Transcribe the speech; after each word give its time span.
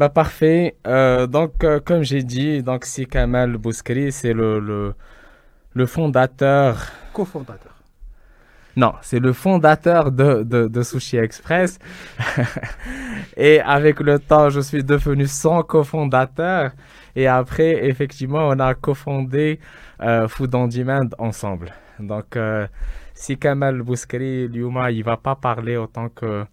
Bah 0.00 0.08
parfait. 0.08 0.76
Euh, 0.86 1.26
donc 1.26 1.62
euh, 1.62 1.78
comme 1.78 2.02
j'ai 2.02 2.22
dit, 2.22 2.62
donc 2.62 2.86
si 2.86 3.04
Kamal 3.04 3.58
Bouskri, 3.58 4.10
c'est 4.12 4.32
le, 4.32 4.58
le, 4.58 4.94
le 5.74 5.84
fondateur. 5.84 6.86
Co-fondateur. 7.12 7.74
Non, 8.76 8.94
c'est 9.02 9.18
le 9.18 9.34
fondateur 9.34 10.10
de, 10.10 10.42
de, 10.42 10.68
de 10.68 10.82
Sushi 10.82 11.18
Express. 11.18 11.78
et 13.36 13.60
avec 13.60 14.00
le 14.00 14.18
temps, 14.18 14.48
je 14.48 14.60
suis 14.60 14.82
devenu 14.82 15.26
son 15.26 15.62
cofondateur. 15.64 16.70
Et 17.14 17.26
après, 17.26 17.84
effectivement, 17.86 18.48
on 18.48 18.58
a 18.58 18.72
cofondé 18.72 19.60
euh, 20.00 20.28
Food 20.28 20.54
on 20.54 20.66
Demand 20.66 21.10
ensemble. 21.18 21.74
Donc, 21.98 22.36
euh, 22.36 22.66
si 23.12 23.36
Kamal 23.36 23.82
Bouskri, 23.82 24.48
Lyouma, 24.48 24.92
il 24.92 25.04
va 25.04 25.18
pas 25.18 25.34
parler 25.34 25.76
autant 25.76 26.08
que 26.08 26.46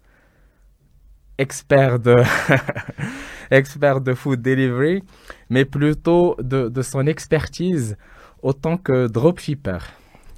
expert 1.38 1.98
de, 2.00 2.16
expert 3.50 4.00
de 4.00 4.14
food 4.14 4.42
delivery, 4.42 5.02
mais 5.48 5.64
plutôt 5.64 6.36
de, 6.40 6.68
de 6.68 6.82
son 6.82 7.06
expertise 7.06 7.96
autant 8.42 8.76
que 8.76 9.06
dropshipper. 9.06 9.78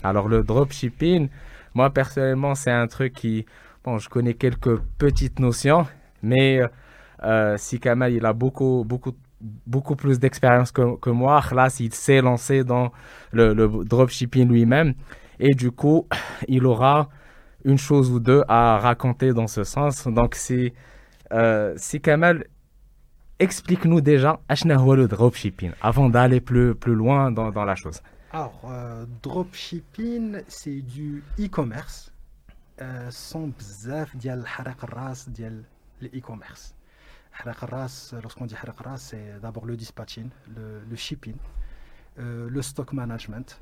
Alors 0.03 0.29
le 0.29 0.43
dropshipping, 0.43 1.29
moi 1.75 1.91
personnellement, 1.91 2.55
c'est 2.55 2.71
un 2.71 2.87
truc 2.87 3.15
qui, 3.15 3.47
bon, 3.85 3.99
je 3.99 4.09
connais 4.09 4.35
quelques 4.35 4.79
petites 4.99 5.39
notions, 5.39 5.87
mais 6.23 6.61
euh, 7.23 7.57
si 7.59 7.81
Kamal 7.81 8.13
il 8.13 8.25
a 8.25 8.33
beaucoup, 8.33 8.85
beaucoup, 8.87 9.15
beaucoup 9.67 9.97
plus 9.97 10.19
d'expérience 10.19 10.73
que, 10.73 10.97
que 10.97 11.11
moi, 11.11 11.43
là, 11.53 11.69
il 11.81 11.93
s'est 11.93 12.21
lancé 12.21 12.65
dans 12.65 12.93
le, 13.33 13.53
le 13.53 13.69
dropshipping 13.85 14.49
lui-même, 14.49 14.95
et 15.39 15.55
du 15.55 15.71
coup, 15.71 16.07
il 16.49 16.67
aura 16.67 17.09
une 17.65 17.79
chose 17.79 18.11
ou 18.11 18.21
deux 18.21 18.43
à 18.49 18.79
raconter 18.79 19.33
dans 19.33 19.47
ce 19.47 19.65
sens. 19.65 20.07
Donc, 20.07 20.35
c'est 20.35 20.73
euh, 21.32 21.74
si 21.78 22.02
Kamal, 22.02 22.46
explique-nous 23.40 24.02
déjà 24.02 24.40
le 24.50 25.08
dropshipping 25.08 25.72
avant 25.82 26.10
d'aller 26.10 26.40
plus, 26.42 26.76
plus 26.76 26.96
loin 26.96 27.32
dans, 27.32 27.52
dans 27.52 27.66
la 27.66 27.76
chose. 27.76 28.02
Alors, 28.32 28.62
euh, 28.66 29.06
dropshipping, 29.24 30.42
c'est 30.48 30.82
du 30.82 31.24
e-commerce 31.40 32.12
euh, 32.82 33.08
sans 33.10 33.48
bzaf 33.48 34.16
dial 34.16 34.46
harak 34.58 34.80
dial 35.30 35.64
e-commerce. 36.04 36.76
lorsqu'on 38.24 38.46
dit 38.46 38.56
harak 38.56 38.76
c'est 38.98 39.40
d'abord 39.42 39.66
le 39.66 39.76
dispatching, 39.78 40.30
le, 40.56 40.82
le 40.90 40.96
shipping, 40.96 41.36
euh, 42.20 42.50
le 42.50 42.62
stock 42.62 42.94
management. 42.94 43.60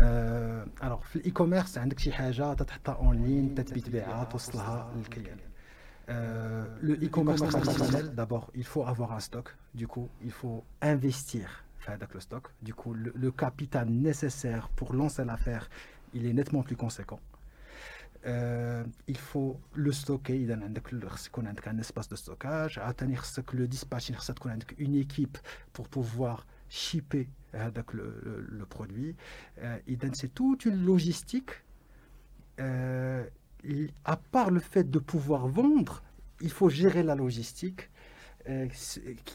Euh, 0.00 0.64
alors, 0.80 1.02
l'e-commerce, 1.14 1.78
عندك 1.78 1.98
شي 1.98 2.12
حاجه 2.12 2.54
تتحطها 2.54 2.94
en 2.94 3.12
ligne 3.12 3.54
تثبيت 3.56 3.88
بيعها 3.88 4.24
توصلها 4.24 4.92
للكليان 4.96 5.38
euh, 6.09 6.65
le 6.81 6.95
e-commerce 6.95 7.41
traditionnel, 7.41 8.13
d'abord, 8.15 8.49
il 8.55 8.65
faut 8.65 8.85
avoir 8.85 9.11
un 9.11 9.19
stock. 9.19 9.55
Du 9.73 9.87
coup, 9.87 10.09
il 10.23 10.31
faut 10.31 10.63
investir 10.81 11.63
avec 11.87 12.13
le 12.13 12.19
stock. 12.19 12.47
Du 12.61 12.73
coup, 12.73 12.93
le, 12.93 13.31
capital 13.31 13.89
nécessaire 13.89 14.69
pour 14.69 14.93
lancer 14.93 15.23
l'affaire, 15.25 15.69
il 16.13 16.25
est 16.25 16.33
nettement 16.33 16.63
plus 16.63 16.75
conséquent. 16.75 17.19
Euh, 18.25 18.83
il 19.07 19.17
faut 19.17 19.59
le 19.73 19.91
stocker, 19.91 20.39
il 20.39 20.51
a 20.51 20.55
un 20.55 21.77
espace 21.77 22.09
de 22.09 22.15
stockage, 22.15 22.79
le 23.53 23.67
dispatch, 23.67 24.11
une 24.77 24.95
équipe 24.95 25.37
pour 25.71 25.87
pouvoir 25.87 26.45
shipper 26.67 27.29
avec 27.53 27.93
le, 27.93 28.45
le, 28.49 28.65
produit. 28.65 29.15
Euh, 29.59 29.77
c'est 30.13 30.33
toute 30.33 30.65
une 30.65 30.85
logistique 30.85 31.51
euh, 32.59 33.25
à 34.05 34.17
part 34.17 34.51
le 34.51 34.59
fait 34.59 34.89
de 34.89 34.99
pouvoir 34.99 35.47
vendre, 35.47 36.01
il 36.41 36.51
faut 36.51 36.69
gérer 36.69 37.03
la 37.03 37.15
logistique, 37.15 37.89
euh, 38.47 38.67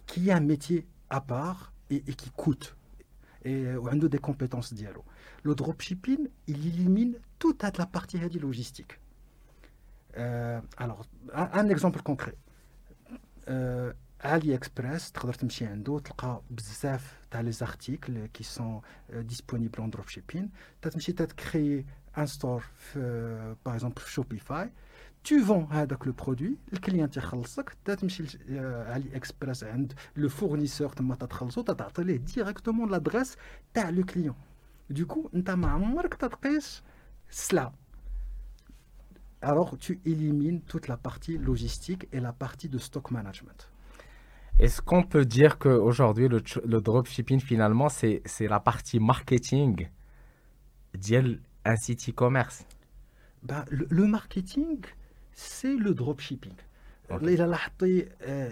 qui 0.06 0.28
est 0.28 0.32
un 0.32 0.40
métier 0.40 0.86
à 1.10 1.20
part 1.20 1.72
et, 1.90 2.00
qui 2.00 2.30
coûte. 2.30 2.76
Et 3.44 3.66
on 3.82 3.86
a 3.86 4.08
des 4.08 4.18
compétences 4.18 4.72
dialogue. 4.72 5.04
Le 5.42 5.54
dropshipping, 5.54 6.28
il 6.46 6.66
élimine 6.66 7.16
toute 7.38 7.62
la 7.62 7.86
partie 7.86 8.18
logistique. 8.18 8.98
Euh, 10.16 10.60
alors, 10.76 11.04
un, 11.34 11.68
exemple 11.68 12.00
concret. 12.02 12.34
Euh, 13.48 13.92
AliExpress, 14.20 15.12
tu 15.12 15.26
as 17.36 17.42
les 17.42 17.62
articles 17.62 18.28
qui 18.32 18.44
sont 18.44 18.80
euh, 19.12 19.22
disponibles 19.22 19.80
en 19.80 19.88
dropshipping. 19.88 20.48
Tu 20.80 20.88
as 20.88 20.90
store, 22.26 22.62
euh, 22.96 23.54
par 23.64 23.74
exemple 23.74 24.02
Shopify, 24.06 24.66
tu 25.22 25.40
vends 25.40 25.66
avec 25.70 26.04
le 26.04 26.12
produit, 26.12 26.58
le 26.70 26.78
client 26.78 27.08
te 27.08 27.18
tu 27.82 27.90
à 27.90 28.92
AliExpress, 28.92 29.64
le 30.14 30.28
fournisseur 30.28 30.94
te 30.94 31.02
dit 32.18 32.40
directement 32.40 32.86
l'adresse 32.86 33.36
de 33.74 33.90
le 33.90 34.02
client. 34.02 34.36
Du 34.90 35.06
coup, 35.06 35.30
tu 35.32 35.50
as 35.50 35.56
cela. 37.28 37.72
Alors, 39.40 39.76
tu 39.78 40.00
élimines 40.04 40.60
toute 40.60 40.88
la 40.88 40.96
partie 40.96 41.38
logistique 41.38 42.06
et 42.12 42.20
la 42.20 42.32
partie 42.32 42.68
de 42.68 42.78
stock 42.78 43.10
management. 43.10 43.70
Est-ce 44.58 44.80
qu'on 44.80 45.02
peut 45.02 45.24
dire 45.24 45.58
qu'aujourd'hui, 45.58 46.28
le, 46.28 46.42
le 46.66 46.80
dropshipping, 46.80 47.40
finalement, 47.40 47.88
c'est 47.88 48.22
la 48.40 48.60
partie 48.60 49.00
marketing 49.00 49.88
un 51.64 51.76
site 51.76 52.08
e-commerce 52.08 52.64
bah, 53.44 53.64
le, 53.68 54.06
marketing, 54.06 54.78
c'est 55.32 55.76
le 55.76 55.92
dropshipping. 55.92 56.54
Okay. 57.10 57.34
Il 57.34 57.42
a 57.42 57.48
euh, 57.82 58.50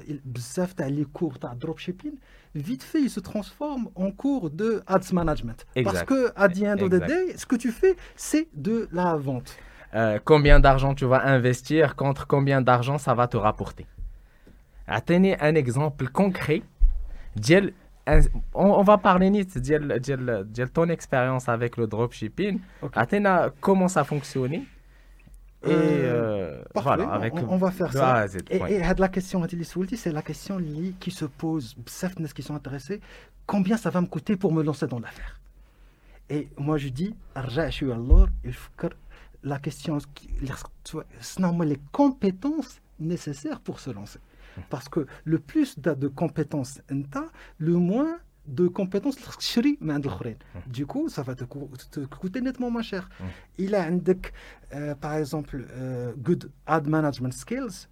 les 0.90 1.04
cours 1.04 1.38
de 1.38 1.58
dropshipping, 1.58 2.12
vite 2.54 2.82
fait, 2.82 3.00
il 3.00 3.08
se 3.08 3.20
transforme 3.20 3.88
en 3.94 4.10
cours 4.10 4.50
de 4.50 4.82
ads 4.86 5.12
management. 5.12 5.66
Parce 5.82 6.02
que, 6.02 6.30
à 6.36 6.50
the 6.50 6.62
end 6.64 6.82
of 6.82 6.90
the 6.90 7.06
day, 7.06 7.36
ce 7.36 7.46
que 7.46 7.56
tu 7.56 7.72
fais, 7.72 7.96
c'est 8.14 8.48
de 8.52 8.88
la 8.92 9.16
vente. 9.16 9.56
Euh, 9.94 10.18
combien 10.22 10.60
d'argent 10.60 10.94
tu 10.94 11.06
vas 11.06 11.26
investir 11.26 11.96
contre 11.96 12.26
combien 12.26 12.60
d'argent 12.60 12.98
ça 12.98 13.14
va 13.14 13.26
te 13.26 13.38
rapporter. 13.38 13.86
Atteignez 14.86 15.40
un 15.40 15.54
exemple 15.54 16.08
concret 16.08 16.62
on, 18.54 18.82
va 18.82 18.98
parler 18.98 19.30
de 19.30 20.64
ton 20.66 20.88
expérience 20.88 21.48
avec 21.48 21.76
le 21.76 21.86
dropshipping. 21.86 22.58
Okay. 22.82 22.98
comment 23.60 23.88
ça 23.88 24.04
fonctionne 24.04 24.64
et 25.64 25.70
euh, 25.70 26.60
voilà, 26.74 27.08
avec 27.12 27.34
on, 27.34 27.56
va 27.56 27.70
faire 27.70 27.92
ça. 27.92 28.26
Et, 28.50 28.56
et, 28.56 28.78
la 28.80 29.08
question 29.08 29.46
c'est 29.96 30.10
la 30.10 30.22
question 30.22 30.58
qui 30.98 31.12
se 31.12 31.24
pose, 31.24 31.76
certaines 31.86 32.26
qui 32.26 32.42
sont 32.42 32.56
intéressés, 32.56 33.00
combien 33.46 33.76
ça 33.76 33.90
va 33.90 34.00
me 34.00 34.08
coûter 34.08 34.34
pour 34.36 34.52
me 34.52 34.64
lancer 34.64 34.88
dans 34.88 34.98
l'affaire? 34.98 35.38
Et 36.30 36.48
moi 36.56 36.78
je 36.78 36.88
dis, 36.88 37.14
la 39.44 39.58
question, 39.60 39.98
c'est 41.20 41.40
les 41.64 41.78
compétences 41.92 42.80
nécessaires 42.98 43.60
pour 43.60 43.78
se 43.78 43.90
lancer. 43.90 44.18
Parce 44.70 44.88
que 44.88 45.06
le 45.24 45.38
plus 45.38 45.78
de 45.78 46.08
compétences 46.08 46.80
le 47.58 47.74
moins 47.74 48.18
de 48.46 48.66
compétences 48.66 49.16
du 50.66 50.84
coup 50.84 51.08
ça 51.08 51.22
va 51.22 51.34
te, 51.34 51.44
coûter 51.44 52.40
nettement 52.40 52.70
moins 52.70 52.82
cher. 52.82 53.08
Il 53.58 53.74
a 53.74 53.82
euh, 54.74 54.94
par 54.94 55.14
exemple 55.14 55.66
euh, 55.70 56.12
good 56.16 56.50
ad 56.66 56.88
management 56.88 57.32
skills 57.32 57.88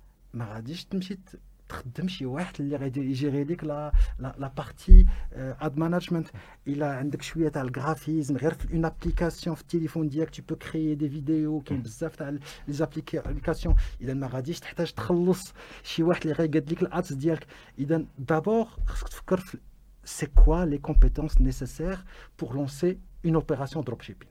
تخدم 1.70 2.08
شي 2.08 2.26
واحد 2.26 2.54
اللي 2.60 2.76
غادي 2.76 3.00
يجيري 3.00 3.44
لك 3.44 3.64
لا 3.64 3.92
لا 4.20 4.48
بارتي 4.48 5.06
اد 5.34 5.78
مانجمنت 5.78 6.28
الا 6.68 6.96
عندك 6.98 7.22
شويه 7.22 7.50
تاع 7.50 7.62
الجرافيزم 7.62 8.38
غير 8.38 8.54
في 8.54 8.74
اون 8.74 8.86
ابليكاسيون 8.86 9.56
في 9.56 9.62
التليفون 9.62 10.10
ديالك 10.10 10.30
تو 10.30 10.44
بو 10.50 10.56
كريي 10.56 10.96
دي 10.96 11.10
فيديو 11.10 11.62
كاين 11.62 11.82
بزاف 11.82 12.16
تاع 12.16 12.30
لي 12.30 12.40
زابليكاسيون 12.68 13.76
اذا 14.02 14.14
ما 14.14 14.28
غاديش 14.28 14.60
تحتاج 14.60 14.92
تخلص 14.92 15.54
شي 15.84 16.04
واحد 16.04 16.22
اللي 16.22 16.34
غيقاد 16.34 16.72
لك 16.72 16.82
الادز 16.82 17.14
ديالك 17.14 17.48
اذا 17.80 18.06
دابور 18.20 18.66
خصك 18.86 19.08
تفكر 19.08 19.38
في 19.38 19.58
سي 20.06 20.26
كوا 20.26 20.66
لي 20.66 20.78
كومبيتونس 20.78 21.42
نيسيسير 21.42 21.98
بور 22.40 22.54
لونسي 22.54 22.98
اون 23.26 23.36
اوبيراسيون 23.36 23.84
دروب 23.86 24.02
شيبين 24.02 24.30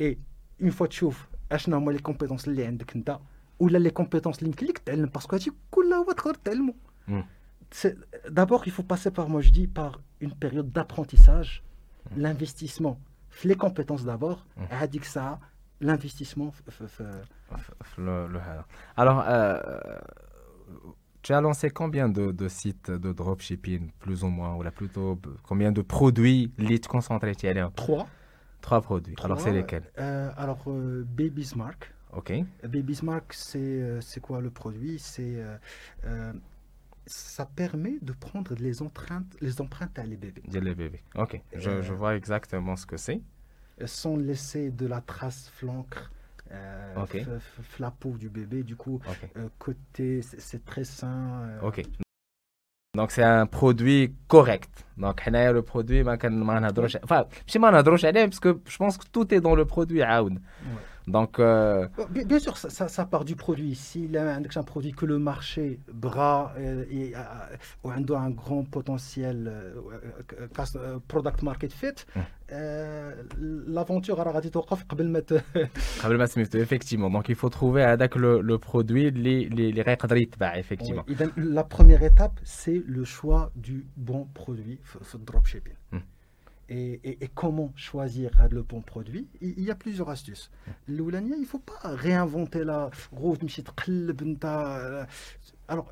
اي 0.00 0.18
اون 0.62 0.70
فوا 0.70 0.86
تشوف 0.86 1.28
اشنا 1.52 1.76
هما 1.76 1.90
لي 1.90 1.98
كومبيتونس 1.98 2.48
اللي 2.48 2.66
عندك 2.66 2.96
انت 2.96 3.18
ولا 3.58 3.78
لي 3.78 3.90
كومبيتونس 3.90 4.38
اللي 4.38 4.48
يمكن 4.48 4.66
لك 4.66 4.78
تعلم 4.78 5.06
باسكو 5.06 5.36
هادشي 5.36 5.50
كله 5.70 5.96
هو 5.96 6.12
تقدر 6.12 6.34
تعلمو 6.34 6.74
D'abord, 8.30 8.62
il 8.66 8.72
faut 8.72 8.82
passer 8.82 9.10
par, 9.10 9.28
moi 9.28 9.42
je 9.42 9.50
dis, 9.50 9.66
par 9.66 10.00
une 10.20 10.32
période 10.32 10.70
d'apprentissage, 10.72 11.62
l'investissement, 12.16 12.98
les 13.44 13.56
compétences 13.56 14.04
d'abord, 14.04 14.46
et 14.82 14.88
dit 14.88 15.00
que 15.00 15.06
ça, 15.06 15.38
l'investissement. 15.80 16.52
Alors, 18.96 19.24
euh, 19.26 19.60
tu 21.22 21.32
as 21.32 21.40
lancé 21.40 21.70
combien 21.70 22.08
de, 22.08 22.32
de, 22.32 22.48
sites 22.48 22.90
de 22.90 23.12
dropshipping, 23.12 23.90
plus 23.98 24.24
ou 24.24 24.28
moins, 24.28 24.54
ou 24.56 24.62
là 24.62 24.70
plutôt 24.70 25.20
combien 25.42 25.72
de 25.72 25.82
produits 25.82 26.52
lead 26.58 26.86
concentrés 26.86 27.34
Trois. 27.76 28.06
Trois 28.60 28.80
produits. 28.80 29.14
Trois, 29.14 29.26
alors, 29.26 29.40
c'est 29.40 29.52
lesquels 29.52 29.84
euh, 29.98 30.30
Alors, 30.36 30.64
euh, 30.66 31.04
Baby's 31.06 31.54
Mark. 31.54 31.94
Ok. 32.15 32.33
Bismarck, 32.63 33.35
euh, 33.55 33.99
c'est 34.01 34.19
quoi 34.19 34.41
le 34.41 34.49
produit? 34.49 34.99
C'est 34.99 35.35
euh, 35.37 35.57
euh, 36.05 36.33
ça 37.05 37.45
permet 37.45 37.97
de 38.01 38.13
prendre 38.13 38.55
les 38.55 38.81
empreintes, 38.81 39.35
les 39.41 39.61
empreintes 39.61 39.97
à 39.99 40.03
les 40.03 40.15
bébés. 40.15 40.43
les 40.47 40.75
bébés. 40.75 41.01
Ok. 41.15 41.41
Je, 41.55 41.93
vois 41.93 42.15
exactement 42.15 42.75
ce 42.75 42.85
que 42.85 42.97
c'est. 42.97 43.21
Sans 43.85 44.15
laisser 44.15 44.71
de 44.71 44.85
la 44.85 45.01
trace 45.01 45.49
flancre. 45.49 46.11
Euh, 46.51 47.39
la 47.79 47.93
du 48.19 48.29
bébé, 48.29 48.63
du 48.63 48.75
coup, 48.75 49.01
okay. 49.07 49.31
euh, 49.37 49.49
côté, 49.57 50.21
c'est 50.21 50.63
très 50.63 50.83
sain. 50.83 51.41
Euh... 51.41 51.61
ok. 51.61 51.81
Donc, 52.95 53.09
c'est 53.09 53.23
un 53.23 53.47
produit 53.47 54.13
correct. 54.27 54.85
Donc, 54.97 55.25
le 55.25 55.61
produit, 55.61 56.03
enfin, 56.03 57.25
je 57.47 58.77
pense 58.77 58.97
que 58.99 59.07
tout 59.11 59.33
est 59.33 59.41
dans 59.41 59.55
le 59.55 59.65
produit. 59.65 60.01
Ouais. 60.01 60.29
Donc 61.16 61.32
euh, 61.38 61.88
Bon, 61.96 62.06
Bien, 62.14 62.24
bien 62.32 62.40
sûr, 62.46 62.54
ça, 62.62 62.68
ça- 62.78 62.90
ça 62.96 63.04
part 63.12 63.24
du 63.30 63.34
produit. 63.44 63.74
S'il 63.86 64.12
a 64.18 64.22
un, 64.36 64.42
un 64.62 64.66
produit 64.72 64.92
que 64.98 65.06
le 65.12 65.18
marché 65.32 65.66
bras 66.04 66.42
euh, 66.58 66.84
et 66.98 67.06
euh, 67.14 67.22
ou 67.84 67.90
un, 67.90 68.02
un 68.26 68.30
grand 68.42 68.64
potentiel 68.76 69.38
euh, 69.48 69.52
euh, 70.40 70.46
cus- 70.56 70.76
euh, 70.76 70.98
product 71.12 71.40
market 71.50 71.72
fit, 71.80 71.98
euh, 72.52 73.14
l'aventure 73.76 74.20
à 74.20 74.24
la 74.24 74.32
radio 74.32 74.50
قبل 74.88 75.08
ما 75.08 75.20
ت- 75.20 75.42
قبل 76.02 76.18
ما 76.18 76.26
سميتو 76.26 76.64
effectivement. 76.64 77.10
Donc 77.10 77.28
il 77.28 77.34
faut 77.36 77.50
trouver 77.50 77.80
هذاك 77.80 78.14
le, 78.18 78.40
le 78.42 78.58
produit 78.58 79.06
اللي 79.06 79.46
اللي 79.46 79.68
اللي 79.70 79.82
غيقدر 79.82 80.16
يتباع 80.16 80.62
effectivement. 80.62 81.04
Oui, 81.08 81.10
إذن 81.10 81.32
La 81.58 81.64
première 81.64 82.02
étape, 82.02 82.38
c'est 82.44 82.82
le 82.86 83.04
choix 83.04 83.50
du 83.56 83.86
bon 83.96 84.26
produit 84.34 84.78
في 84.84 85.18
le 85.18 85.32
dropshipping. 85.32 86.00
et, 86.73 87.29
comment 87.35 87.71
choisir 87.75 88.31
le 88.51 88.63
bon 88.63 88.81
produit, 88.81 89.27
il, 89.41 89.61
y 89.61 89.71
a 89.71 89.75
plusieurs 89.75 90.09
astuces. 90.09 90.49
L'oulania, 90.87 91.35
il 91.35 91.41
ne 91.41 91.45
faut 91.45 91.59
pas 91.59 91.79
réinventer 91.83 92.63
la 92.63 92.89
route, 93.11 93.43
euh, 94.79 95.05
alors, 95.67 95.91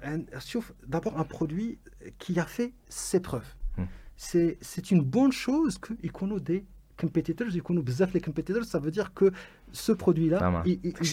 d'abord 0.88 1.20
un 1.20 1.24
produit 1.24 1.80
qui 2.20 2.40
a 2.40 2.46
fait 2.46 2.74
ses 2.90 3.20
preuves. 3.20 3.56
Hmm. 3.78 3.86
C'est 4.16 4.92
une 4.92 5.02
bonne 5.04 5.32
chose 5.32 5.78
qu'on 5.78 6.38
ait 6.38 6.40
des 6.40 6.66
compétiteurs, 6.98 7.48
qu'on 7.64 7.78
ait 7.78 7.82
les 8.14 8.22
compétiteurs, 8.22 8.64
ça 8.64 8.80
veut 8.80 8.92
dire 8.92 9.14
que 9.14 9.32
ce 9.72 9.92
produit-là. 9.92 10.64
Il, 10.66 10.80
il, 10.84 10.94
il, 11.00 11.06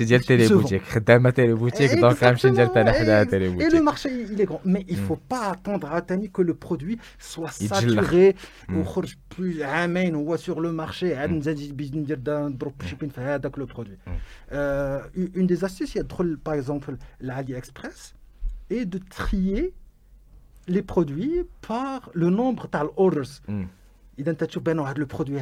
téléboutique. 3.27 3.63
Et, 3.63 3.75
et 3.75 3.77
le 3.77 3.83
marché, 3.83 4.11
il 4.31 4.41
est 4.41 4.45
grand. 4.45 4.61
Mais 4.65 4.85
il 4.89 4.97
ne 4.97 5.03
faut 5.03 5.17
pas 5.17 5.51
attendre 5.51 5.91
à 5.93 6.03
que 6.29 6.43
le 6.43 6.55
produit 6.55 6.99
soit 7.19 7.51
saturé 7.51 8.35
ou 8.75 8.83
plus 9.29 9.63
amène 9.63 10.17
ou 10.17 10.37
sur 10.37 10.61
le 10.61 10.73
marché. 10.73 11.15
le 13.57 13.67
produit. 13.67 13.97
Euh, 14.53 15.01
une 15.35 15.47
des 15.47 15.65
astuces, 15.65 15.95
il 15.95 15.99
y 15.99 16.01
a 16.01 16.05
par 16.43 16.55
exemple 16.55 16.97
l'AliExpress 17.21 18.15
et 18.71 18.85
de 18.85 18.99
trier 18.99 19.73
les 20.67 20.83
produits 20.83 21.43
par 21.67 22.11
le 22.15 22.31
nombre 22.31 22.69
d'orders. 22.69 22.93
orders. 22.97 23.25
Il 24.19 24.27
y 24.27 24.29
a 24.29 24.95
le 24.97 25.07
produit 25.07 25.39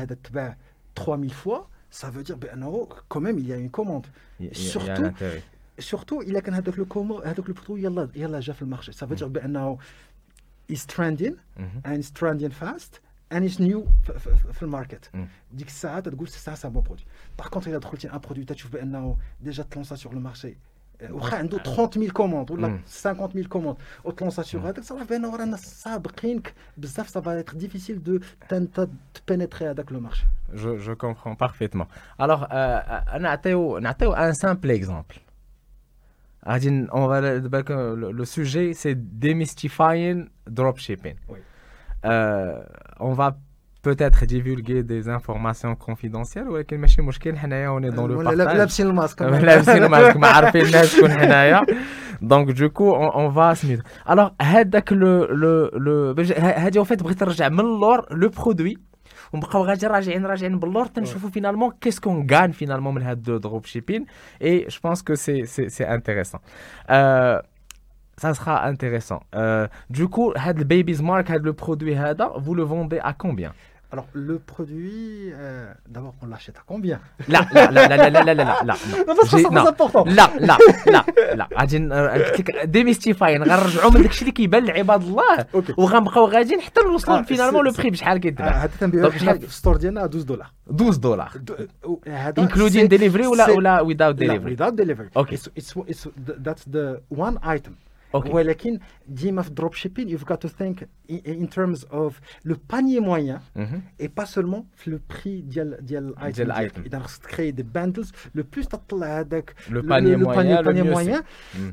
3000 0.95 1.33
fois 1.33 1.69
ça 1.97 2.11
veut 2.11 2.23
dire 2.23 2.37
ben 2.37 2.55
non, 2.57 2.87
quand 3.09 3.21
même 3.21 3.39
il 3.39 3.47
y 3.47 3.53
a 3.55 3.57
une 3.57 3.71
commande. 3.71 4.07
Surtout 5.79 6.23
il 6.23 6.33
y 6.33 6.37
a 6.37 6.43
quand 6.43 6.53
le 6.77 6.85
commande 6.85 7.23
le 7.25 7.55
produit 7.55 7.85
il 8.15 8.21
y 8.21 8.25
a 8.25 8.29
déjà 8.29 8.53
fait 8.53 8.65
le 8.65 8.71
marché. 8.71 8.93
Ça 8.93 9.07
veut 9.07 9.17
dire 9.17 9.31
ben 9.31 9.49
non, 9.49 9.79
it's 10.69 10.87
trending 10.87 11.37
and 11.87 11.95
it's 11.95 12.13
trending 12.13 12.51
fast 12.51 13.01
and 13.31 13.43
it's 13.43 13.59
new 13.59 13.87
for 14.53 14.69
the 14.69 14.71
market. 14.71 15.11
Dit 15.53 15.65
que 15.65 15.73
ça 15.73 16.03
tu 16.03 16.11
te 16.11 16.27
c'est 16.27 16.39
ça 16.39 16.55
c'est 16.55 16.67
un 16.67 16.71
bon 16.71 16.83
produit. 16.83 17.07
Par 17.35 17.49
contre 17.49 17.69
il 17.69 17.75
a 17.75 17.81
trop 17.81 17.97
un 18.13 18.19
produit 18.19 18.45
tu 18.45 18.69
ben 18.69 19.17
déjà 19.41 19.65
te 19.65 19.83
ça 19.83 19.97
sur 19.97 20.13
le 20.13 20.21
marché. 20.21 20.59
Euh, 21.03 21.11
ou 21.11 21.21
30 21.21 21.99
000 21.99 22.11
commandes 22.13 22.51
ou 22.51 22.59
50 22.87 23.33
000 23.35 23.49
commandes. 23.49 23.77
Ou 24.05 24.13
te 24.13 24.25
lance 24.25 24.37
ça 24.37 24.43
sur 24.43 24.61
ben, 24.61 24.75
ça 24.83 24.95
ben, 24.95 25.57
ça 27.07 27.21
va 27.21 27.37
être 27.37 27.55
difficile 27.55 28.03
de 28.03 28.21
pénétrer 29.25 29.67
à 29.67 29.75
le 29.75 30.01
marché. 30.01 30.27
Je, 30.54 30.78
je 30.86 30.92
comprends 31.04 31.36
parfaitement. 31.36 31.88
Alors, 32.20 32.48
euh, 32.52 33.18
نعطيو 33.20 33.78
نعطيو 33.80 34.16
un 34.16 34.34
simple 34.34 34.70
exemple. 34.80 35.16
غادي 36.48 36.70
ن- 36.70 36.88
on 36.92 37.08
va 37.08 37.22
le, 37.22 37.40
بالك 37.48 37.70
le, 37.72 38.12
le 38.12 38.26
sujet 38.26 38.74
c'est 38.74 38.98
demystifying 39.26 40.28
dropshipping. 40.50 41.16
Oui. 41.30 41.38
Euh, 42.06 42.60
on 43.00 43.14
va 43.14 43.38
peut-être 43.84 44.26
divulguer 44.26 44.84
des 44.84 45.10
informations 45.10 45.76
confidentielles 45.76 46.48
ولكن 46.48 46.78
ماشي 46.78 47.02
مشكل 47.02 47.38
حنايا 47.38 47.80
on 47.80 47.84
est 47.84 47.96
dans 47.96 48.08
le 48.08 48.16
ولا 48.16 48.30
لا- 48.36 48.46
partage. 48.46 48.58
لابسين 48.58 48.88
الماسك 48.88 49.22
لابسين 49.22 49.86
ماسك 49.86 50.18
ما 50.18 50.28
عارفين 50.28 50.66
الناس 50.66 50.96
شكون 50.96 51.12
حنايا 51.12 51.62
دونك 52.22 52.52
دو 52.52 52.70
كو 52.70 52.96
اون 52.96 53.34
فا 53.34 53.54
سميتو 53.54 53.84
الوغ 54.10 54.30
هذاك 54.42 54.94
لو 54.94 55.26
لو 55.26 55.68
لو 55.68 56.16
هادي 56.38 56.80
وفات 56.80 57.04
بغيت 57.04 57.24
نرجع 57.24 57.50
من 57.50 57.60
اللور 57.60 58.06
لو 58.14 58.30
برودوي 58.30 58.78
ونبقاو 59.34 59.64
غادي 59.64 59.88
راجعين 59.88 60.26
راجعين 60.26 60.60
باللور 60.60 60.86
تنشوفوا 60.86 61.30
فينالمون 61.30 61.72
كيس 61.82 62.00
كون 62.00 62.28
غان 62.32 62.52
فينالمون 62.52 62.96
من 62.96 63.02
هاد 63.02 63.24
دروب 63.24 63.66
شيبين 63.66 64.06
اي 64.42 64.68
جو 64.70 64.80
بونس 64.84 65.04
كو 65.04 65.16
سي 65.16 65.46
سي 65.46 65.70
سي 65.70 65.84
انتريسون 65.84 66.40
ça 68.22 68.34
sera 68.36 68.68
intéressant. 68.68 69.22
Euh, 69.36 69.68
du 69.90 70.08
coup, 70.08 70.32
had 70.36 70.56
le 70.60 70.64
Baby's 70.64 71.02
Mark, 71.02 71.30
had 71.30 71.44
le 71.44 71.54
produit 71.54 71.96
hada, 71.96 72.28
vous 72.38 72.54
le 72.54 72.64
vendez 72.64 73.00
à 73.00 73.14
combien 73.14 73.52
Alors, 73.93 74.07
le 74.15 74.41
produit, 74.41 75.31
euh, 75.33 75.73
d'abord, 75.89 76.15
on 76.21 76.27
l'achète 76.27 76.57
à 76.57 76.63
combien? 76.67 76.99
Là, 77.29 77.47
là, 77.53 77.71
là, 77.71 77.87
là, 77.87 78.11
là, 78.11 78.11
là, 78.11 78.35
là, 78.35 78.35
là. 78.65 78.75
Non, 79.07 79.15
parce 79.15 79.31
que 79.31 79.37
important. 79.69 80.05
Là, 80.07 80.29
là, 80.41 80.59
là, 80.87 81.05
là. 81.17 81.35
là. 81.37 81.49
Adjin, 81.55 81.91
euh, 81.93 82.09
euh, 82.19 82.33
on 83.85 83.91
va 83.91 84.01
qui 84.09 84.45
est. 84.45 84.49
Ok. 85.53 85.73
On 85.77 85.87
va 85.87 86.01
ah, 87.09 87.23
le 87.63 87.73
prix. 87.73 87.91
Je 87.95 88.05
ah, 89.99 90.03
à 90.03 90.09
12 90.09 90.27
dollars. 90.27 90.53
12 90.69 91.01
dollars. 91.01 91.37
Including 92.37 92.89
delivery 92.89 93.27
ou 93.27 93.35
without 93.85 94.15
delivery? 94.15 94.51
Without 94.51 94.73
delivery. 94.73 95.09
Ok. 95.15 95.35
That's 96.43 96.65
the 96.65 97.01
one 97.09 97.39
item. 97.45 97.77
Okay. 98.17 98.31
Ouais, 98.31 98.45
mais 98.45 98.57
Game 99.09 99.39
of 99.39 99.53
Dropshipping, 99.53 100.09
you've 100.09 100.25
got 100.25 100.39
to 100.39 100.49
think 100.49 100.87
in, 101.09 101.21
in 101.27 101.47
terms 101.47 101.87
of 101.91 102.21
le 102.45 102.57
panier 102.57 103.01
moyen 103.01 103.41
et 103.99 104.09
pas 104.09 104.27
seulement 104.27 104.67
le 104.87 104.99
prix 104.99 105.43
de 105.43 105.63
l'item. 105.81 106.15
Et 106.85 106.89
donc, 106.89 107.03
créer 107.23 107.53
des 107.53 107.63
bundles, 107.63 108.07
le 108.33 108.45
plus 108.45 108.67
tu 108.69 108.75
as 108.75 109.25
le 109.71 109.83
panier 109.83 110.17
moyen, 110.17 111.23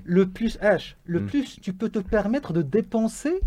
le, 0.03 0.25
plus, 0.27 0.57
H, 0.59 0.95
le 1.05 1.25
plus 1.25 1.59
tu 1.61 1.73
peux 1.73 1.89
te 1.89 1.99
permettre 1.99 2.53
de 2.53 2.61
dépenser 2.61 3.39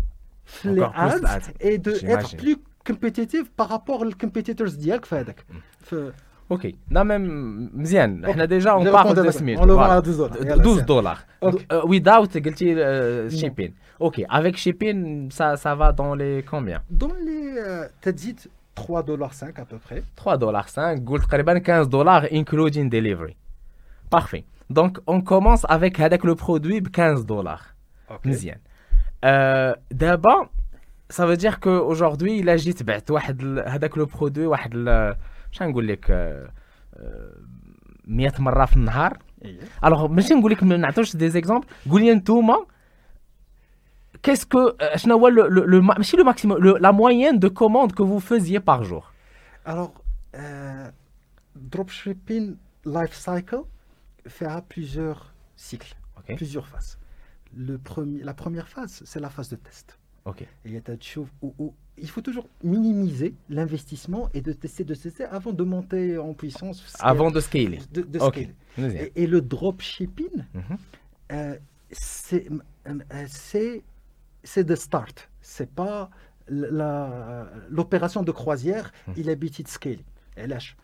les 0.63 0.81
ads 0.81 1.39
et 1.59 1.77
d'être 1.77 2.35
plus 2.37 2.57
compétitif 2.85 3.51
par 3.51 3.69
rapport 3.69 4.01
aux 4.01 4.11
compétiteurs 4.11 4.71
de 4.71 6.11
Ok, 6.49 6.65
nous 6.89 6.97
avons 6.97 7.05
même. 7.05 7.69
Nous 7.73 7.95
avons 7.95 8.47
déjà 8.47 8.75
un 8.75 8.85
produit 8.85 9.13
de 9.13 9.31
15 9.31 9.43
dollars. 9.43 9.59
On 9.59 9.65
le 9.65 9.73
vend 9.73 9.81
à 9.81 9.97
euh, 11.43 11.51
euh, 11.73 11.81
euh, 12.61 13.29
shipping? 13.29 13.73
Ok, 13.99 14.23
Avec 14.29 14.57
shipping, 14.57 15.29
ça 15.29 15.75
va 15.75 15.91
dans 15.91 16.15
les 16.15 16.45
combien? 16.49 16.81
Dans 16.89 17.11
les. 17.25 17.61
Tu 18.01 18.09
as 18.09 18.11
dit 18.13 18.35
3,5$ 18.77 19.59
à 19.59 19.65
peu 19.65 19.77
près. 19.77 20.03
3,5$. 20.17 20.99
Goulf 21.01 21.27
Kariban, 21.27 21.55
15$, 21.55 22.29
including 22.31 22.89
delivery. 22.89 23.35
Parfait. 24.09 24.45
Donc, 24.69 24.99
on 25.05 25.19
commence 25.21 25.65
avec 25.67 25.97
le 25.97 26.35
produit 26.35 26.81
de 26.81 26.87
15 26.87 27.25
dollars. 27.25 27.75
Ok. 28.09 28.25
D'abord, 29.91 30.47
ça 31.09 31.25
veut 31.25 31.37
dire 31.37 31.59
qu'aujourd'hui, 31.59 32.39
il 32.39 32.47
agit 32.47 32.73
bien. 32.73 32.99
Il 33.09 33.17
agit 33.17 33.33
bien. 33.33 35.13
مش 35.51 35.61
نقول 35.61 35.87
لك 35.87 36.11
100 38.07 38.31
مره 38.39 38.65
في 38.65 38.75
النهار. 38.75 39.17
الوغ 39.83 40.07
qu'est-ce 44.23 44.45
que 44.45 44.57
euh, 44.57 45.29
le, 45.29 45.65
le 45.73 45.81
maximum 45.81 46.57
la 46.87 46.91
moyenne 46.91 47.37
de 47.39 47.47
commandes 47.47 47.93
que 47.93 48.03
vous 48.03 48.19
faisiez 48.19 48.59
par 48.59 48.83
jour. 48.83 49.03
Alors 49.65 49.93
euh, 50.35 50.89
dropshipping 51.55 52.55
life 52.85 53.13
cycle 53.13 53.61
fera 54.27 54.61
plusieurs 54.61 55.33
cycles 55.55 55.93
plusieurs 56.35 56.67
phases. 56.67 56.97
Le 57.55 57.77
premier 57.77 58.23
la 58.23 58.33
première 58.33 58.67
phase 58.67 59.01
c'est 59.05 59.21
la 59.27 59.29
phase 59.29 59.49
de 59.49 59.55
test. 59.55 59.97
Ok. 60.25 60.39
Il 60.65 60.71
y 60.73 60.77
a 60.77 60.81
où, 61.41 61.53
où 61.59 61.73
il 62.04 62.08
faut 62.14 62.24
toujours 62.28 62.48
minimiser 62.74 63.30
l'investissement 63.56 64.24
et 64.36 64.40
de 64.48 64.52
tester, 64.62 64.82
de 64.92 64.94
tester 65.04 65.24
avant 65.38 65.52
de 65.60 65.64
monter 65.74 66.04
en 66.28 66.32
puissance. 66.42 66.78
avant 67.12 67.30
de 67.36 67.40
scaler 67.48 67.80
de, 67.96 68.00
de 68.14 68.18
Ok. 68.18 68.34
scaler. 68.34 68.54
مزيان 68.78 69.04
Et, 69.04 69.22
et 69.22 69.26
le 69.34 69.40
dropshipping, 69.54 70.34
Mhm. 70.54 70.76
euh, 71.32 71.56
c'est 71.92 72.44
euh, 72.88 73.26
c'est 73.46 73.74
c'est 74.52 74.64
de 74.72 74.76
start. 74.86 75.16
C'est 75.54 75.70
pas 75.82 76.00
la- 76.80 77.46
l'opération 77.76 78.22
de 78.28 78.32
croisière. 78.40 78.86
Mhm. 79.06 79.14
Il 79.20 79.26
habite 79.30 79.58
de 79.66 79.68
scale. 79.68 80.02
علاش 80.38 80.76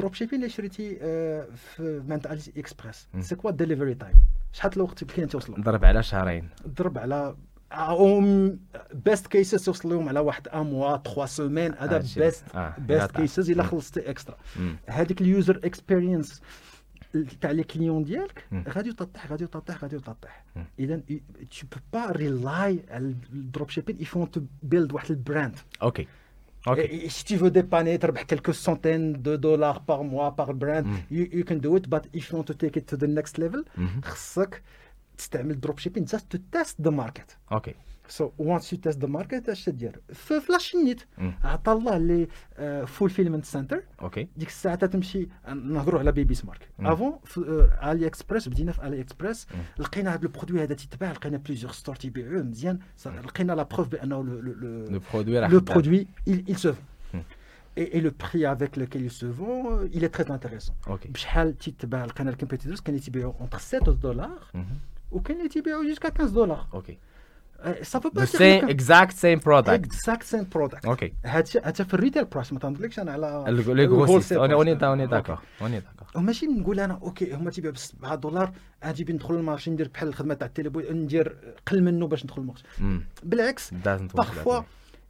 dropshipping 0.00 0.32
اللي 0.34 0.48
شريتي 0.48 0.98
آه، 1.02 1.46
في 1.56 2.02
من 2.08 2.20
علي 2.26 2.40
اكسبريس 2.56 3.06
Mhm. 3.14 3.20
سي 3.20 3.34
كوا 3.34 3.50
ديليفري 3.50 3.94
تايم 3.94 4.14
شحال 4.52 4.72
الوقت 4.76 5.04
كاين 5.04 5.28
توصل 5.28 5.60
نضرب 5.60 5.84
على 5.84 6.02
شهرين 6.02 6.48
ضرب 6.68 6.98
على 6.98 7.36
هم 7.73 8.59
بيست 8.93 9.27
كيسز 9.27 9.65
توصل 9.65 9.89
لهم 9.89 10.09
على 10.09 10.19
واحد 10.19 10.47
ان 10.47 10.65
موا 10.65 10.97
3 10.97 11.25
سيمين 11.25 11.73
هذا. 11.73 11.97
بيست 11.97 12.43
بيست. 12.77 13.11
كيسز 13.11 13.51
إلا. 13.51 13.63
خلصتي 13.63 14.09
اكسترا. 14.09 14.37
هذيك 14.87 15.21
اليوزر 15.21 15.59
اكسبيرينس 15.63 16.41
تاع 17.41 17.51
لي 17.51 17.63
كليون 17.63 18.03
ديالك. 18.03 18.45
غادي 18.69 18.93
تطيح 18.93 19.31
غادي 19.31 19.47
تطيح 19.47 19.81
غادي 19.83 19.99
تطيح. 19.99 20.43
اذا 20.79 20.95
تو 20.97 21.67
بو 21.71 21.77
با 21.93 22.11
ريلاي 22.11 22.79
على 22.89 23.15
الدروب 23.33 23.69
شيبين 23.69 24.01
يفون 24.01 24.31
تو 24.31 24.41
بيلد 24.63 24.93
واحد 24.93 25.11
البراند 25.11 25.55
أوكي 25.83 26.07
أوكي 26.67 27.09
si 27.09 27.23
tu 27.23 27.35
veux 27.37 27.51
dépanner 27.51 27.97
تربح 28.01 28.23
quelques 28.23 28.53
centaines 28.53 29.13
de 29.13 29.35
dollars 29.35 29.79
par 29.89 30.03
mois 30.03 30.31
par 30.39 30.53
brand 30.53 30.85
Mm. 30.85 31.15
you, 31.15 31.23
you 31.39 31.43
can 31.49 31.59
do 31.67 31.75
it 31.77 31.85
but 31.89 32.03
if 32.13 32.23
you 32.29 32.37
want 32.37 32.47
to 32.51 32.55
take 32.63 32.75
it 32.79 32.85
to 32.91 32.97
the 32.97 33.07
next 33.07 33.37
level 33.37 33.63
مهم. 33.77 34.01
خصك 34.03 34.61
تستعمل 35.20 35.60
دروب 35.60 35.78
شيبين 35.78 36.06
just 36.06 36.36
to 36.36 36.38
test 36.56 36.86
the 36.88 36.90
market 36.92 37.36
اوكي 37.52 37.74
so 38.18 38.24
once 38.40 38.62
you 38.72 38.76
test 38.88 38.96
the 38.96 39.08
market 39.08 39.48
اش 39.48 39.64
تدير 39.64 40.00
في 40.12 40.40
فلاشينيت 40.40 41.00
مم. 41.18 41.34
عطى 41.44 41.72
الله 41.72 41.98
لي 41.98 42.28
فولفيلمنت 42.86 43.44
سنتر 43.44 43.82
اوكي 44.02 44.28
ديك 44.36 44.48
الساعه 44.48 44.74
تمشي 44.86 45.28
نهضروا 45.64 46.00
على 46.00 46.12
بيبي 46.12 46.34
سمارك 46.34 46.68
مم. 46.78 46.86
افون 46.86 47.18
في 47.24 47.68
علي 47.80 48.06
اكسبريس 48.06 48.48
بدينا 48.48 48.72
في 48.72 48.80
علي 48.80 49.00
اكسبريس 49.00 49.46
مم. 49.54 49.60
لقينا 49.84 50.14
هذا 50.14 50.22
البرودوي 50.22 50.62
هذا 50.62 50.74
تيتباع 50.74 51.12
لقينا 51.12 51.36
بليزيور 51.36 51.72
ستور 51.72 51.96
تيبيعوه 51.96 52.42
مزيان 52.42 52.78
صار- 52.96 53.20
لقينا 53.20 53.52
لا 53.52 53.62
بروف 53.62 53.88
بانه 53.88 54.24
لو- 54.24 54.40
لو- 54.40 54.52
لو- 54.52 54.84
لو 54.90 55.00
برودوي 55.12 55.38
راح 55.38 55.50
le 55.50 55.54
يبان. 55.54 55.74
produit, 55.82 56.06
il, 56.30 56.50
il 56.52 56.58
se 56.58 56.68
vend. 56.68 57.14
Hmm. 57.14 57.18
Et, 57.82 57.88
et 57.96 58.00
le 58.06 58.10
prix 58.24 58.44
avec 58.54 58.70
lequel 58.82 59.02
il 59.10 59.14
se 59.22 59.26
vend, 59.38 59.58
euh, 59.70 59.96
il 59.96 60.02
est 60.04 60.14
très 60.18 60.30
intéressant. 60.30 60.88
اوكي 60.88 61.08
بشحال 61.08 61.58
تيتباع 61.58 62.04
لقينا 62.04 62.30
الكومبيتيتورز 62.30 62.80
كانوا 62.80 63.00
تيبيعوا 63.00 63.32
entre 63.32 63.58
7 63.58 63.92
دولار 63.92 64.38
مهم. 64.54 64.66
وكاين 65.11 65.37
اللي 65.37 65.49
تيبيعو 65.49 65.83
جوسكا 65.83 66.09
15 66.09 66.33
دولار. 66.33 66.67
أوكي. 66.73 66.97
صافا 67.81 68.09
با 68.09 68.25
سي 68.25 68.59
اكزاكت 68.59 69.15
سيم 69.15 69.39
برودكت 69.39 69.69
اكزاكت 69.69 70.23
سيم 70.23 70.47
برودكت 70.55 70.85
أوكي 70.85 71.13
هادشي 71.25 71.61
حتى 71.61 71.85
في 71.85 71.93
الريتيل 71.93 72.25
برايس 72.25 72.53
ما 72.53 72.59
تنضلكش 72.59 72.99
أنا 72.99 73.11
على 73.11 73.45
لي 73.47 73.85
غروسيست 73.85 74.33
اوني 74.33 74.53
اوني 74.53 74.75
داكور 75.07 75.39
اوني 75.61 75.79
داكور 75.79 76.07
وماشي 76.15 76.45
نقول 76.45 76.79
أنا 76.79 76.99
أوكي 77.01 77.33
هما 77.33 77.51
تيبيعوا 77.51 77.73
ب 77.73 77.77
7 77.77 78.15
دولار 78.15 78.51
أجي 78.83 79.13
ندخل 79.13 79.33
للمارشي 79.33 79.71
ندير 79.71 79.87
بحال 79.93 80.07
الخدمة 80.07 80.33
تاع 80.33 80.47
التليفون 80.47 80.83
ندير 80.91 81.55
قل 81.67 81.83
منه 81.83 82.07
باش 82.07 82.23
ندخل 82.23 82.41
المارشي 82.41 82.63
بالعكس 83.23 83.73
باغفوا 83.73 84.61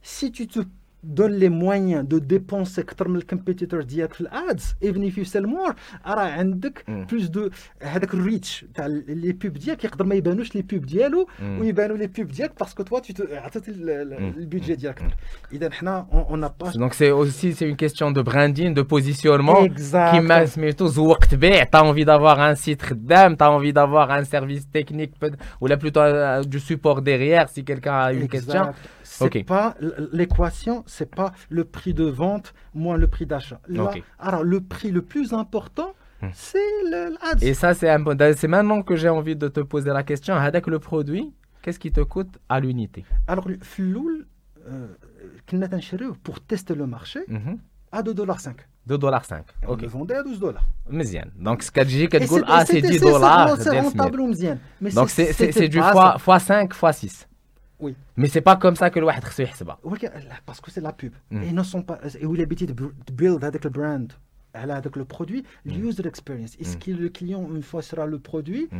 سي 0.02 0.28
تو 0.30 0.44
تو 0.44 0.64
way. 1.01 1.01
si 1.03 1.07
tu 1.07 1.07
te 1.07 1.21
donnes 1.21 1.37
les 1.39 1.49
moyens 1.49 2.03
de 2.07 2.19
dépenser 2.19 2.79
اكثر 2.79 3.07
من 3.07 3.15
الكومبيتيتور 3.15 3.81
ديالك 3.81 4.13
في 4.13 4.21
الادز 4.21 4.75
even 4.85 4.97
if 5.11 5.17
you 5.17 5.25
sell 5.33 5.45
more 5.45 5.73
راه 6.07 6.19
عندك 6.31 6.83
مم. 6.87 7.05
بلوس 7.05 7.23
دو 7.27 7.49
هذاك 7.83 8.13
الريتش 8.13 8.65
تاع 8.75 8.85
لي 9.07 9.31
بوب 9.31 9.53
ديالك 9.53 9.83
يقدر 9.83 10.05
ما 10.05 10.15
يبانوش 10.15 10.55
لي 10.55 10.61
بوب 10.61 10.85
ديالو 10.85 11.27
مم. 11.41 11.59
ويبانوا 11.59 11.97
لي 11.97 12.07
بوب 12.07 12.27
ديالك 12.27 12.59
باسكو 12.59 12.83
توا 12.83 12.99
tu 12.99 13.13
te- 13.13 13.31
عطيت 13.33 13.69
ال- 13.69 13.89
ال- 13.89 14.21
مم. 14.21 14.33
البيدجي 14.37 14.75
ديالك 14.75 15.01
اكثر 15.01 15.15
اذا 15.53 15.69
حنا 15.71 16.07
اون 16.13 16.41
با 16.59 16.71
Donc 16.71 16.93
c'est 16.93 17.11
aussi 17.11 17.53
c'est 17.53 17.69
une 17.69 17.75
question 17.85 18.11
de 18.11 18.21
branding, 18.21 18.73
de 18.73 18.81
positionnement. 18.81 19.65
Exact. 19.65 20.13
Qui 20.15 20.19
m'a 20.21 20.45
سميتو 20.45 20.87
زوقت 20.87 21.35
بيع, 21.35 21.63
t'as 21.63 21.81
envie 21.81 22.05
d'avoir 22.05 22.39
un 22.39 22.55
site 22.55 22.81
خدام, 22.81 23.35
t'as 23.35 23.49
envie 23.49 23.73
d'avoir 23.73 24.11
un 24.11 24.23
service 24.23 24.65
technique 24.71 25.13
peut- 25.19 25.37
ou 25.61 25.67
là 25.67 25.77
plutôt 25.77 25.99
euh, 26.01 26.43
du 26.43 26.59
support 26.59 27.01
derrière 27.01 27.49
si 27.49 27.63
quelqu'un 27.63 27.93
a 27.93 28.11
une 28.13 28.27
question. 28.27 28.73
c'est 29.22 29.38
okay. 29.38 29.44
pas 29.44 29.74
l'équation, 30.12 30.84
c'est 30.86 31.10
pas 31.14 31.32
le 31.48 31.64
prix 31.64 31.94
de 31.94 32.04
vente 32.04 32.54
moins 32.74 32.96
le 32.96 33.06
prix 33.06 33.26
d'achat. 33.26 33.60
Okay. 33.68 34.02
Alors 34.18 34.42
le 34.44 34.60
prix 34.60 34.90
le 34.90 35.02
plus 35.02 35.32
important, 35.32 35.94
hmm. 36.22 36.28
c'est 36.32 36.58
l'ADS. 36.90 37.42
Et 37.42 37.54
ça, 37.54 37.74
c'est 37.74 37.88
imp... 37.88 38.06
maintenant 38.48 38.82
que 38.82 38.96
j'ai 38.96 39.08
envie 39.08 39.36
de 39.36 39.48
te 39.48 39.60
poser 39.60 39.90
la 39.90 40.02
question. 40.02 40.34
Avec 40.34 40.66
le 40.66 40.78
produit, 40.78 41.32
qu'est-ce 41.62 41.78
qui 41.78 41.92
te 41.92 42.00
coûte 42.00 42.38
à 42.48 42.60
l'unité? 42.60 43.04
Alors, 43.26 43.46
Floul, 43.62 44.26
euh, 44.68 44.88
pour 46.22 46.40
tester 46.40 46.74
le 46.74 46.86
marché, 46.86 47.20
mm 47.28 47.36
-hmm. 47.36 47.56
à 47.92 48.02
2,5$. 48.02 48.54
2,5$. 48.88 49.44
Ok. 49.68 49.82
Le 49.82 49.88
vendait 49.88 50.16
à 50.16 50.22
12 50.22 50.40
dollars. 50.40 50.66
Donc, 51.38 51.62
ce 51.62 51.70
que 51.70 51.84
j'ai, 51.86 52.08
ah, 52.46 52.64
c'est 52.66 52.82
10 52.82 53.00
dollars. 53.00 53.56
C'est 53.58 53.80
rentable, 53.80 54.18
Donc, 54.94 55.10
c'est 55.10 55.68
du 55.68 55.78
x5, 55.78 56.68
x6. 56.68 57.26
Oui. 57.81 57.93
Mais 58.17 58.27
c'est 58.27 58.41
pas 58.49 58.55
comme 58.55 58.75
ça 58.75 58.89
que 58.89 58.97
الواحد 58.97 59.23
خصو 59.23 59.43
يحسبها. 59.43 59.77
ولكن 59.83 60.07
لا، 60.07 60.41
parce 60.51 60.59
que 60.61 60.71
c'est 60.71 60.81
la 60.83 60.91
pub. 60.91 61.11
Mm. 61.31 61.43
Et 61.43 61.47
ils 61.47 61.55
ne 61.55 61.63
sont 61.63 61.81
pas 61.83 61.99
et 62.21 62.25
où 62.25 62.33
l'habitude 62.33 62.69
de 62.69 62.73
bu- 62.73 62.93
de 63.07 63.13
build 63.13 63.43
avec 63.43 63.63
le 63.63 63.69
brand 63.69 64.11
على 64.55 64.73
هذاك 64.73 64.97
le 64.97 65.03
produit, 65.05 65.43
l'user 65.65 66.07
experience. 66.07 66.53
Est-ce 66.61 66.75
Mm. 66.77 66.79
que 66.79 66.91
le 67.03 67.09
client 67.09 67.43
une 67.55 67.63
fois 67.71 67.81
sera 67.83 68.05
le 68.07 68.17
produit, 68.19 68.67
Mm. 68.71 68.75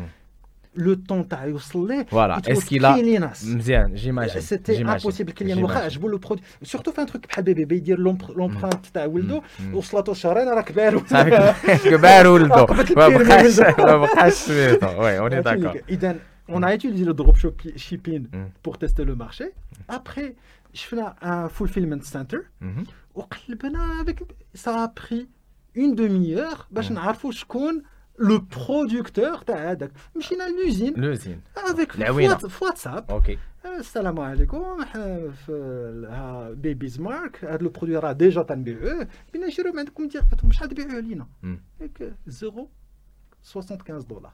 le 0.85 0.95
temps 0.95 1.23
تاع 1.29 1.45
يوصل 1.45 1.87
ليه 1.87 2.05
Voilà. 2.11 2.37
it 2.39 2.47
Est-ce 2.47 2.55
was 2.59 2.65
qu'il 2.69 2.85
a 2.85 2.93
killing 2.95 3.23
us. 3.31 3.45
مزيان 3.55 3.95
j'imagine. 3.97 4.41
C'était 4.41 4.75
J'imagine. 4.75 5.09
impossible 5.09 5.27
الكليان 5.29 5.57
J'imagine. 5.57 5.63
واخا 5.63 5.79
عجبو 5.79 6.07
لو 6.07 6.17
برودوي 6.17 6.43
سورتو 6.63 6.91
في 6.91 7.01
ان 7.01 7.05
تروك 7.05 7.27
بحال 7.27 7.43
بيبي 7.43 7.75
يدير 7.75 7.99
لومبرانت 7.99 8.85
تاع 8.93 9.05
ولده 9.05 9.41
Mm. 9.41 9.73
وصلاتو 9.75 10.13
شهرين 10.13 10.47
راه 10.47 10.61
كبار 10.61 11.03
صافي 11.07 11.89
كبار 11.89 12.27
ولدو 12.27 12.53
عقبت 12.53 12.97
ما 12.97 13.07
الكيرمي 13.07 13.23
بقاش 13.25 13.59
ولدو. 13.59 13.85
ما 13.85 13.97
بقاش 13.97 14.33
سميتو 14.33 15.01
وي 15.03 15.19
اوني 15.19 15.41
داكور 15.41 15.81
اذا 15.89 16.15
on 16.51 16.63
a 16.63 16.75
utilisé 16.75 17.05
le 17.05 17.13
drop 17.13 17.35
shop- 17.37 17.77
shipping 17.85 18.23
Mm. 18.33 18.49
pour 18.63 18.77
tester 18.77 19.03
le 19.05 19.15
marché 19.15 19.45
après 19.89 20.33
شفنا 20.73 21.15
un 21.21 21.49
fulfillment 21.49 22.01
center 22.13 22.37
Mhm. 22.61 22.87
وقلبنا 23.15 24.03
avec 24.03 24.19
ça 24.57 24.71
a 24.83 24.87
pris 24.87 25.27
une 25.75 25.95
demi-heure 25.95 26.65
باش 26.71 26.87
Mm. 26.89 26.91
نعرفوا 26.91 27.31
شكون 27.31 27.83
لو 28.19 28.39
برودكتور 28.39 29.37
تاع 29.37 29.71
هذاك 29.71 29.91
مشينا 30.15 30.43
لوزين 30.49 30.93
لوزين 30.93 31.41
افيك 31.57 31.95
العوينة. 31.95 32.35
في 32.37 32.65
واتساب 32.65 33.11
اوكي 33.11 33.37
السلام 33.79 34.19
عليكم 34.19 34.83
حنا 34.85 35.31
في 35.31 36.53
بيبيز 36.57 36.99
مارك 36.99 37.45
هذا 37.45 37.57
لو 37.63 37.69
برودوي 37.69 37.97
راه 37.97 38.11
ديجا 38.11 38.41
تنبيعوه 38.41 39.07
بينا 39.33 39.47
نشريو 39.47 39.71
من 39.73 39.79
عندكم 39.79 40.07
ديال 40.07 40.29
قلت 40.31 40.41
لهم 40.43 40.51
شحال 40.51 40.69
تبيعوه 40.69 40.99
لينا 40.99 41.27
مم. 41.43 41.59
هيك 41.81 42.13
0 42.29 42.67
75 43.43 43.99
دولار 44.07 44.33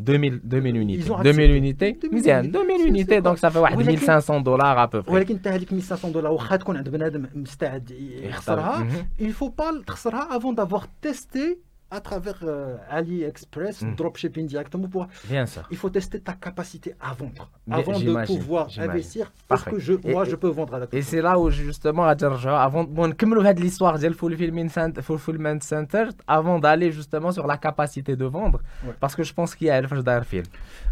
2000 0.00 0.40
2000 0.44 0.76
unité 0.76 1.02
Ils 1.04 1.12
ont 1.12 1.18
2000 1.22 1.28
accepté. 1.44 1.56
unité 1.58 1.92
2000 2.02 2.14
مزيان 2.20 2.44
unité. 2.44 2.58
2000 2.58 2.78
C'est- 2.80 2.88
unité 2.88 3.14
c'est 3.14 3.22
donc 3.22 3.38
ça 3.38 3.50
fait 3.50 3.58
واحد 3.58 3.76
ولكن- 3.76 3.88
1500 3.92 4.40
دولار 4.40 4.78
à 4.86 4.88
peu 4.90 5.02
près 5.02 5.12
ولكن 5.12 5.38
حتى 5.38 5.48
هذيك 5.48 5.72
1500 5.72 6.08
دولار 6.12 6.32
واخا 6.32 6.56
تكون 6.56 6.76
عند 6.76 6.88
بنادم 6.88 7.26
مستعد 7.34 7.90
يخسرها 8.22 8.78
مهم. 8.78 9.06
il 9.20 9.32
faut 9.32 9.50
pas 9.62 9.84
تخسرها 9.86 10.28
avant 10.38 10.52
d'avoir 10.60 10.82
testé 11.06 11.58
à 11.89 12.01
travers 12.01 12.39
euh, 12.43 12.75
AliExpress, 12.89 13.81
hmm. 13.81 13.95
dropshipping 13.95 14.47
directement 14.47 14.87
pour. 14.87 15.07
Bien 15.25 15.45
sûr. 15.45 15.65
Il 15.71 15.77
faut 15.77 15.89
tester 15.89 16.19
ta 16.19 16.33
capacité 16.33 16.95
à 16.99 17.13
vendre, 17.13 17.49
avant 17.69 17.99
de 17.99 18.25
pouvoir 18.25 18.67
investir. 18.77 19.31
Parce 19.47 19.63
que 19.63 20.11
moi, 20.11 20.25
je 20.25 20.35
peux 20.35 20.49
vendre 20.49 20.73
à 20.75 20.79
la. 20.79 20.87
Et 20.91 21.01
c'est 21.01 21.21
là 21.21 21.39
où 21.39 21.49
justement, 21.49 22.03
avant, 22.05 22.83
bon, 22.83 23.15
comme 23.17 23.35
l'histoire 23.57 23.97
du 23.97 24.13
fulfillment 24.13 24.69
fulfillment 25.01 25.61
center, 25.61 26.07
avant 26.27 26.59
d'aller 26.59 26.91
justement 26.91 27.31
sur 27.31 27.47
la 27.47 27.57
capacité 27.57 28.15
de 28.15 28.25
vendre, 28.25 28.61
parce 28.99 29.15
que 29.15 29.23
je 29.23 29.33
pense 29.33 29.55
qu'il 29.55 29.67
y 29.67 29.69
a 29.69 29.77
un 29.77 30.23
film. 30.23 30.45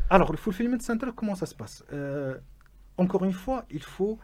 Alors 0.10 0.32
le 0.32 0.38
fulfillment 0.38 0.80
center, 0.80 1.08
comment 1.16 1.36
ça 1.36 1.46
se 1.46 1.56
passe? 1.56 1.84
Euh, 1.92 2.36
encore 2.98 3.26
une 3.26 3.34
fois, 3.34 3.66
il 3.70 3.84
faut 3.84 4.18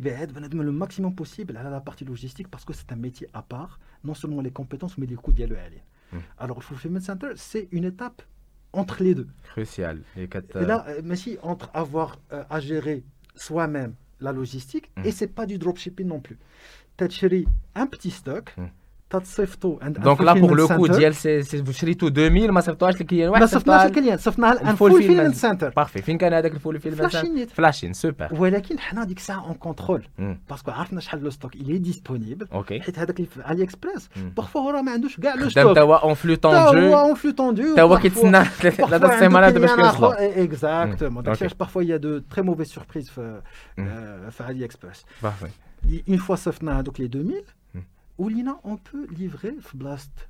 ben, 0.00 0.28
le 0.52 0.72
maximum 0.72 1.14
possible 1.14 1.56
à 1.56 1.68
la 1.70 1.80
partie 1.80 2.04
logistique 2.04 2.48
parce 2.48 2.64
que 2.64 2.72
c'est 2.72 2.90
un 2.92 2.96
métier 2.96 3.28
à 3.32 3.42
part, 3.42 3.78
non 4.02 4.14
seulement 4.14 4.40
les 4.40 4.50
compétences 4.50 4.98
mais 4.98 5.06
les 5.06 5.14
coûts 5.14 5.32
d'y 5.32 5.44
aller. 5.44 5.82
Mm. 6.14 6.18
Alors, 6.38 6.56
le 6.58 6.62
fulfillment 6.62 7.00
center, 7.00 7.32
c'est 7.36 7.68
une 7.72 7.84
étape 7.84 8.22
entre 8.72 9.02
les 9.02 9.14
deux. 9.14 9.28
crucial 9.44 10.00
et 10.16 10.26
là, 10.66 10.84
euh, 10.88 11.00
mais 11.04 11.16
si, 11.16 11.38
entre 11.42 11.70
avoir 11.74 12.18
euh, 12.32 12.42
à 12.50 12.58
gérer 12.60 13.04
soi-même 13.36 13.94
la 14.20 14.32
logistique, 14.32 14.90
Mm. 14.96 15.04
et 15.06 15.10
c'est 15.12 15.28
pas 15.28 15.46
du 15.46 15.58
dropshipping 15.58 16.06
non 16.06 16.20
plus. 16.20 16.38
Tu 16.96 17.04
as 17.04 17.08
un 17.74 17.86
petit 17.86 18.10
stock, 18.10 18.54
Mm. 19.03 19.03
tu 19.09 19.17
as 19.17 19.39
un 19.81 19.91
donc 19.91 20.21
là 20.21 20.35
pour 20.35 20.55
le 20.55 20.67
coup 20.67 20.87
center. 20.87 20.97
ديال 20.97 21.15
سي 21.15 21.41
سي 21.41 21.73
شريتو 21.73 22.07
2000 22.07 22.51
ما 22.51 22.61
صيفطوهاش 22.61 23.01
لكليان 23.01 23.27
ما 23.27 23.33
واحد 23.33 23.45
صفناش 23.45 23.85
الكليان 23.85 24.17
صفنا 24.17 24.53
un 24.53 24.75
fulfillment 24.75 25.35
center. 25.41 25.73
بارفي 25.75 26.01
فين 26.01 26.17
كان 26.17 26.33
هذاك 26.33 26.51
الفولفيلمنت 26.51 27.01
فلاشين. 27.01 27.47
فلاشين 27.47 27.93
سوبر 27.93 28.27
ولكن 28.31 28.79
حنا 28.79 29.03
ديك 29.03 29.17
الساعه 29.17 29.45
اون 29.45 29.53
كونترول 29.53 30.07
مم. 30.17 30.39
باسكو 30.49 30.71
عرفنا 30.71 30.99
شحال 30.99 31.23
لو 31.23 31.29
ستوك 31.29 31.55
il 31.55 31.59
est 31.59 31.93
disponible 31.93 32.53
اوكي 32.53 32.81
حيت 32.81 32.99
هذاك 32.99 33.17
اللي 33.17 33.29
في 33.29 33.41
علي 33.41 33.63
اكسبريس 33.63 34.09
مم. 34.15 34.29
بارفوا 34.37 34.61
هو 34.61 34.69
راه 34.69 34.81
ما 34.81 34.91
عندوش 34.91 35.19
كاع 35.19 35.35
لو 35.35 35.49
خدام 35.49 35.49
ستوك 35.49 35.75
توا 35.75 35.95
اون 35.95 36.13
فلو 36.13 36.35
تا 36.35 36.49
هو 36.49 36.71
توندو 36.71 36.95
اون 36.95 37.15
فلو 37.15 37.31
توندو 37.31 37.75
تا 37.75 37.81
هو 37.81 37.97
كيتسنى 37.97 38.45
ثلاثة 38.45 39.19
سيمانات 39.19 39.57
باش 39.57 39.71
كيوصلوا 39.71 40.43
اكزاكتومون 40.43 41.13
مم. 41.13 41.21
داكشي 41.21 41.45
أوكي. 41.45 41.45
علاش 41.45 41.53
بارفوا 41.53 41.83
il 41.83 41.87
y 41.87 41.99
a 41.99 41.99
de 42.03 42.35
très 42.35 42.43
mauvaises 42.43 42.73
surprises 42.79 43.11
في 43.11 43.41
مم. 43.77 43.87
آه، 43.87 44.29
في 44.29 44.43
علي 44.43 44.65
اكسبريس 44.65 45.05
بارفي 45.23 45.47
اون 46.09 46.17
فوا 46.17 46.35
صفنا 46.35 46.79
هذوك 46.79 46.99
لي 46.99 47.05
2000 47.05 47.43
مم. 48.19 48.25
Oulina, 48.25 48.59
on 48.63 48.77
peut 48.77 49.07
livrer 49.19 49.55
Blast 49.73 50.29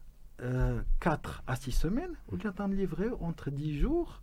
4 1.00 1.44
à 1.48 1.56
6 1.56 1.72
semaines, 1.72 2.16
ou 2.32 2.38
on 2.38 2.68
livrer 2.68 3.10
entre 3.20 3.50
10 3.50 3.80
jours 3.80 4.22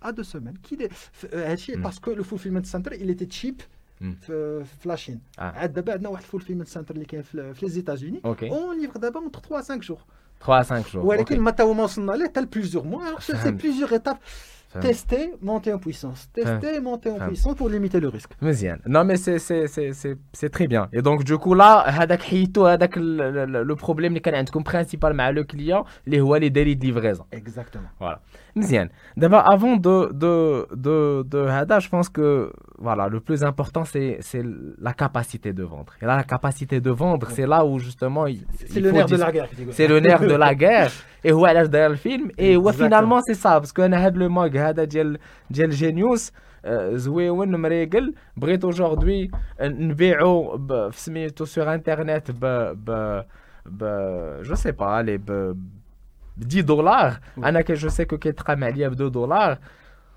à 0.00 0.12
2 0.12 0.22
semaines. 0.22 0.58
Qui 0.62 0.76
mm. 0.76 1.82
Parce 1.82 1.98
que 1.98 2.10
le 2.10 2.22
fulfillment 2.22 2.64
center, 2.64 2.90
il 3.00 3.10
était 3.10 3.30
cheap 3.30 3.62
في 4.10 4.64
لاشين 4.84 5.20
عاد 5.38 5.72
دابا 5.72 5.92
عندنا 5.92 6.08
واحد 6.08 6.22
الفولفيلمنت 6.22 6.68
سنتر 6.68 6.94
اللي 6.94 7.06
كاين 7.06 7.22
في 7.22 7.54
لي 7.62 7.68
زيتازوني 7.68 8.20
اون 8.24 8.80
ليفر 8.80 9.00
دابا 9.00 9.20
اونتر 9.20 9.40
3 9.40 9.56
5 9.56 9.76
جور 9.76 9.98
3 10.46 10.62
5 10.62 10.92
جور 10.92 11.06
ولكن 11.06 11.40
ما 11.40 11.50
تا 11.50 11.64
هما 11.64 11.84
وصلنا 11.84 12.12
ليه 12.12 12.24
حتى 12.24 12.44
بليزيور 12.44 12.84
موا 12.84 13.20
سي 13.20 13.50
بليزيور 13.50 13.92
ايتاب 13.92 14.18
Tester, 14.79 15.33
monter 15.41 15.73
en 15.73 15.79
puissance. 15.79 16.29
Tester, 16.33 16.79
monter 16.81 17.09
en 17.09 17.27
puissance 17.27 17.55
pour 17.55 17.69
limiter 17.69 17.99
le 17.99 18.09
risque. 18.09 18.31
Non, 18.85 19.03
mais 19.03 19.15
c'est 19.17 20.49
très 20.51 20.67
bien. 20.67 20.87
Et 20.93 21.01
donc, 21.01 21.23
du 21.23 21.37
coup, 21.37 21.53
là, 21.53 21.85
le 22.95 23.73
problème 23.75 24.15
est 24.15 24.63
principal 24.63 25.19
avec 25.19 25.35
le 25.35 25.43
client, 25.43 25.85
c'est 26.09 26.39
les 26.39 26.49
délais 26.49 26.75
de 26.75 26.85
livraison. 26.85 27.25
Exactement. 27.31 27.89
Voilà. 27.99 28.21
D'abord, 29.15 29.49
avant 29.49 29.75
de, 29.77 30.11
de, 30.13 30.67
de, 30.75 31.23
de 31.23 31.47
je 31.79 31.89
pense 31.89 32.09
que 32.09 32.51
voilà, 32.79 33.07
le 33.07 33.19
plus 33.19 33.43
important, 33.43 33.83
c'est 33.85 34.19
la 34.79 34.93
capacité 34.93 35.53
de 35.53 35.63
vendre. 35.63 35.93
Et 36.01 36.05
là, 36.05 36.15
la 36.15 36.23
capacité 36.23 36.79
de 36.81 36.91
vendre, 36.91 37.27
c'est 37.31 37.47
là 37.47 37.65
où 37.65 37.79
justement. 37.79 38.25
C'est 38.67 38.79
le 38.79 38.91
nerf 38.91 39.07
de 39.07 39.15
la 39.15 39.31
guerre. 39.35 39.49
C'est 39.71 39.87
le 39.87 39.99
nerf 39.99 40.21
de 40.21 40.35
la 40.35 40.55
guerre 40.55 40.91
Et 41.26 41.32
où 41.32 41.46
est 41.46 41.68
derrière 41.68 41.90
le 41.90 41.96
film. 41.96 42.30
Et 42.38 42.56
finalement, 42.72 43.20
c'est 43.26 43.34
ça. 43.34 43.52
Parce 43.60 43.72
qu'on 43.72 43.92
a 43.92 44.10
le 44.10 44.28
mog 44.28 44.52
ديال 44.84 45.18
ديال 45.50 45.70
جينيوس 45.70 46.32
زويون 46.92 47.56
مريقل 47.56 48.14
بغيت 48.36 48.66
aujourd'hui 48.66 49.36
نبيعو 49.60 50.58
في 50.90 51.00
سميتو 51.00 51.46
sur 51.46 51.66
internet 51.66 52.30
ب 52.30 52.44
ب 52.84 53.22
ب 53.66 53.84
جو 54.42 54.54
سي 54.54 54.72
با 54.72 55.02
allez 55.02 55.20
ب 55.26 55.56
10 56.50 56.60
دولار 56.60 57.18
انا 57.38 57.60
كي 57.60 57.74
جو 57.74 57.88
سي 57.88 58.04
كو 58.04 58.18
كيتقام 58.18 58.64
عليا 58.64 58.88
ب 58.88 58.92
2 58.92 59.10
دولار 59.10 59.58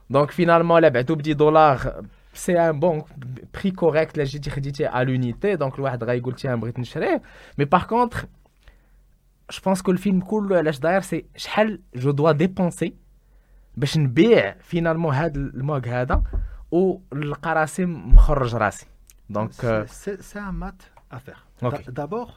دونك 0.10 0.31
فينالمون 0.31 0.81
لا 0.81 0.89
بعتو 0.89 1.15
ب 1.15 1.22
10 1.22 1.34
دولار 1.34 2.03
سي 2.34 2.60
ان 2.60 2.79
بون 2.79 3.03
بري 3.53 3.72
كوريكت 3.72 4.17
لا 4.17 4.24
جيتي 4.24 4.50
خديتيه 4.50 5.01
ا 5.01 5.03
لونيتي 5.03 5.55
دونك 5.55 5.75
الواحد 5.75 6.03
غايقول 6.03 6.34
تي 6.34 6.55
بغيت 6.55 6.79
نشريه 6.79 7.22
مي 7.57 7.65
باغ 7.65 8.07
كونتر 9.50 9.57
جو 9.57 9.62
بونس 9.65 9.81
كو 9.81 9.91
الفيلم 9.91 10.22
كله 10.22 10.57
علاش 10.57 10.79
داير 10.79 11.01
سي 11.01 11.25
شحال 11.36 11.81
جو 11.95 12.12
دوا 12.12 12.31
ديبونسي 12.31 12.95
باش 13.77 13.98
نبيع 13.98 14.55
فينالمون 14.60 15.13
هذا 15.13 15.39
الموغ 15.39 15.88
هذا 15.88 16.24
ونلقى 16.72 17.55
راسي 17.55 17.86
مخرج 17.86 18.55
راسي 18.55 18.86
دونك 19.29 19.86
سي 20.19 20.39
ان 20.39 20.50
مات 20.50 20.84
افير 21.12 21.38
دابور 21.88 22.29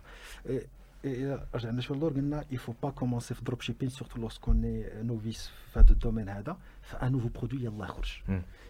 رجعنا 1.54 1.80
شويه 1.80 1.96
اللور 1.96 2.12
قلنا 2.12 2.44
il 2.52 2.58
faut 2.58 2.86
pas 2.86 2.92
commencer 3.00 3.34
في 3.34 3.44
دروب 3.44 3.60
شيبين 3.60 3.88
سورتو 3.88 4.20
لوسكون 4.20 4.84
نوفيس 5.02 5.50
في 5.72 5.80
هذا 5.80 5.90
الدومين 5.90 6.28
هذا 6.28 6.56
فان 6.82 7.12
نوفو 7.12 7.28
برودوي 7.28 7.64
يلا 7.64 7.84
يخرج 7.84 8.12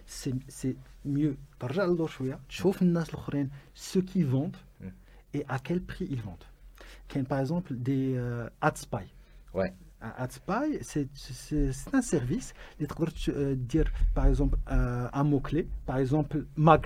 سي 0.07 0.35
سي 0.47 0.75
ميو 1.05 1.35
ترجع 1.59 1.85
للور 1.85 2.07
شويه 2.07 2.39
تشوف 2.49 2.81
الناس 2.81 3.09
الاخرين 3.09 3.49
سو 3.75 4.01
كي 4.01 4.23
فوند 4.23 4.55
اي 5.35 5.45
ا 5.49 5.57
كيل 5.57 5.79
بري 5.79 6.07
ils 6.07 6.19
فوند 6.23 6.43
كاين 7.09 7.23
باغ 7.23 7.39
اكزومبل 7.39 7.83
دي 7.83 8.19
اد 8.63 8.77
سباي 8.77 9.07
ouais 9.55 9.73
AdSpy, 10.25 10.67
c'est 10.81 11.95
un 11.99 12.01
service. 12.01 12.53
Tu 12.77 12.87
peux 12.87 13.55
dire, 13.55 13.87
par 14.15 14.25
exemple, 14.31 14.57
un 15.21 15.25
mot-clé, 15.31 15.67
par 15.85 15.97
exemple, 15.97 16.45
mag. 16.55 16.85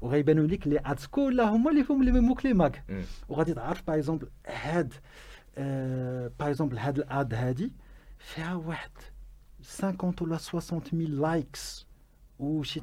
وغيبانوا 0.00 0.46
لك 0.46 0.66
لي 0.66 0.80
ادز 0.84 1.06
كلها 1.06 1.50
هما 1.50 1.70
اللي 1.70 1.84
فيهم 1.84 2.02
لي 2.02 2.20
مو 2.20 2.34
كلي 2.34 2.52
ماك 2.52 2.84
وغادي 3.28 3.54
تعرف 3.54 3.86
باغ 3.86 3.96
اكزومبل 3.96 4.28
هاد 4.46 4.94
باغ 6.38 6.48
اكزومبل 6.48 6.78
هاد 6.78 6.98
الاد 6.98 7.34
هادي 7.34 7.72
فيها 8.18 8.54
واحد 8.54 8.90
50 9.62 10.14
ولا 10.20 10.36
60 10.36 10.82
ميل 10.92 11.20
لايكس 11.20 11.86
وشي 12.38 12.80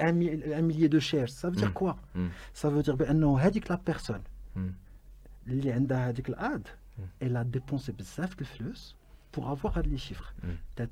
ان 0.00 0.14
ميليي 0.62 0.86
دو 0.86 0.98
شير 0.98 1.26
سا 1.26 1.50
فو 1.50 1.54
دير 1.54 1.70
كوا 1.70 1.92
سا 2.54 2.70
فو 2.70 2.80
دير 2.80 2.94
بانه 2.94 3.38
هذيك 3.38 3.70
لا 3.70 3.80
بيرسون 3.86 4.22
اللي 5.46 5.72
عندها 5.72 6.08
هذيك 6.08 6.28
الاد 6.28 6.68
elle 7.22 7.36
a 7.36 7.44
dépensé 7.44 7.92
beaucoup 7.92 8.36
de 8.38 8.44
flux 8.44 8.80
pour 9.32 9.48
avoir 9.48 9.80
les 9.82 9.96
chiffres. 9.96 10.34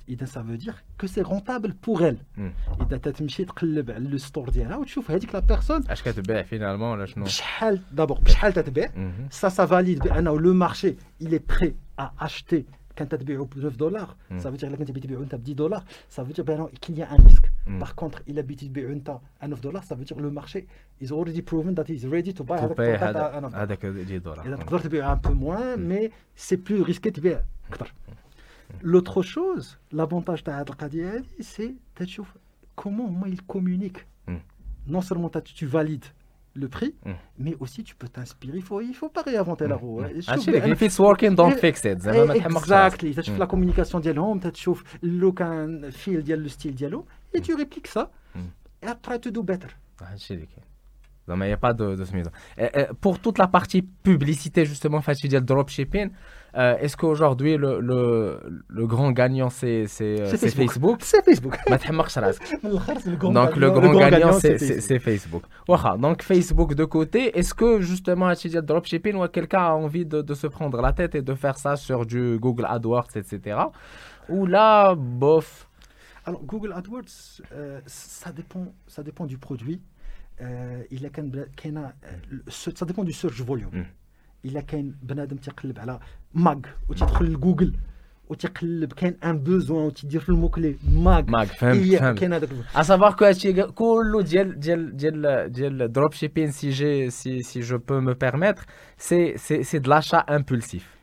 Et 0.08 0.16
ça 0.26 0.42
veut 0.42 0.56
dire 0.56 0.76
que 0.96 1.06
c'est 1.06 1.22
rentable 1.22 1.74
pour 1.74 2.02
elle. 2.02 2.18
Et 2.38 2.87
tu 2.88 2.94
as 2.94 3.12
تمشي 3.12 3.44
تقلب 3.44 3.90
على 3.90 4.18
le 4.18 4.22
store 4.22 4.50
ديالها 4.50 4.76
وتشوف 4.76 5.11
هذيك 5.11 5.34
لا 5.34 5.40
بيرسون 5.40 5.84
اش 5.90 6.02
كتبيع 6.02 6.42
فينالمون 6.42 6.88
ولا 6.88 7.06
شنو 7.06 7.24
بشحال 7.24 7.80
d'abord 7.96 8.20
بشحال 8.20 8.52
تتبيع 8.52 8.90
ça 9.30 9.50
ça 9.50 9.66
valide 9.66 10.02
بانه 10.02 10.38
le 10.38 10.52
marché 10.52 10.96
il 11.20 11.34
est 11.34 11.46
prêt 11.54 11.74
à 11.98 12.12
acheter 12.18 12.66
quand 12.95 13.06
tu 13.08 13.15
as 13.15 13.19
9 13.19 13.77
dollars, 13.77 14.17
ça 14.38 14.49
veut 14.51 14.58
dire 14.58 14.69
que 14.77 14.84
tu 14.84 15.36
as 15.36 15.38
10 15.38 15.56
dollars, 15.56 15.84
ça 16.10 16.23
veut 16.23 16.34
dire 16.34 16.45
qu'il 16.79 16.97
y 16.97 17.01
a 17.01 17.12
un 17.12 17.15
risque. 17.15 17.49
Par 17.79 17.95
contre, 17.95 18.21
il 18.27 18.38
a 18.39 18.43
à 19.39 19.47
9 19.47 19.62
dollars, 19.62 19.84
ça 19.84 19.95
veut 19.95 20.03
dire 20.06 20.15
que 20.17 20.21
le 20.21 20.29
marché 20.32 20.67
is 21.01 21.12
already 21.12 21.41
proven 21.41 21.73
that 21.75 21.86
he's 21.88 22.06
ready 22.06 22.34
to 22.34 22.43
buy 22.43 22.56
à 22.56 22.67
9 22.67 22.75
dollars. 22.75 24.45
Il 24.45 25.01
a 25.01 25.12
un 25.12 25.17
peu 25.17 25.34
moins, 25.34 25.77
mais 25.77 26.12
c'est 26.36 26.58
plus 26.58 26.82
risqué 26.82 27.12
de 27.12 27.21
payer. 27.21 27.38
L'autre 28.82 29.21
chose, 29.21 29.79
l'avantage 29.91 30.43
de 30.43 30.51
la 30.51 30.65
c'est 31.41 31.75
comment 32.75 33.25
ils 33.25 33.41
communiquent. 33.43 34.06
Non 34.88 35.01
seulement 35.01 35.29
tu 35.29 35.65
valides 35.65 36.06
le 36.55 36.67
prix, 36.67 36.95
mm. 37.05 37.11
mais 37.39 37.55
aussi 37.59 37.83
tu 37.83 37.95
peux 37.95 38.07
t'inspirer. 38.07 38.57
Il 38.57 38.63
faut, 38.63 38.81
il 38.81 38.93
faut 38.93 39.09
pas 39.09 39.21
réinventer 39.21 39.67
la 39.67 39.75
mm. 39.75 39.79
roue. 39.79 40.03
If 40.03 40.81
it's 40.81 40.99
working, 40.99 41.35
don't 41.35 41.57
fix 41.57 41.83
it. 41.85 42.05
Exactly. 42.05 43.15
Tu 43.15 43.31
fais 43.31 43.37
la 43.37 43.47
communication 43.47 43.99
dialogue, 43.99 44.51
tu 44.51 44.73
fais 44.73 44.97
le 45.01 45.91
feel, 45.91 46.23
le 46.25 46.47
style 46.47 46.75
dialogue, 46.75 47.05
et 47.33 47.41
tu 47.41 47.53
répliques 47.55 47.87
ça. 47.87 48.11
Et 48.81 48.87
après, 48.87 49.19
tu 49.19 49.31
do 49.31 49.43
better. 49.43 49.67
Non, 51.27 51.38
mais 51.38 51.45
il 51.45 51.49
n'y 51.49 51.53
a 51.53 51.57
pas 51.57 51.73
de, 51.73 51.95
de 51.95 52.93
Pour 52.99 53.19
toute 53.19 53.38
la 53.38 53.47
partie 53.47 53.81
publicité, 53.81 54.65
justement, 54.65 55.01
facile 55.01 55.31
dropshipping, 55.39 56.09
euh, 56.55 56.77
est-ce 56.79 56.97
qu'aujourd'hui, 56.97 57.57
le, 57.57 57.79
le, 57.79 58.63
le, 58.67 58.86
grand 58.86 59.12
gagnant, 59.12 59.49
c'est 59.49 59.88
Facebook 59.88 60.97
C'est 61.01 61.23
Facebook. 61.23 61.57
Donc, 63.33 63.55
le 63.55 63.71
grand 63.71 63.93
gagnant, 63.93 64.33
c'est 64.33 64.99
Facebook. 64.99 65.43
Voilà. 65.65 65.97
Donc, 65.97 66.21
Facebook 66.21 66.75
de 66.75 66.86
côté. 66.86 67.38
Est-ce 67.38 67.53
que, 67.53 67.81
justement, 67.81 68.27
à 68.27 68.36
dropshipping, 68.36 69.15
ou 69.15 69.27
quelqu'un 69.29 69.63
a 69.63 69.71
envie 69.71 70.05
de, 70.05 70.21
de, 70.21 70.33
se 70.33 70.47
prendre 70.47 70.79
la 70.81 70.91
tête 70.91 71.15
et 71.15 71.21
de 71.21 71.33
faire 71.33 71.57
ça 71.57 71.75
sur 71.75 72.05
du 72.05 72.38
Google 72.38 72.65
AdWords, 72.69 73.15
etc. 73.15 73.57
Ou 74.29 74.45
là, 74.45 74.93
bof. 74.93 75.67
Alors, 76.25 76.43
Google 76.43 76.73
AdWords, 76.73 77.41
euh, 77.53 77.81
ça, 77.86 78.31
dépend, 78.31 78.73
ça 78.88 79.03
dépend 79.03 79.25
du 79.25 79.38
produit. 79.38 79.81
il 80.90 81.06
a 81.06 81.11
ça 82.48 82.87
dépend 82.87 83.04
du 83.04 83.12
search 83.12 83.40
volume. 83.40 83.70
Hmm. 83.72 83.87
الا 84.44 84.61
كاين 84.61 84.94
بنادم 85.02 85.37
تيقلب 85.37 85.78
على 85.78 86.00
ماغ 86.34 86.61
وتيدخل 86.88 87.24
لجوجل 87.24 87.74
وتيقلب 88.28 88.92
كاين 88.92 89.16
ان 89.24 89.38
بوزوان 89.38 89.87
وتيدير 89.87 90.20
في 90.20 90.28
الموكلي 90.28 90.76
ماغ 90.92 91.22
ماغ 91.28 91.44
فهمت 91.44 91.96
فهمت 91.98 92.18
كاين 92.18 92.32
هذاك 92.32 92.48
اسافوار 92.76 93.12
كو 93.12 93.24
هادشي 93.24 93.52
كله 93.52 94.22
ديال 94.22 94.61
ديال 94.61 94.96
ديال 94.96 95.52
ديال 95.52 95.92
دروب 95.92 96.12
شيبين 96.12 96.50
سي 96.50 96.70
جي 96.70 97.11
سي 97.11 97.42
سي 97.42 97.61
جو 97.61 97.78
بو 97.78 98.00
مو 98.00 98.12
بيرميتر 98.12 98.64
سي 98.98 99.37
سي 99.37 99.62
سي 99.62 99.78
دو 99.78 99.90
لاشا 99.90 100.18
امبولسيف 100.18 100.98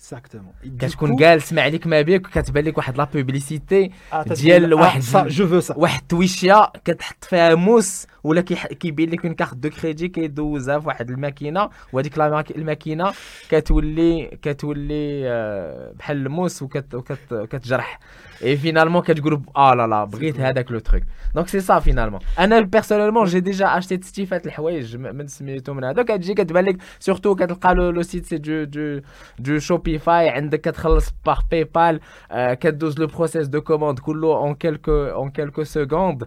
اكزاكتومون 0.00 0.52
كتكون 0.78 1.16
جالس 1.16 1.52
ما 1.52 1.62
عليك 1.62 1.86
ما 1.86 2.00
بيك 2.00 2.26
وكتبان 2.26 2.64
لك 2.64 2.78
واحد 2.78 2.98
لا 2.98 3.04
بوبليسيتي 3.04 3.90
ديال 4.26 4.74
واحد 4.74 5.00
جو 5.28 5.46
فو 5.48 5.60
سا 5.60 5.74
واحد 5.76 6.00
التويشيه 6.00 6.72
كتحط 6.84 7.24
فيها 7.24 7.54
موس 7.54 8.06
ولا 8.24 8.40
كيبين 8.40 9.10
لك 9.10 9.24
اون 9.24 9.34
كارت 9.34 9.54
دو 9.54 9.70
كريدي 9.70 10.08
كيدوزها 10.08 10.78
في 10.78 10.86
واحد 10.86 11.10
الماكينة 11.10 11.70
وهذيك 11.92 12.18
الماكينة 12.56 13.12
كتولي 13.48 14.38
كتولي 14.42 15.22
بحال 15.98 16.16
الموس 16.16 16.62
وكتجرح 16.62 18.00
اي 18.42 18.56
فينالمون 18.56 19.02
كتقول 19.02 19.42
آه 19.56 19.74
لا 19.74 19.86
لا 19.86 20.04
بغيت 20.04 20.40
هذاك 20.40 20.72
لو 20.72 20.78
تروك 20.78 21.02
دونك 21.34 21.48
سي 21.48 21.60
سا 21.60 21.78
فينالمون 21.78 22.20
أنا 22.38 22.60
بيرسونيلمون 22.60 23.24
جي 23.24 23.40
ديجا 23.40 23.78
اشتي 23.78 23.96
تستيفات 23.96 24.46
الحوايج 24.46 24.96
من 24.96 25.26
سميتو 25.26 25.74
من 25.74 25.84
هذا 25.84 26.02
كتجي 26.02 26.34
كتبان 26.34 26.64
لك 26.64 26.76
سورتو 27.00 27.34
كتلقى 27.34 27.74
لو 27.74 28.02
سيت 28.02 28.26
سي 28.26 28.38
دو 28.38 28.64
دو 28.64 29.00
دو 29.38 29.58
شوبيفاي 29.89 30.29
عندك 30.29 30.61
كتخلص 30.61 31.13
باغ 31.25 31.39
باي 31.51 31.63
بال 31.63 31.99
كدوز 32.53 32.99
لو 32.99 33.07
بروسيس 33.07 33.47
دو 33.47 33.61
كوموند 33.61 33.99
كله 33.99 34.37
اون 34.37 34.55
كيلكو 34.55 34.91
اون 34.91 35.29
كيلكو 35.29 35.63
سكوند 35.63 36.23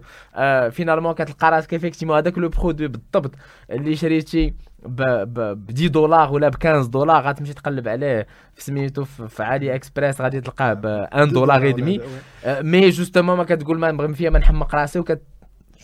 فينالمون 0.71 1.13
كتلقى 1.13 1.51
راسك 1.51 1.73
افيكتيمون 1.73 2.17
هذاك 2.17 2.37
لو 2.37 2.49
برودوي 2.49 2.87
بالضبط 2.87 3.31
اللي 3.71 3.95
شريتي 3.95 4.53
ب 4.85 5.01
10 5.69 5.87
دولار 5.87 6.33
ولا 6.33 6.49
ب 6.49 6.55
15 6.55 6.89
دولار 6.89 7.27
غتمشي 7.27 7.53
تقلب 7.53 7.87
عليه 7.87 8.27
في 8.55 8.63
سميتو 8.63 9.03
في 9.03 9.43
علي 9.43 9.75
اكسبريس 9.75 10.21
غادي 10.21 10.41
تلقاه 10.41 10.73
ب 10.73 10.85
1 10.85 11.27
دولار 11.27 11.69
ادمي 11.69 12.01
مي 12.47 12.89
جوستومون 12.89 13.37
ما 13.37 13.43
كتقول 13.43 13.79
ما 13.79 13.91
نبغي 13.91 14.13
فيها 14.13 14.29
ما 14.29 14.39
نحمق 14.39 14.75
راسي 14.75 14.99
وكت 14.99 15.21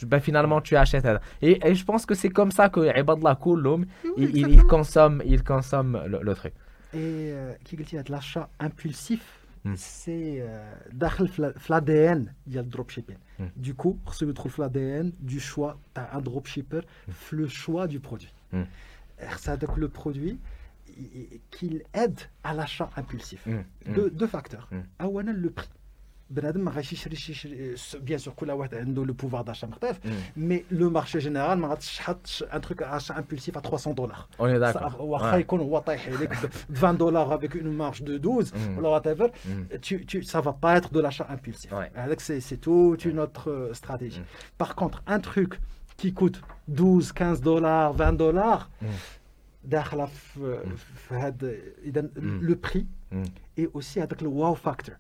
ben, 0.04 0.20
finalement 0.20 0.62
tu 0.62 0.76
achètes 0.76 1.08
et, 1.42 1.68
et 1.68 1.76
je 1.76 1.86
pense 1.86 2.06
que 2.06 2.16
c'est 2.16 2.30
comme 2.30 2.52
ça 2.52 2.70
que 2.70 2.82
Ibadallah 3.00 3.38
Kulum 3.42 3.86
il, 4.18 4.36
il, 4.38 4.50
il, 4.50 4.64
consomme 4.64 5.22
il 5.26 5.44
consomme 5.44 6.02
le, 6.06 6.20
le 6.22 6.36
truc 6.36 6.54
et 6.95 7.35
qui 7.65 7.77
dit 7.77 7.97
l'achat 8.09 8.49
impulsif? 8.59 9.47
C'est 9.77 10.43
dans 10.93 11.11
l'ADN 11.69 12.35
il 12.47 12.55
y 12.55 12.59
a 12.59 12.63
le 12.63 12.69
dropshipping. 12.69 13.19
Du 13.57 13.75
coup 13.75 13.99
se 14.11 14.25
trouve 14.25 14.55
l'ADN 14.59 15.13
du 15.21 15.39
choix 15.39 15.79
un 15.95 16.21
dropshipper 16.21 16.81
le 17.31 17.47
choix 17.47 17.87
du 17.87 18.01
produit. 18.01 18.33
Ça 19.37 19.57
donc 19.57 19.77
le 19.77 19.89
produit 19.89 20.41
qu'il 21.51 21.83
aide 21.93 22.21
à 22.43 22.55
l'achat 22.55 22.91
impulsif. 22.97 23.47
Deux, 23.87 24.11
deux 24.11 24.27
facteurs. 24.27 24.69
Un 24.99 25.07
le 25.37 25.51
prix 25.51 25.69
بنادم 26.30 26.62
ما 26.66 26.72
غاديش 26.72 26.94
يشري 26.94 27.16
شي 27.16 27.76
بيان 28.00 28.20
سور 28.20 28.34
كل 28.34 28.52
واحد 28.52 28.76
عنده 28.76 29.06
لو 29.06 29.14
بوفوار 29.14 29.42
داشا 29.42 29.66
مختلف 29.66 30.00
مي 30.38 30.64
لو 30.72 30.90
مارشي 30.90 31.18
جينيرال 31.20 31.58
ما 31.58 31.68
غاديش 31.68 31.98
تحط 31.98 32.28
ان 32.54 32.62
تروك 32.62 32.84
اشا 32.84 33.18
امبولسيف 33.18 33.58
ا 33.58 33.62
300 33.62 33.96
دولار 33.96 34.26
واخا 35.00 35.38
يكون 35.38 35.60
هو 35.60 35.80
طايح 35.80 36.08
عليك 36.08 36.30
ب 36.70 36.76
20 36.76 36.98
دولار 36.98 37.36
افيك 37.36 37.56
اون 37.58 37.78
مارش 37.78 38.02
دو 38.02 38.42
12 38.42 38.80
ولا 38.80 38.90
وات 38.90 39.08
ايفر 39.08 39.32
سا 40.22 40.42
فا 40.42 40.52
با 40.52 40.78
اتر 40.78 40.90
دو 40.90 41.00
لاشا 41.00 41.30
امبولسيف 41.34 41.74
هذاك 41.96 42.20
سي 42.20 42.40
سي 42.40 42.56
تو 42.56 42.96
اون 43.06 43.20
اوتر 43.20 43.72
استراتيجي 43.72 44.22
باغ 44.60 44.72
كونتر 44.72 45.02
ان 45.10 45.22
تروك 45.22 45.58
كي 45.98 46.12
كوت 46.12 46.42
12 46.70 47.14
15 47.16 47.44
دولار 47.44 47.94
20 47.94 48.18
دولار 48.18 48.68
داخله 49.64 50.06
في 50.06 50.64
في 50.96 51.14
هذا 51.16 51.54
اذا 51.84 52.10
لو 52.16 52.56
بري 52.56 52.86
et 53.58 53.68
aussi 53.74 54.02
avec 54.02 54.20
le 54.26 54.28
wow 54.28 54.56
factor. 54.68 54.96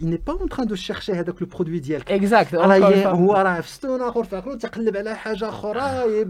Il 0.00 0.08
n'est 0.10 0.18
pas 0.18 0.36
en 0.44 0.46
train 0.46 0.66
de 0.66 0.74
chercher 0.74 1.18
avec 1.18 1.40
le 1.40 1.46
produit 1.46 1.80
ديالك. 1.80 2.12
Exact. 2.12 2.54
هو 2.54 3.34
راه 3.34 3.60
في 3.60 3.68
ستون 3.68 4.02
اخر 4.02 4.24
فاكر 4.24 4.54
تقلب 4.54 4.96
على 4.96 5.16
حاجة 5.16 5.48
أخرى 5.48 6.24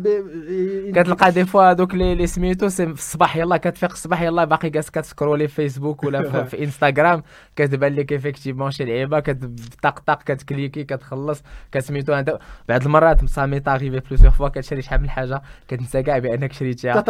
كتلقى 0.93 1.33
دي 1.33 1.45
فوا 1.45 1.73
دوك 1.73 1.95
لي 1.95 2.27
سميتو 2.27 2.69
في 2.69 2.83
الصباح 2.83 3.37
يلاه 3.37 3.57
كتفيق 3.57 3.93
الصباح 3.93 4.23
يلاه 4.23 4.45
باقي 4.45 4.71
جالس 4.71 4.91
كتسكرولي 4.91 5.49
في 5.49 5.55
فيسبوك 5.55 6.05
ولا 6.05 6.45
في 6.45 6.65
انستغرام 6.65 7.23
كتبان 7.57 7.95
لك 7.95 8.13
ايفيكتيفمون 8.13 8.71
شي 8.71 8.85
لعيبه 8.85 9.21
كتطق 9.21 9.99
طق 9.99 10.23
كتكليكي 10.23 10.85
كتخلص 10.85 11.43
كسميتو 11.73 12.13
هذا 12.13 12.39
بعض 12.69 12.85
المرات 12.85 13.25
سا 13.25 13.47
مي 13.47 13.61
تاريفي 13.61 14.01
بلوزيغ 14.01 14.31
فوا 14.31 14.49
كتشري 14.49 14.83
شحال 14.83 15.01
من 15.01 15.11
حاجة 15.11 15.43
كتنسى 15.69 16.03
كاع 16.03 16.19
بانك 16.19 16.53
شريتيها 16.53 17.05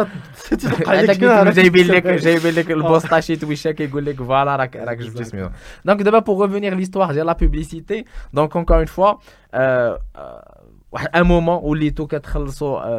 جايبين 1.49 1.87
لك 1.87 2.07
جايبين 2.07 2.53
لك 2.53 2.71
البوسطاشي 2.71 3.35
تويشا 3.35 3.71
donc 5.85 6.03
d'abord 6.03 6.23
pour 6.23 6.37
revenir 6.37 6.75
l'histoire 6.75 7.13
de 7.13 7.21
la 7.21 7.35
publicité. 7.35 8.05
Donc 8.33 8.55
encore 8.55 8.79
une 8.81 8.87
fois 8.87 9.19
euh, 9.53 9.97
euh, 10.17 10.39
un 11.13 11.23
moment 11.23 11.67
où 11.67 11.73
les 11.73 11.93
taux 11.93 12.07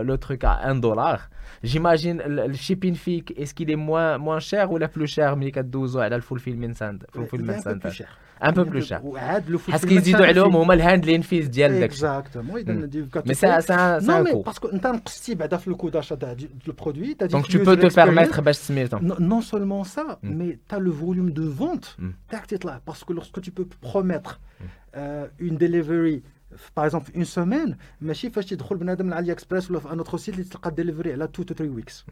le 0.03 0.17
truc 0.17 0.45
à 0.45 0.61
1 0.65 0.77
dollar. 0.77 1.31
J'imagine 1.63 2.23
le 2.27 2.53
shipping 2.53 2.95
fee 2.95 3.25
est-ce 3.37 3.55
qu'il 3.55 3.71
est 3.71 3.77
moins 3.77 4.19
moins 4.19 4.41
cher 4.41 4.71
ou 4.71 4.79
la 4.79 4.89
plus 4.89 5.07
cher? 5.07 5.37
Mais 5.37 5.51
12 5.51 5.99
à 5.99 6.09
le 6.09 6.21
fulfillment 6.21 6.75
center 6.75 7.07
fulfillment 7.13 7.61
center 7.61 7.91
un 8.42 8.54
peu 8.54 8.66
plus 8.66 8.82
cher 8.82 9.02
parce 9.72 9.86
qu'ils 9.86 10.02
disent 10.02 10.22
عليهم 10.22 10.56
هما 10.56 10.74
الهاندلين 10.74 11.22
فيز 11.22 11.48
ديال 11.48 11.80
داك 11.80 11.90
اكزاكتومون 11.90 12.58
اذا 12.58 12.90
mais 13.26 13.34
c'est 13.34 13.62
c'est 13.62 13.74
un 13.74 14.00
c'est 14.00 14.10
un 14.10 14.24
coût 14.24 14.44
parce 14.44 14.60
que 14.60 14.74
انت 14.74 14.88
نقصتي 14.88 15.36
بعدا 15.36 15.58
في 15.58 15.68
الكو 15.68 15.90
داشا 15.90 16.16
تاع 16.16 16.36
le 16.68 16.72
produit 16.72 17.16
donc 17.30 17.48
tu 17.48 17.60
peux 17.60 17.78
te 17.78 17.94
permettre 17.94 18.42
باش 18.42 18.56
سميتهم 18.56 19.14
non 19.14 19.42
seulement 19.42 19.84
ça 19.84 20.20
mais 20.24 20.60
tu 20.70 20.76
as 20.76 20.80
le 20.80 20.92
volume 20.92 21.32
de 21.32 21.44
vente 21.62 22.02
تاعك 22.30 22.46
تطلع 22.46 22.82
parce 22.90 23.04
que 23.04 23.14
lorsque 23.14 23.42
tu 23.42 23.52
peux 23.52 23.68
promettre 23.92 24.40
une 25.40 25.58
delivery 25.58 26.22
par 26.76 26.86
exemple 26.86 27.12
une 27.16 27.26
semaine 27.26 27.76
ماشي 28.02 28.30
فاش 28.30 28.46
تدخل 28.46 28.78
بنادم 28.78 29.06
على 29.06 29.16
علي 29.16 29.32
اكسبريس 29.32 29.72
ولا 29.72 29.80
في 29.80 29.92
ان 29.92 29.98
اوتر 29.98 30.18
سيت 30.18 30.36
اللي 30.36 30.46
تلقى 30.46 30.72
ديليفري 30.72 31.14
على 31.14 31.24
2 31.24 31.50
to 31.50 31.54
3 31.54 31.82
weeks 31.82 32.06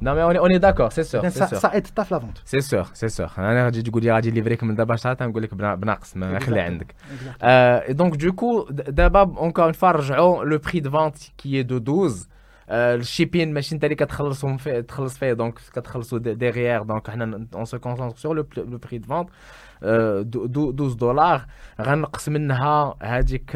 non, 0.00 0.14
mais 0.14 0.22
on 0.22 0.30
est, 0.30 0.38
on 0.38 0.46
est 0.46 0.58
d'accord, 0.60 0.92
c'est 0.92 1.02
sûr. 1.02 1.22
Ça, 1.30 1.48
sûr. 1.48 1.58
ça 1.58 1.70
aide 1.74 1.92
ta 1.92 2.06
la 2.10 2.18
vente. 2.18 2.40
C'est 2.44 2.60
sûr, 2.60 2.90
c'est 2.94 3.08
sûr. 3.08 3.30
انا 3.38 3.64
غادي 3.64 3.82
تقول 3.82 4.02
لي 4.02 4.12
غادي 4.12 4.30
ليفريك 4.30 4.64
من 4.64 4.74
دابا 4.74 4.96
شحال 4.96 5.16
تنقول 5.16 5.42
لك 5.42 5.54
بناقص 5.54 6.16
ما 6.16 6.38
خلي 6.38 6.60
عندك. 6.60 6.94
Euh, 7.42 7.94
donc 7.94 8.16
du 8.16 8.32
coup 8.32 8.64
d'abord 8.70 9.42
encore 9.42 9.68
une 9.68 9.74
fois 9.74 9.92
رجعوا 9.92 10.44
le 10.44 10.58
prix 10.58 10.80
de 10.80 10.88
vente 10.88 11.32
qui 11.36 11.56
est 11.58 11.64
de 11.64 11.78
12 11.78 12.28
الشيبين 12.70 13.54
ماشي 13.54 13.74
انت 13.74 13.84
اللي 13.84 13.94
كتخلصهم 13.94 14.56
في 14.56 14.82
تخلص 14.82 15.18
فيه 15.18 15.32
دونك 15.32 15.54
كتخلصوا 15.54 16.18
ديغيير 16.18 16.82
دونك 16.82 17.10
حنا 17.10 17.46
اون 17.54 17.64
سو 17.64 17.78
كونسونتر 17.78 18.16
سور 18.16 18.36
لو 18.36 18.42
بري 18.56 18.98
دو 18.98 19.06
فونت 19.06 19.28
12 19.83 20.93
دولار 20.93 21.45
غنقص 21.81 22.29
منها 22.29 22.95
هذيك 23.01 23.51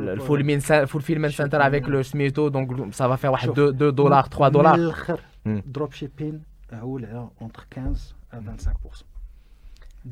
الفولفيلمنت 0.00 1.32
سنتر 1.32 1.66
افيك 1.66 1.88
لو 1.88 2.02
سميتو 2.02 2.48
دونك 2.48 2.94
سا 2.94 3.08
فا 3.08 3.16
فير 3.16 3.30
واحد 3.30 3.48
2 3.58 3.94
دولار 3.94 4.22
3 4.22 4.48
دولار 4.48 4.76
من 4.76 4.84
الآخر 4.84 5.20
دروب 5.46 5.92
شيبين 5.92 6.42
عول 6.72 7.04
على 7.04 7.28
اونتر 7.42 7.66
15 7.74 8.14
25% 9.02 9.04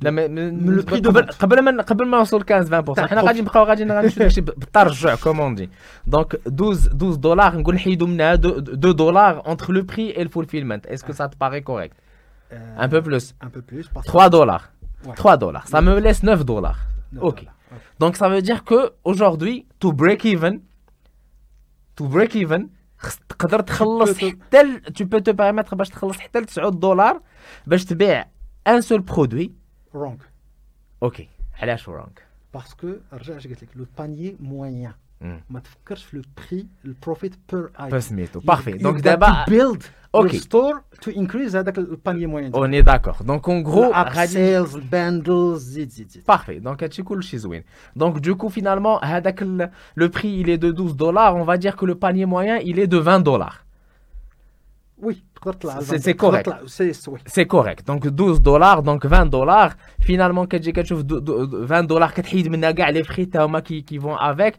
لا 0.02 0.10
من 0.10 0.80
قبل 0.80 1.22
قبل 1.22 1.60
ما 1.60 1.82
قبل 1.82 2.06
ما 2.06 2.18
نوصل 2.18 2.44
15 2.48 2.94
20% 2.94 3.00
حنا 3.00 3.20
غادي 3.22 3.40
نبقاو 3.40 3.64
غادي 3.64 3.84
نمشيو 3.84 4.18
داكشي 4.18 4.40
بالترجع 4.40 5.14
كومون 5.14 5.54
دي 5.54 5.70
دونك 6.06 6.34
12 6.34 6.90
12 6.92 7.14
دولار 7.14 7.58
نقول 7.58 7.74
نحيدوا 7.74 8.08
منها 8.08 8.34
2 8.34 8.96
دولار 8.96 9.46
اونتر 9.46 9.72
لو 9.72 9.82
بري 9.82 10.16
اي 10.16 10.22
الفولفيلمنت 10.22 10.86
اسكو 10.86 11.12
سا 11.12 11.26
تباري 11.26 11.60
كوريكت 11.60 11.96
Euh, 12.52 12.76
un 12.78 12.88
peu 12.88 13.02
plus. 13.02 13.34
3 14.04 14.30
dollars. 14.30 14.72
Ouais. 15.04 15.14
3 15.14 15.36
dollars. 15.36 15.66
Ça 15.68 15.80
me 15.80 15.98
laisse 15.98 16.22
9 16.22 16.44
dollars. 16.44 16.78
ok. 17.20 17.46
Donc 17.98 18.16
ça 18.16 18.28
veut 18.28 18.42
dire 18.42 18.64
que 18.64 18.92
aujourd'hui, 19.04 19.66
to 19.78 19.92
break 19.92 20.24
even, 20.24 20.60
to 21.96 22.06
break 22.06 22.34
even, 22.36 22.68
tu 24.94 25.06
peux 25.06 25.20
te 25.20 25.30
permettre 25.30 25.76
de 25.76 25.84
te 27.86 27.94
un 28.64 28.80
seul 28.80 29.02
produit. 29.02 29.54
Wrong. 29.92 30.18
Ok. 31.00 31.26
Wrong 31.86 32.10
Parce 32.52 32.74
que 32.74 33.02
le 33.74 33.86
panier 33.86 34.36
moyen. 34.40 34.94
لك 35.15 35.15
لو 35.23 35.31
بانيي 35.31 35.35
موين 35.35 35.41
ما 35.49 35.59
تفكرش 35.59 36.03
في 36.03 36.17
لو 36.17 36.23
بري 36.37 36.67
البروفيت 36.85 37.35
بير 37.53 37.69
ايتم 37.79 37.99
سميتو 37.99 38.39
بارفي 38.39 38.71
دونك 38.71 39.01
دابا 39.01 39.45
build 39.45 39.83
اوكي 40.15 40.37
ستور 40.37 40.81
تو 41.01 41.11
انكريز 41.11 41.55
هذاك 41.55 41.77
البانيي 41.77 42.25
موين 42.25 42.53
اون 42.53 42.73
اي 42.73 42.81
داكور 42.81 43.15
دونك 43.21 43.49
اون 43.49 43.67
غرو 43.67 43.91
غادي 43.91 44.27
سيلز 44.27 44.77
باندلز 44.77 45.63
زيد 45.63 45.89
زيد 45.89 46.09
زيد 46.09 46.23
بارفي 46.27 46.59
دونك 46.59 46.83
هادشي 46.83 47.03
كلشي 47.03 47.37
زوين 47.37 47.63
دونك 47.95 48.17
دو 48.17 48.35
كو 48.35 48.49
فينالمون 48.49 48.99
هذاك 49.03 49.43
لو 49.97 50.07
بري 50.07 50.43
il 50.43 50.47
est 50.47 50.61
de 50.61 50.71
12 50.71 50.95
dollars 50.95 51.35
on 51.35 51.43
va 51.43 51.57
dire 51.57 51.75
que 51.75 51.85
le 51.85 51.95
panier 51.95 52.25
moyen 52.25 52.57
il 52.57 52.79
est 52.79 52.87
de 52.87 52.97
20 52.97 53.19
dollars 53.19 53.64
Oui, 55.01 55.23
c'est 55.99 56.13
correct. 56.13 56.49
C'est 57.25 57.47
correct. 57.47 57.87
Donc 57.87 58.07
12 58.07 58.41
dollars, 58.41 58.83
donc 58.83 59.03
20 59.03 59.25
dollars. 59.25 59.73
Finalement, 59.99 60.45
quand 60.45 60.59
tu 60.59 60.71
20 60.71 61.83
dollars, 61.83 62.13
tu 62.13 62.21
as 62.21 62.91
les 62.91 63.03
prix 63.03 63.29
qui, 63.65 63.83
qui 63.83 63.97
vont 63.97 64.15
avec. 64.15 64.57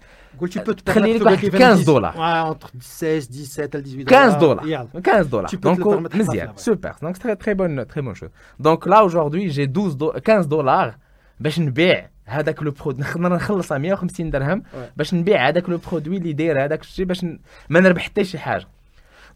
Tu 0.50 0.58
peux 0.60 0.74
te 0.74 0.82
permettre 0.82 1.50
15 1.50 1.84
dollars. 1.84 2.16
Ouais, 2.16 2.50
entre 2.50 2.72
16, 2.80 3.30
17 3.30 3.74
et 3.76 3.82
18 3.82 4.04
15 4.04 4.38
dollars. 4.38 4.64
15 5.02 5.28
dollars. 5.28 5.48
Tu 5.48 5.58
peux 5.58 5.68
donc, 5.68 5.78
te 5.78 5.88
permettre 5.88 6.58
super. 6.58 6.96
Donc, 7.00 7.16
c'est 7.16 7.22
très, 7.22 7.36
très 7.36 7.54
bonne, 7.54 7.84
très 7.86 8.02
bonne 8.02 8.16
chose. 8.16 8.30
Donc 8.58 8.86
là, 8.86 9.04
aujourd'hui, 9.04 9.48
j'ai 9.50 9.68
12 9.68 9.96
15 10.24 10.48
dollars. 10.48 10.94
باش 11.42 11.60
نبيع 11.60 12.08
هذاك 12.26 12.62
لو 12.62 12.70
برودوي 12.70 13.04
نقدر 13.04 13.34
نخلصها 13.34 13.78
150 13.78 14.30
درهم 14.30 14.62
باش 14.96 15.14
نبيع 15.14 15.48
هذاك 15.48 15.68
لو 15.68 15.78
برودوي 15.78 16.16
اللي 16.16 16.32
داير 16.32 16.64
هذاك 16.64 16.80
الشيء 16.80 17.04
باش 17.04 17.24
ما 17.68 17.80
نربح 17.80 18.02
حتى 18.02 18.24
شي 18.24 18.38
حاجه 18.38 18.66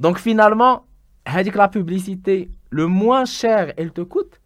دونك 0.00 0.16
فينالمون 0.16 0.78
que 1.25 1.57
la 1.57 1.67
publicité, 1.67 2.49
le 2.69 2.87
moins 2.87 3.25
cher 3.25 3.73
elle 3.77 3.91
te 3.91 4.01
coûte, 4.01 4.39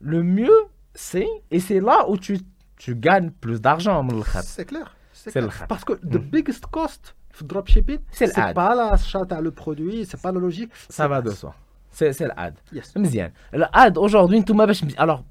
le 0.00 0.22
mieux 0.22 0.66
c'est, 0.94 1.28
et 1.50 1.60
c'est 1.60 1.80
là 1.80 2.08
où 2.08 2.16
tu, 2.16 2.38
tu 2.76 2.94
gagnes 2.94 3.30
plus 3.30 3.60
d'argent. 3.60 4.06
C'est 4.42 4.66
clair. 4.66 4.94
C'est 5.12 5.30
clair. 5.30 5.66
Parce 5.68 5.84
que 5.84 5.94
the 5.94 6.18
biggest 6.18 6.66
cost 6.66 7.14
for 7.30 7.46
dropshipping, 7.46 7.98
c'est 8.10 8.34
pas 8.34 8.74
l'achat 8.74 9.26
le 9.40 9.50
produit, 9.50 10.04
c'est 10.04 10.20
pas 10.20 10.32
la 10.32 10.40
logique. 10.40 10.70
Ça 10.88 11.08
va 11.08 11.22
de 11.22 11.30
soi. 11.30 11.54
C'est 11.90 12.18
l'ad. 12.20 12.54
Yes. 12.72 12.94
L'ad 13.52 13.98
aujourd'hui, 13.98 14.42
tout 14.44 14.58
alors, 14.96 15.24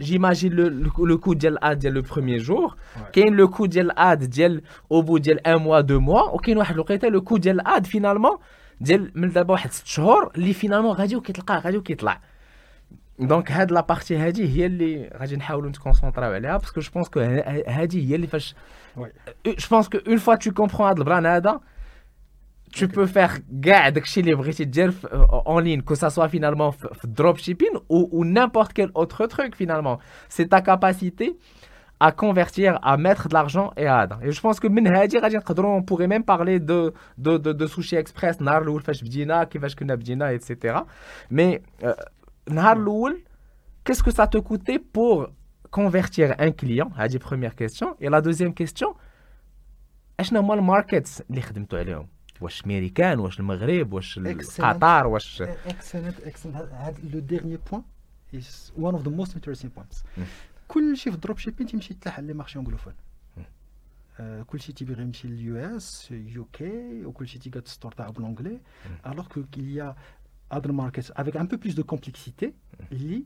j'imagine 0.00 0.52
le, 0.52 0.68
le, 0.68 1.16
coût 1.16 1.34
de 1.34 1.48
l'ad 1.48 1.84
le 1.84 2.02
premier 2.02 2.40
jour, 2.40 2.76
ouais. 3.14 3.30
le 3.30 3.46
coût 3.46 3.68
de 3.68 3.80
l'ad 3.80 4.62
au 4.90 5.02
bout 5.02 5.20
d'un 5.20 5.58
mois, 5.58 5.82
deux 5.82 5.98
mois, 5.98 6.34
ou 6.34 6.38
le 6.44 7.20
coût 7.20 7.38
de 7.38 7.50
l'ad 7.50 7.86
finalement. 7.86 8.38
ديال 8.81 9.11
من 9.15 9.29
دابا 9.29 9.51
واحد 9.51 9.71
ست 9.71 9.87
شهور 9.87 10.31
اللي 10.35 10.53
فينالمون 10.53 10.91
غادي 10.91 11.15
وكيطلقى 11.15 11.59
غادي 11.59 11.77
وكيطلع 11.77 12.21
دونك 13.19 13.51
هاد 13.51 13.71
لابارتي 13.71 14.17
هادي 14.17 14.47
هي 14.55 14.65
اللي 14.65 15.09
غادي 15.19 15.35
نحاولوا 15.35 15.69
نتكونسونطراو 15.69 16.33
عليها 16.33 16.57
باسكو 16.57 16.81
جو 16.81 16.91
بونس 16.93 17.09
كو 17.09 17.19
هادي 17.67 18.09
هي 18.09 18.15
اللي 18.15 18.27
فاش 18.27 18.55
جو 19.47 19.67
بونس 19.71 19.89
كو 19.89 19.97
اون 20.07 20.17
فوا 20.17 20.35
تو 20.35 20.51
كومبرون 20.51 20.87
هاد 20.87 20.97
البلان 20.97 21.25
هذا 21.25 21.59
tu 22.75 22.87
peux 22.87 23.07
faire 23.07 23.41
كاع 23.63 23.89
داكشي 23.89 24.19
اللي 24.19 24.35
بغيتي 24.35 24.63
دير 24.63 24.93
اون 25.47 25.63
لين 25.63 25.81
كو 25.81 25.95
سا 25.95 26.09
سوا 26.09 26.27
فينالمون 26.27 26.71
في 26.71 27.05
الدروب 27.05 27.37
شيبين 27.37 27.71
ou, 27.75 28.09
ou 28.11 28.25
n'importe 28.25 28.73
quel 28.73 28.91
autre 28.93 29.25
truc 29.27 29.55
finalement 29.55 29.99
c'est 30.29 30.49
ta 30.49 30.61
capacité 30.61 31.35
à 32.01 32.11
convertir, 32.11 32.79
à 32.83 32.97
mettre 32.97 33.27
de 33.27 33.33
l'argent 33.33 33.73
et 33.75 33.87
à 33.87 34.07
Et 34.21 34.31
je 34.31 34.41
pense 34.41 34.59
que 34.59 34.67
من 34.67 34.87
هادي 34.87 35.19
غادي 35.19 35.37
نقدروا 35.37 35.79
on 35.79 35.83
pourrait 35.83 36.07
même 36.07 36.23
parler 36.23 36.59
de 36.59 36.93
de 37.17 37.37
de, 37.37 37.53
de 37.53 37.67
sushi 37.67 37.95
express 37.95 38.41
نهار 38.41 38.61
الاول 38.61 38.81
فاش 38.81 39.03
بدينا 39.03 39.43
كيفاش 39.43 39.75
كنا 39.75 39.95
بدينا 39.95 40.37
etc. 40.37 40.75
Mais 41.31 41.61
euh, 41.83 41.93
نهار 42.49 42.77
الاول 42.77 43.23
qu'est-ce 43.83 44.03
que 44.03 44.11
ça 44.11 44.27
te 44.27 44.37
coûtait 44.37 44.79
pour 44.79 45.27
convertir 45.71 46.35
un 46.39 46.51
client 46.51 46.89
هذه 46.97 47.17
première 47.17 47.55
question 47.55 47.95
et 47.99 48.09
la 48.09 48.21
deuxième 48.21 48.53
question 48.53 48.95
اشنا 50.19 50.39
هما 50.39 50.53
الماركتس 50.53 51.21
اللي 51.21 51.41
خدمتوا 51.41 51.79
عليهم 51.79 52.07
واش 52.41 52.65
امريكان 52.65 53.19
واش 53.19 53.39
المغرب 53.39 53.93
واش 53.93 54.19
قطر 54.59 55.07
واش 55.07 55.41
اكسلنت 55.41 56.19
اكسلنت 56.25 56.55
هذا 56.55 56.95
لو 57.13 57.19
ديرنيي 57.19 57.59
بوين 57.71 57.83
is 58.33 58.71
one 58.77 58.95
of 58.95 59.03
the 59.03 59.11
most 59.19 59.31
interesting 59.35 59.69
points 59.79 60.03
كل 60.17 60.23
شيء 60.93 61.11
في 61.11 61.15
الدروب 61.15 61.37
شيبين 61.37 61.67
تيمشي 61.67 61.93
تلاح 61.93 62.19
لي 62.19 62.33
مارشي 62.33 62.59
انجلوفون 62.59 62.93
كل 64.47 64.59
شيء 64.59 64.75
تيبغي 64.75 65.01
يمشي 65.01 65.27
لليو 65.27 65.57
اس 65.77 66.11
يو 66.11 66.45
كي 66.45 67.05
وكل 67.05 67.27
شيء 67.27 67.41
تيقعد 67.41 67.67
ستور 67.67 67.91
تاعو 67.91 68.11
بالونجلي 68.11 68.59
الوغ 69.07 69.27
كو 69.27 69.43
كيل 69.51 69.69
يا 69.77 69.95
other 70.53 70.71
markets 70.71 71.11
avec 71.15 71.35
un 71.35 71.45
peu 71.45 71.57
plus 71.57 71.75
de 71.75 71.81
complexité 71.81 72.53
اللي 72.91 73.23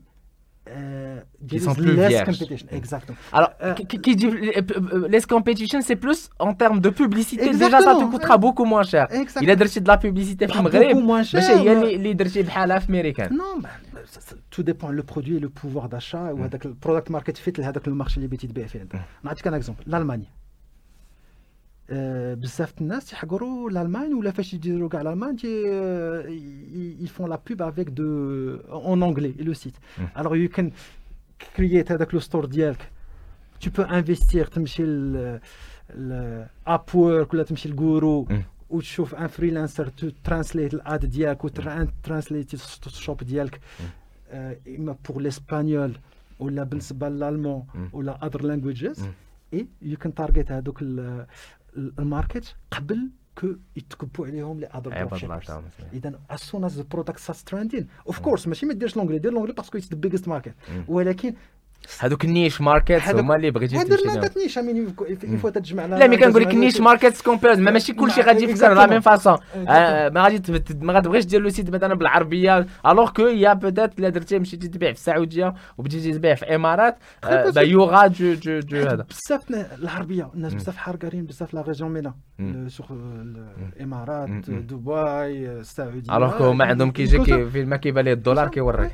euh, 0.70 1.20
qui 1.50 1.60
sont 1.60 1.74
plus 1.74 1.96
less 1.96 2.10
vierges. 2.10 2.26
competition. 2.32 2.68
Exactement. 2.72 3.18
Alors, 3.34 3.52
euh, 3.64 3.74
qui, 3.74 3.98
qui 4.06 4.16
dit 4.16 4.30
less 5.14 5.26
competition, 5.26 5.82
c'est 5.82 5.96
plus 5.96 6.30
en 6.38 6.54
termes 6.54 6.80
de 6.80 6.90
publicité. 6.90 7.50
Déjà, 7.50 7.80
ça 7.82 7.96
te 7.96 8.06
coûtera 8.12 8.38
beaucoup 8.38 8.66
moins 8.66 8.84
cher. 8.84 9.06
Exactement. 9.12 9.44
Il 9.44 9.50
a 9.50 9.56
de 9.56 9.88
la 9.88 9.98
publicité 9.98 10.48
في 10.48 10.56
المغرب. 10.56 10.84
Beaucoup 10.84 11.08
moins 11.12 11.24
cher. 11.24 11.36
ماشي 11.36 11.54
هي 11.54 11.96
اللي 11.96 12.14
درتي 12.14 12.44
بحالها 12.44 12.80
في 12.80 12.90
امريكان. 12.90 13.30
Non, 13.30 13.62
bah, 13.62 13.85
tout 14.50 14.64
dépend 14.64 14.90
le 15.00 15.04
produit 15.04 15.36
et 15.38 15.40
le 15.40 15.50
pouvoir 15.50 15.90
d'achat 15.90 16.34
ou 16.34 16.38
le 16.38 16.74
product 16.74 17.10
market 17.10 17.38
fit 17.38 17.60
لهذاك 17.60 17.88
المارشي 17.88 18.16
اللي 18.18 18.28
بغيتي 18.28 18.48
تبيع 18.48 18.68
فيه 18.68 18.82
انت. 18.82 18.96
نعطيك 19.24 19.48
un 19.48 19.62
exemple. 19.62 19.84
L'Allemagne. 19.88 20.28
بزاف 21.92 22.82
الناس 22.82 23.06
تيحقروا 23.06 23.70
l'Allemagne 23.70 24.14
ولا 24.18 24.32
فاش 24.32 24.54
يديروا 24.54 24.90
كاع 24.90 25.04
l'Allemagne 25.04 25.40
ils 27.04 27.10
font 27.10 27.28
la 27.28 27.38
pub 27.38 27.62
avec 27.62 27.94
de 27.94 28.62
en 28.70 29.02
anglais 29.02 29.34
le 29.40 29.54
site 29.54 29.80
alors 30.16 30.36
you 30.36 30.50
can 30.58 30.70
create 31.56 31.92
هذاك 31.92 32.14
لو 32.14 32.20
ستور 32.20 32.46
ديالك 32.46 32.92
tu 33.64 33.70
peux 33.70 33.86
investir 33.86 34.50
تمشي 34.50 34.84
ل 34.84 35.40
Upwork 36.68 37.34
ولا 37.34 37.44
تمشي 37.44 37.70
لجورو 37.70 38.28
وتشوف 38.71 39.15
ان 39.15 39.27
فريلانسر 39.27 39.89
ترانسليت 40.25 40.75
الاد 40.75 41.07
ديالك 41.07 41.45
وترانسليت 41.45 42.55
الشوب 42.87 43.23
ديالك 43.23 43.61
إما 44.79 44.97
بور 45.09 45.23
لاسبانيول 45.23 45.93
ولا 46.41 46.63
بالنسبة 46.63 47.09
للألمون 47.09 47.67
ولا 47.93 48.27
اذر 48.27 48.43
لانجويجز 48.43 49.09
إي 49.53 49.67
يو 49.83 49.97
كان 49.97 50.15
تارجت 50.15 50.53
هذوك 50.53 50.83
الماركت 51.77 52.57
قبل 52.71 53.11
كو 53.39 53.49
يتكبوا 53.77 54.27
عليهم 54.27 54.61
لي 54.61 54.67
اذر 54.67 54.93
اذا 55.93 56.19
as 56.33 56.37
soon 56.37 56.65
as 56.69 56.73
the 56.73 56.97
product 56.97 57.19
starts 57.21 57.43
trending 57.51 57.85
of 58.13 58.17
course 58.17 58.49
ماشي 58.49 58.67
ما 58.67 58.75
ديرش 58.75 58.97
لونجلي 58.97 59.19
دير 59.19 59.33
لونجلي 59.33 59.53
باسكو 59.53 59.79
اتس 59.79 59.89
ذا 59.89 59.97
بيجست 59.97 60.29
ماركت 60.29 60.55
ولكن 60.89 61.35
هذوك 62.01 62.25
النيش 62.25 62.61
ماركت 62.61 63.09
هما 63.09 63.37
اللي 63.37 63.51
بغيتي 63.51 63.85
تمشي 63.85 64.05
لهم 64.05 64.19
هذا 64.19 64.31
نيش 64.37 64.59
امين 64.59 64.95
يفوا 65.23 65.51
تجمع 65.51 65.87
لا 65.87 66.07
مي 66.07 66.17
كنقول 66.17 66.43
لك 66.43 66.55
نيش 66.55 66.81
ماركت 66.81 67.21
كومبيرز 67.21 67.61
ما 67.61 67.71
ماشي 67.71 67.93
كلشي 67.93 68.21
غادي 68.21 68.45
يفكر 68.45 68.75
لا 68.75 68.87
ميم 68.87 69.01
فاسون 69.01 69.37
ما 70.15 70.23
غادي 70.23 70.65
ما 70.81 70.93
غاتبغيش 70.93 71.25
دير 71.25 71.41
لو 71.41 71.49
سيت 71.49 71.71
مثلا 71.71 71.95
بالعربية. 71.95 72.67
الوغ 72.87 73.11
كو 73.11 73.23
يا 73.23 73.53
بوتيت 73.53 73.99
الا 73.99 74.09
درتي 74.09 74.39
مشيتي 74.39 74.69
تبيع 74.69 74.93
في 74.93 74.99
السعودية 74.99 75.55
وبديتي 75.79 76.13
تبيع 76.13 76.35
في 76.35 76.43
الامارات 76.43 76.97
با 77.55 77.61
يوغا 77.61 78.07
جو 78.07 78.35
جو 78.35 78.61
جو 78.61 78.79
هذا. 78.79 79.07
بزاف 79.11 79.51
العربية 79.51 80.31
الناس 80.35 80.55
بزاف 80.55 80.77
حارقين 80.77 81.27
بزاف 81.27 81.55
لا 81.55 81.63
ريجيون 81.63 81.93
مينا. 81.93 82.15
سوغ 82.69 82.87
الإمارات 83.77 84.51
دبي 84.51 85.51
السعودية. 85.51 86.17
الوغ 86.17 86.39
كو 86.39 86.53
ما 86.53 86.65
عندهم 86.65 86.91
كيجي 86.91 87.49
فين 87.51 87.69
ما 87.69 87.77
كيبان 87.77 88.05
ليه 88.05 88.13
الدولار 88.13 88.49
كيوريك. 88.49 88.91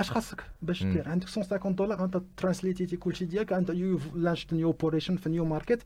اش 0.00 0.10
خاصك 0.10 0.42
باش 0.62 0.82
دير؟ 0.82 1.08
عندك 1.08 1.26
150 1.36 1.74
دولار 1.74 2.04
انت 2.04 2.22
ترانسليتيتي 2.36 2.96
كلشي 2.96 3.24
ديالك 3.24 3.52
انت 3.52 3.70
يو 3.70 4.00
لانشت 4.14 4.52
نيو 4.52 4.66
اوبريشن 4.66 5.16
في 5.16 5.28
نيو 5.28 5.44
ماركت 5.44 5.82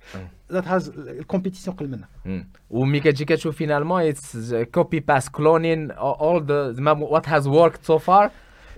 ذات 0.53 0.69
هاز 0.69 0.89
الكومبيتيسيون 0.89 1.77
قل 1.77 1.89
منها. 1.89 2.09
ومي 2.71 3.01
كتجي 3.01 3.25
كتشوف 3.25 3.57
فينالمون 3.57 4.03
اتس 4.03 4.55
كوبي 4.55 5.01
باس 5.01 5.31
كلونين 5.31 5.91
اول 5.91 6.45
ذا 6.75 6.93
وات 6.93 7.29
هاز 7.29 7.47
وركت 7.47 7.85
سو 7.85 7.99
فار 7.99 8.31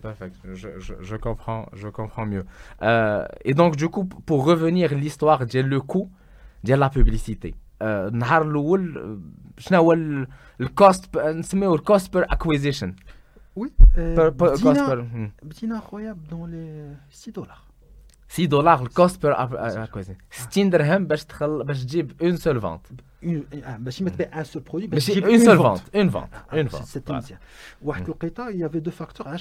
Parfait. 0.00 0.32
Je, 0.54 0.68
je, 0.78 0.94
je, 1.00 1.16
comprends, 1.16 1.66
je 1.72 1.88
comprends 1.88 2.26
mieux. 2.26 2.44
Euh, 2.82 3.26
et 3.44 3.54
donc, 3.54 3.76
du 3.76 3.88
coup, 3.88 4.04
pour 4.06 4.44
revenir 4.44 4.94
l'histoire 4.94 5.44
de 5.46 5.60
le 5.60 5.80
coût 5.80 6.10
de 6.64 6.74
la 6.74 6.88
publicité. 6.90 7.54
النهار 7.82 8.42
الاول 8.42 9.18
شنو 9.58 9.78
هو 9.78 9.92
الكوست 10.60 11.16
نسميوه 11.18 11.74
الكوست 11.74 12.12
بير 12.12 12.32
اكويزيشن 12.32 12.94
وي 13.56 13.72
بدينا 13.96 15.30
بدينا 15.42 15.80
خويا 15.80 16.12
بدون 16.12 16.50
لي 16.50 16.94
6 17.10 17.32
دولار 17.32 17.58
6 18.28 18.44
دولار 18.44 18.82
الكوست 18.82 19.22
بير 19.22 19.34
اكويزيشن 19.36 20.20
60 20.30 20.70
درهم 20.70 21.06
باش 21.06 21.24
تخل 21.24 21.64
باش 21.64 21.84
تجيب 21.84 22.12
اون 22.22 22.36
سول 22.36 22.60
فونت 22.60 22.86
une 23.23 23.43
à 24.31 24.43
ce 24.43 24.57
bah, 24.57 24.63
produit 24.65 24.87
mais 24.89 24.97
bah, 24.97 25.01
c'est 25.01 25.15
une 25.15 25.39
seule 25.39 25.57
vente. 25.57 25.83
une 25.93 26.09
vente 26.09 26.29
une 26.51 26.67
vente 26.67 26.81
ah, 26.81 26.85
c'est 26.85 27.09
mm. 27.09 28.49
il 28.51 28.57
y 28.59 28.63
avait 28.63 28.81
deux 28.81 28.91
facteurs 28.91 29.27
hein, 29.27 29.35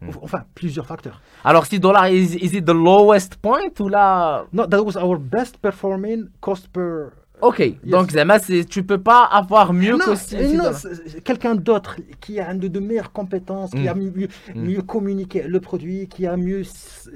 mm. 0.00 0.10
enfin 0.22 0.44
plusieurs 0.54 0.86
facteurs. 0.86 1.20
Alors 1.44 1.66
6 1.66 1.80
dollars 1.80 2.08
is, 2.10 2.36
is 2.36 2.56
it 2.56 2.64
the 2.64 2.70
lowest 2.70 3.36
point 3.36 3.70
ou 3.80 3.88
là 3.88 4.44
non 4.52 4.66
that 4.66 4.82
was 4.82 4.96
our 4.96 5.18
best 5.18 5.58
performing 5.58 6.28
cost 6.40 6.68
per 6.68 7.10
Ok, 7.42 7.62
donc 7.84 8.10
Zema, 8.10 8.38
tu 8.68 8.82
peux 8.82 8.98
pas 8.98 9.24
avoir 9.24 9.72
mieux 9.72 9.96
que 9.98 10.14
si 10.14 10.36
quelqu'un 11.24 11.54
d'autre 11.54 11.96
qui 12.20 12.38
a 12.38 12.52
de, 12.54 12.68
de 12.68 12.80
meilleures 12.80 13.12
compétences, 13.12 13.70
qui 13.70 13.84
mm. 13.84 13.88
a 13.88 13.94
mieux, 14.54 14.82
communiqué 14.82 15.42
le 15.42 15.60
produit, 15.60 16.06
qui 16.08 16.26
a 16.26 16.36
mieux 16.36 16.62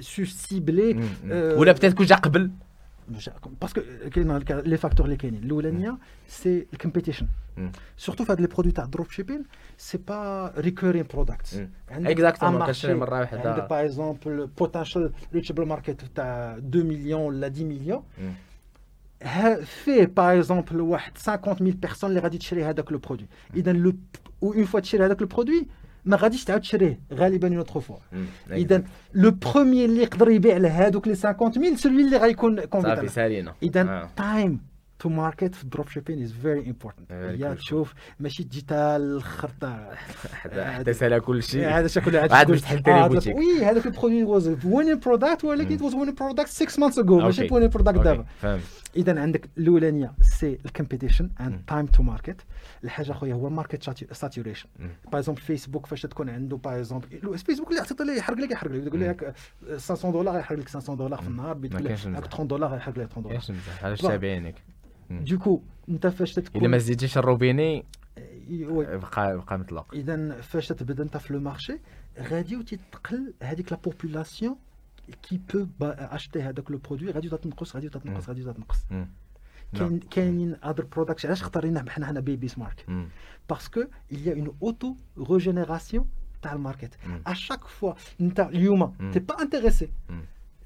su 0.00 0.26
cibler. 0.26 0.96
Euh, 1.30 1.56
ou 1.58 1.64
là 1.64 1.74
peut-être 1.74 1.94
que 1.94 2.04
Jacques 2.04 2.28
Parce 3.59 3.73
que 3.73 3.81
les 4.71 4.77
facteurs 4.77 5.07
les 5.07 5.17
كاينين 5.17 5.43
الاولانيه 5.43 5.97
سي 6.27 6.67
الكومبيتيشن 6.73 7.27
سورتو 7.97 8.23
في 8.23 8.31
هاد 8.31 8.41
لي 8.41 8.47
برودوي 8.47 8.71
تاع 8.71 8.85
دروب 8.85 9.11
شيبين 9.11 9.43
سي 9.77 9.97
با 9.97 10.53
ريكورين 10.57 11.05
برودكتس 11.13 11.59
اكزاكتومون 11.89 12.65
كتشري 12.65 12.93
مره 12.93 13.19
واحده 13.19 13.51
عندك 13.51 13.69
باغ 13.69 13.85
اكزومبل 13.85 14.47
بوتنشال 14.47 15.11
ريتشبل 15.33 15.65
ماركت 15.65 16.05
تاع 16.15 16.57
2 16.57 16.85
مليون 16.85 17.21
ولا 17.21 17.47
10 17.47 17.63
مليون 17.63 18.03
fait 19.85 20.07
par 20.07 20.31
exemple 20.31 20.73
50 20.73 21.57
000 21.57 21.71
personnes 21.87 22.03
اللي 22.03 22.19
غادي 22.19 22.37
تشري 22.37 22.63
هذاك 22.63 22.91
لو 22.91 22.97
برودوي 22.97 23.27
اذا 23.55 23.73
لو 23.73 23.93
اون 24.43 24.65
فوا 24.65 24.79
تشري 24.79 25.05
هذاك 25.05 25.21
لو 25.21 25.27
برودوي 25.27 25.67
ما 26.04 26.16
غاديش 26.16 26.44
تعاود 26.44 26.62
تشريه 26.62 27.00
غالبا 27.12 27.48
اون 27.48 27.56
اوتر 27.56 27.80
فوا 27.80 27.96
اذا 28.50 28.82
لو 29.14 29.30
بروميير 29.30 29.84
اللي 29.84 30.02
يقدر 30.02 30.30
يبيع 30.30 30.56
لهذوك 30.56 31.08
لي 31.08 31.14
50 31.14 31.52
000 31.52 31.76
سولوي 31.76 32.02
اللي 32.02 32.16
غيكون 32.16 32.60
صافي 32.82 33.08
سالينا. 33.08 33.54
اذا 33.62 34.08
تايم 34.16 34.60
تو 35.04 35.10
ماركت 35.10 35.54
في 35.54 35.64
الدروب 35.64 35.88
شيبين 35.88 36.22
از 36.22 36.32
فيري 36.32 36.66
امبورتنت 36.66 37.12
هي 37.12 37.54
تشوف 37.54 37.94
ماشي 38.20 38.44
تجي 38.44 38.60
تا 38.60 38.96
الآخر 38.96 39.50
حتى 40.32 40.92
سالا 40.92 41.18
كل 41.18 41.42
شيء. 41.42 41.68
هذا 41.68 41.86
شكل 41.86 42.16
عاد 42.16 42.46
باش 42.50 42.60
تحل 42.60 42.82
تاني 42.82 43.08
بوتيك 43.08 43.36
وي 43.36 43.64
هذاك 43.64 43.86
البرودوي 43.86 44.24
واز 44.24 44.56
وينين 44.64 44.98
برودكت 44.98 45.44
ولكن 45.44 45.84
واز 45.84 45.94
وينين 45.94 46.14
برودكت 46.14 46.48
6 46.48 46.80
مانثs 46.80 46.98
اجو 46.98 47.18
ماشي 47.18 47.48
وينين 47.52 47.68
برودكت 47.68 47.98
دابا. 47.98 48.24
اذا 48.96 49.20
عندك 49.20 49.48
الأولانية 49.58 50.12
سي 50.20 50.58
الكومبيتيشن 50.64 51.30
اند 51.40 51.60
تايم 51.66 51.86
تو 51.86 52.02
ماركت 52.02 52.40
الحاجة 52.84 53.12
خويا 53.12 53.34
هو 53.34 53.50
ماركت 53.50 54.12
ساتوريشن 54.12 54.68
باغ 55.12 55.20
اكزومبل 55.20 55.40
فيسبوك 55.40 55.86
فاش 55.86 56.02
تكون 56.02 56.30
عنده 56.30 56.56
باغ 56.56 56.78
اكزومبل 56.78 57.38
فيسبوك 57.38 57.70
اللي 57.70 57.80
عطيت 57.80 58.00
يحرق 58.00 58.38
لك 58.38 58.50
يحرق 58.50 58.72
لك. 58.72 58.86
يقول 58.86 59.00
لك 59.00 59.34
500 59.76 60.12
دولار 60.12 60.38
يحرق 60.38 60.58
لك 60.58 60.68
500 60.68 60.98
دولار 60.98 61.20
في 61.22 61.28
النهار 61.28 61.54
بيقول 61.54 61.84
لك 61.84 61.96
30 61.96 62.46
دولار 62.46 62.76
يحرق 62.76 62.98
لك 62.98 63.08
30 63.08 63.22
دولار 63.22 63.42
علاش 63.82 64.00
تابعينك 64.00 64.54
دوكو 65.10 65.62
انت 65.88 66.06
فاش 66.06 66.34
تكون 66.34 66.60
إلا 66.60 66.68
ما 66.68 66.78
زيدتيش 66.78 67.18
الروبيني 67.18 67.84
بقى 68.48 69.38
بقى 69.38 69.58
مطلق. 69.58 69.94
اذا 69.94 70.40
فاش 70.40 70.68
تبدا 70.68 71.02
انت 71.02 71.16
في 71.16 71.32
لو 71.32 71.40
مارشي. 71.40 71.78
غادي 72.18 72.56
وتتقل 72.56 73.34
هذيك 73.42 73.72
لا 73.72 73.78
بوبولاسيون 73.84 74.56
كي 75.22 75.40
بو 75.80 75.86
اشتي 75.86 76.42
هذاك 76.42 76.70
لو 76.70 76.78
برودوي 76.78 77.10
غادي 77.10 77.28
تنقص 77.28 77.74
غادي 77.74 77.88
تنقص 77.88 78.28
غادي 78.28 78.42
تنقص. 78.42 78.78
كاين 79.74 79.98
كاينين 79.98 80.56
اذر 80.64 80.84
برودكت 80.84 81.26
علاش 81.26 81.42
اختاريناه؟ 81.42 81.84
حنا 81.88 82.10
هنا 82.10 82.20
بيبي 82.20 82.48
سمارت 82.48 82.84
باسكو 83.50 83.84
il 84.12 84.16
y 84.16 84.28
a 84.28 84.34
une 84.34 84.50
auto 84.66 84.86
régénération 85.24 86.02
تاع 86.42 86.52
الماركت. 86.52 86.98
ا 87.26 87.34
شاك 87.34 87.64
فوا 87.64 87.92
انت 88.20 88.40
اليوم 88.40 89.10
تي 89.12 89.18
با 89.18 89.42
انتريسي 89.42 89.88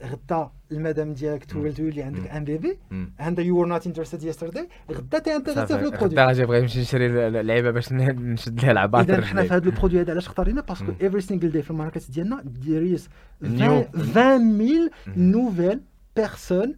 غدا 0.04 0.50
المدام 0.72 1.12
ديالك 1.12 1.44
تولد 1.44 1.80
ويولي 1.80 2.02
عندك 2.02 2.30
ان 2.30 2.44
بيبي. 2.44 2.78
عندها 3.18 3.44
يو 3.44 3.62
ار 3.62 3.68
نوت 3.68 3.86
انتريستد 3.86 4.22
يسترداي 4.22 4.68
غدا 4.92 5.18
تي 5.18 5.36
انتريستد 5.36 5.64
في 5.66 5.72
لو 5.72 5.90
برودوي 5.90 6.24
غدا 6.24 6.44
بغيت 6.44 6.62
نمشي 6.62 6.80
نشري 6.80 7.06
اللعيبة 7.28 7.70
باش 7.70 7.92
نشد 7.92 8.62
لها 8.62 8.72
العباطر 8.72 9.14
إذا 9.14 9.26
حنا 9.26 9.42
في 9.42 9.54
هذا 9.54 9.66
البرودوي 9.68 10.00
هذا 10.00 10.12
علاش 10.12 10.26
اختارينا؟ 10.26 10.60
باسكو 10.60 10.92
ايفري 11.02 11.20
سينجل 11.20 11.50
داي 11.50 11.62
في 11.62 11.70
الماركت 11.70 12.10
ديالنا 12.10 12.42
ديريس 12.44 13.08
20000 13.42 14.90
نوفيل 15.16 15.80
بيرسون 16.16 16.74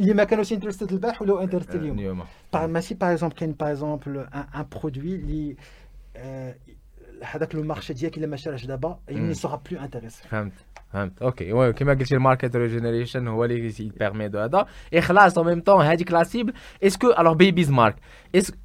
اللي 0.00 0.14
ما 0.14 0.24
كانوش 0.24 0.52
انتريستد 0.52 0.92
البارح 0.92 1.22
ولاو 1.22 1.38
انتريستد 1.38 1.74
اليوم. 1.74 2.24
ماشي 2.54 2.94
باغ 2.94 3.12
اكزومبل 3.12 3.34
كاين 3.34 3.52
باغ 3.52 3.70
اكزومبل 3.70 4.18
ان 4.18 4.66
برودوي 4.72 5.14
اللي 5.14 5.56
هذاك 7.23 7.55
لو 7.55 7.63
مارشي 7.63 7.93
ديالك 7.93 8.17
الا 8.17 8.27
ما 8.27 8.35
شراش 8.35 8.65
دابا 8.65 8.99
il 9.11 9.31
سوغا 9.31 9.61
بلو 9.71 9.79
انتريسي 9.79 10.23
فهمت 10.27 10.53
فهمت 10.93 11.21
اوكي 11.21 11.53
وي 11.53 11.73
كيما 11.73 11.93
قلتي 11.93 12.15
الماركت 12.15 12.55
ريجينيريشن 12.55 13.27
هو 13.27 13.45
اللي 13.45 13.73
يبيرمي 13.79 14.27
دو 14.27 14.39
هذا 14.39 14.65
اخلاص 14.93 15.39
en 15.39 15.43
même 15.43 15.61
temps 15.61 15.81
هذيك 15.81 16.11
لا 16.11 16.23
سيبل 16.23 16.53
اسكو 16.83 17.11
الوغ 17.19 17.33
بيبيز 17.33 17.71
مارك 17.71 17.95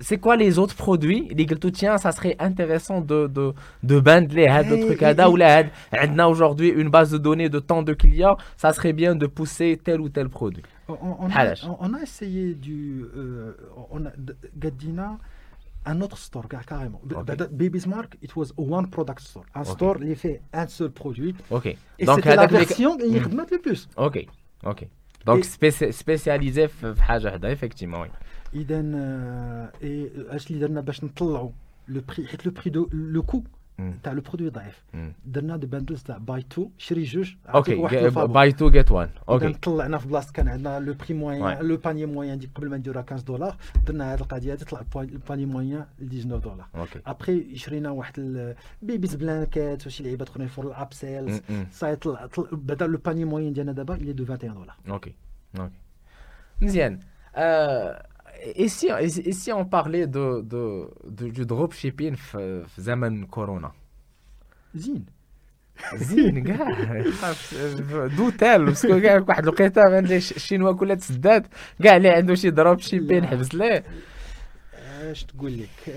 سي 0.01 0.17
كوا 0.17 0.35
لي 0.35 0.51
زوت 0.51 0.83
برودوي 0.83 1.19
اللي 1.19 1.45
قلتو 1.45 1.69
تيان 1.69 1.99
سا 1.99 2.11
سري 2.11 2.31
انتريسون 2.31 3.07
دو 3.07 3.27
دو 3.27 3.55
دو 3.83 4.01
باند 4.01 4.33
لي 4.33 4.49
هذا 4.49 4.75
التروك 4.75 5.05
هذا 5.05 5.27
ولا 5.27 5.59
هاد 5.59 5.71
عندنا 5.93 6.25
اaujourd'hui 6.25 6.73
une 6.83 6.91
base 6.91 7.11
de 7.11 7.19
données 7.19 7.49
de 7.49 7.59
tant 7.59 7.83
de 7.83 7.93
clients 7.93 8.37
ça 8.63 8.73
serait 8.73 8.93
bien 8.93 9.15
de 9.15 9.27
pousser 9.27 9.81
tel 9.85 10.01
ou 10.01 10.09
tel 10.09 10.29
produit 10.29 10.63
بحالاش 10.89 11.67
on 11.67 11.95
a 11.95 12.03
essayé 12.03 12.55
du 12.55 13.05
on 13.91 14.07
a 14.07 14.11
قدينا 14.63 15.19
un 15.87 16.01
autre 16.01 16.19
store 16.19 16.47
carrément. 16.49 17.01
Okay. 17.05 17.37
Baby's 17.51 17.87
Mark, 17.87 18.17
it 18.23 18.37
was 18.37 18.53
one 18.57 18.89
product 18.89 19.21
store. 19.21 19.45
Un 19.55 19.63
okay. 19.63 19.71
store 19.71 19.97
qui 19.99 20.15
fait 20.15 20.43
un 20.53 20.67
seul 20.67 20.91
produit. 20.91 21.35
Ok. 21.51 21.67
Et 21.99 22.05
Donc 22.05 22.17
c'était 22.17 22.37
la 22.37 22.47
version 22.47 22.97
qui 22.97 23.09
mm. 23.11 23.47
le 23.51 23.59
plus. 23.59 23.89
Ok. 23.97 24.27
Ok. 24.65 24.87
Donc 25.27 25.45
spéci 25.45 25.93
spécialisé 25.93 26.67
في 26.69 27.03
حاجة 27.03 27.27
وحدة 27.27 27.55
effectivement 27.55 28.03
oui. 28.03 28.11
إذا 28.55 28.81
et 29.83 30.35
اش 30.35 30.51
اللي 30.51 30.61
درنا 30.61 30.81
باش 30.81 31.05
نطلعوا 31.05 31.51
le 31.89 32.01
prix 32.01 32.27
حيت 32.27 32.49
le 32.49 32.51
prix 32.51 32.71
de 32.71 32.87
le 32.93 33.23
coût 33.23 33.45
تاع 34.03 34.13
لو 34.13 34.21
برودوي 34.21 34.49
ضعيف 34.49 34.85
درنا 35.27 35.57
دي 35.57 35.67
باندوز 35.67 36.03
تاع 36.03 36.19
باي 36.19 36.43
تو 36.43 36.69
شري 36.79 37.03
جوج 37.03 37.35
اوكي 37.49 38.11
باي 38.11 38.53
تو 38.53 38.71
جيت 38.71 38.93
وان 38.93 39.09
اوكي 39.29 39.53
طلعنا 39.53 39.99
في 39.99 40.09
بلاصه 40.09 40.33
كان 40.33 40.49
عندنا 40.49 40.81
لو 40.81 40.95
بري 40.95 41.15
موان 41.15 41.59
لو 41.67 41.77
باني 41.77 42.07
موان 42.07 42.39
دي 42.39 42.51
قبل 42.55 42.71
ما 42.71 42.77
نديروها 42.77 43.05
15 43.11 43.27
دولار 43.27 43.57
درنا 43.87 44.15
هذه 44.15 44.21
القضيه 44.21 44.53
هذه 44.53 44.63
طلع 44.63 44.83
الباني 44.97 45.47
موان 45.47 45.87
ل 45.99 46.09
19 46.09 46.39
دولار 46.39 46.67
اوكي 46.75 47.01
ابخي 47.07 47.57
شرينا 47.57 47.91
واحد 47.91 48.55
بيبيز 48.83 49.15
بلانكات 49.15 49.87
وشي 49.87 50.03
لعيبات 50.03 50.29
اخرين 50.29 50.49
فور 50.49 50.67
الاب 50.67 50.93
سيلز 50.93 51.41
صاي 51.73 51.97
طلع 51.97 52.29
بدا 52.53 52.87
لو 52.87 52.99
باني 52.99 53.25
موان 53.25 53.53
ديالنا 53.53 53.73
دابا 53.73 53.95
اللي 53.95 54.13
دو 54.13 54.23
21 54.23 54.55
دولار 54.55 54.77
اوكي 54.89 55.15
اوكي 55.59 55.73
مزيان 56.61 56.99
Et 58.57 58.69
si, 58.69 58.89
et 58.89 59.33
si 59.33 59.53
on 59.53 59.65
parlait 59.65 60.07
de, 60.07 60.43
de, 60.53 60.89
de 61.19 61.25
du 61.31 61.45
dropshipping 61.47 62.15
في 62.15 62.65
زمن 62.79 63.27
كورونا 63.27 63.73
زين 64.75 65.05
زين 65.95 66.45
كاع 66.45 66.67
دو 68.07 68.31
تال 68.31 68.65
باسكو 68.65 69.01
كاع 69.01 69.25
واحد 69.29 69.43
الوقيته 69.43 69.99
الشينوا 70.17 70.73
كلها 70.73 70.97
تسدات 70.97 71.47
كاع 71.83 71.97
اللي 71.97 72.09
عنده 72.11 72.35
شي 72.35 72.51
دروب 72.51 72.79
شيبين 72.79 73.27
حبس 73.27 73.55
ليه 73.55 73.85
اش 75.11 75.25
تقول 75.25 75.59
لك 75.59 75.97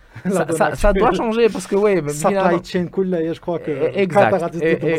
ça, 0.36 0.46
ça, 0.58 0.74
ça, 0.74 0.92
doit 0.92 1.12
changer 1.12 1.48
parce 1.48 1.66
que 1.66 1.76
oui 1.76 1.92
supply 2.08 2.58
chain 2.64 2.86
كلها 2.86 3.32
je 3.34 3.40
crois 3.40 3.58
que 3.58 3.70
exact 3.94 4.54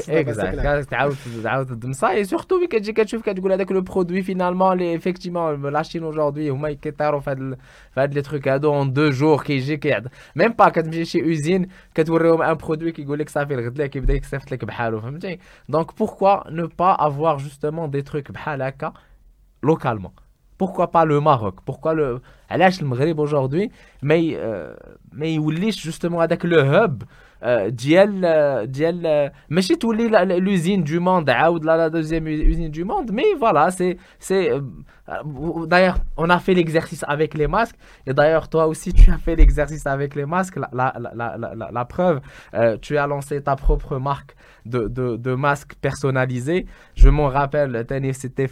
exact 0.08 0.90
تعاود 0.90 1.16
تعاود 1.44 1.66
تدمسا 1.66 2.22
et 2.22 2.26
surtout 2.26 2.58
ملي 2.58 2.80
كتجي 2.80 2.94
كتشوف 2.94 3.22
كتقول 3.22 3.52
هذاك 3.52 3.72
لو 3.72 3.82
برودوي 3.82 4.22
فينالمون 4.22 4.78
لي 4.78 5.00
effectivement 5.00 5.74
la 5.74 5.84
Chine 5.84 6.04
aujourd'hui 6.04 6.50
هما 6.50 6.72
كيطيروا 6.72 7.20
في 7.20 7.30
هاد 7.30 7.58
في 7.94 8.02
هاد 8.02 8.14
لي 8.14 8.22
تروك 8.22 8.48
هادو 8.48 8.74
اون 8.74 8.94
دو 8.94 9.10
جور 9.10 9.44
كيجي 9.44 9.78
كيعد 9.78 10.08
ميم 10.36 10.52
با 10.52 10.70
كتمشي 10.70 11.06
شي 11.06 11.22
اوزين 11.22 11.68
كتوريهم 11.96 12.42
ان 12.42 12.54
برودوي 12.54 12.92
كيقول 12.92 13.20
لك 13.20 13.30
صافي 13.30 13.54
الغد 13.54 13.82
كيبدا 13.82 14.14
يكسفت 14.14 14.52
لك 14.52 14.66
بحالو 14.66 15.02
فهمتي 15.02 15.40
دونك 15.70 15.98
بوركوا 15.98 16.52
نو 16.52 16.70
با 16.80 17.08
افوار 17.08 17.38
جوستومون 17.38 17.90
دي 17.90 18.02
تروك 18.02 18.32
بحال 18.32 18.62
هكا 18.62 18.94
لوكالمون 19.64 20.12
pourquoi 20.58 20.92
pas 20.92 21.06
le 21.06 21.20
Maroc 21.20 21.56
pourquoi 21.66 21.94
le 21.94 22.20
علاش 22.50 22.82
المغرب 22.82 23.20
aujourd'hui 23.20 23.70
mais 24.04 24.36
ما 25.12 25.26
يوليش 25.26 25.90
justement 25.90 26.22
هذاك 26.22 26.46
le 26.48 26.62
hub 26.64 27.04
ديال 27.68 28.72
ديال 28.72 29.32
ماشي 29.50 29.76
تولي 29.76 30.10
l'usine 30.40 30.84
du 30.84 31.00
monde 31.00 31.30
عاود 31.30 31.66
la 31.66 31.90
deuxième 31.90 32.28
usine 32.28 32.72
du 32.72 32.84
monde 32.84 33.12
mais 33.12 33.34
voilà 33.40 33.70
c'est 33.72 33.98
c'est 34.20 34.52
d'ailleurs 35.67 35.99
on 36.17 36.31
a 36.31 36.39
fait 36.39 36.55
l'exercice 36.55 37.05
avec 37.09 37.35
les 37.35 37.47
masques. 37.47 37.77
Et 38.07 38.15
d'ailleurs 38.15 38.49
toi 38.49 38.67
aussi 38.67 38.93
tu 38.93 39.11
as 39.11 39.19
fait 39.19 39.37
l'exercice 39.37 39.87
avec 39.87 40.15
les 40.15 40.27
masques. 40.27 40.57
La, 40.57 40.69
la, 40.73 41.11
la, 41.15 41.37
la, 41.39 41.71
la 41.73 41.85
preuve 41.85 42.21
euh, 42.55 42.77
tu 42.81 42.97
as 42.99 43.07
lancé 43.07 43.43
ta 43.43 43.57
propre 43.57 43.99
marque 43.99 44.35
de, 44.67 44.87
de, 44.89 45.17
de 45.17 45.35
masques 45.35 45.75
personnalisés. 45.81 46.67
Je 46.95 47.09
m'en 47.09 47.29
rappelle 47.29 47.85
c'était 48.13 48.49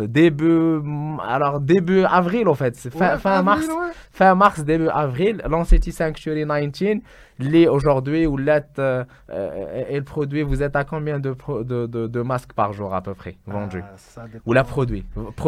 début 0.00 0.80
alors 1.26 1.60
début 1.60 2.04
avril 2.04 2.48
en 2.48 2.54
fait. 2.54 2.76
Fin, 2.76 3.12
ouais, 3.14 3.18
fin 3.18 3.30
avril, 3.32 3.44
mars. 3.44 3.66
ouais. 3.68 3.92
fin 4.12 4.34
mars 4.34 4.60
début 4.64 4.88
avril 4.88 5.42
lancé 5.48 5.78
Sanctuary 5.90 6.44
19 6.44 6.98
les 7.40 7.68
aujourd'hui 7.68 8.26
ou 8.26 8.36
l'être 8.36 8.78
euh, 8.78 9.04
euh, 9.30 9.84
et 9.88 9.96
le 9.96 10.04
produit 10.04 10.42
vous 10.42 10.62
êtes 10.62 10.74
à 10.74 10.84
combien 10.84 11.18
de, 11.20 11.34
de, 11.62 11.86
de, 11.86 12.06
de 12.06 12.22
masques 12.22 12.52
par 12.52 12.72
jour 12.72 12.94
à 12.94 13.00
peu 13.00 13.14
près 13.14 13.36
vendus 13.46 13.82
ah, 14.16 14.22
ou 14.44 14.52
la 14.52 14.64
produit 14.64 15.04
produit 15.36 15.47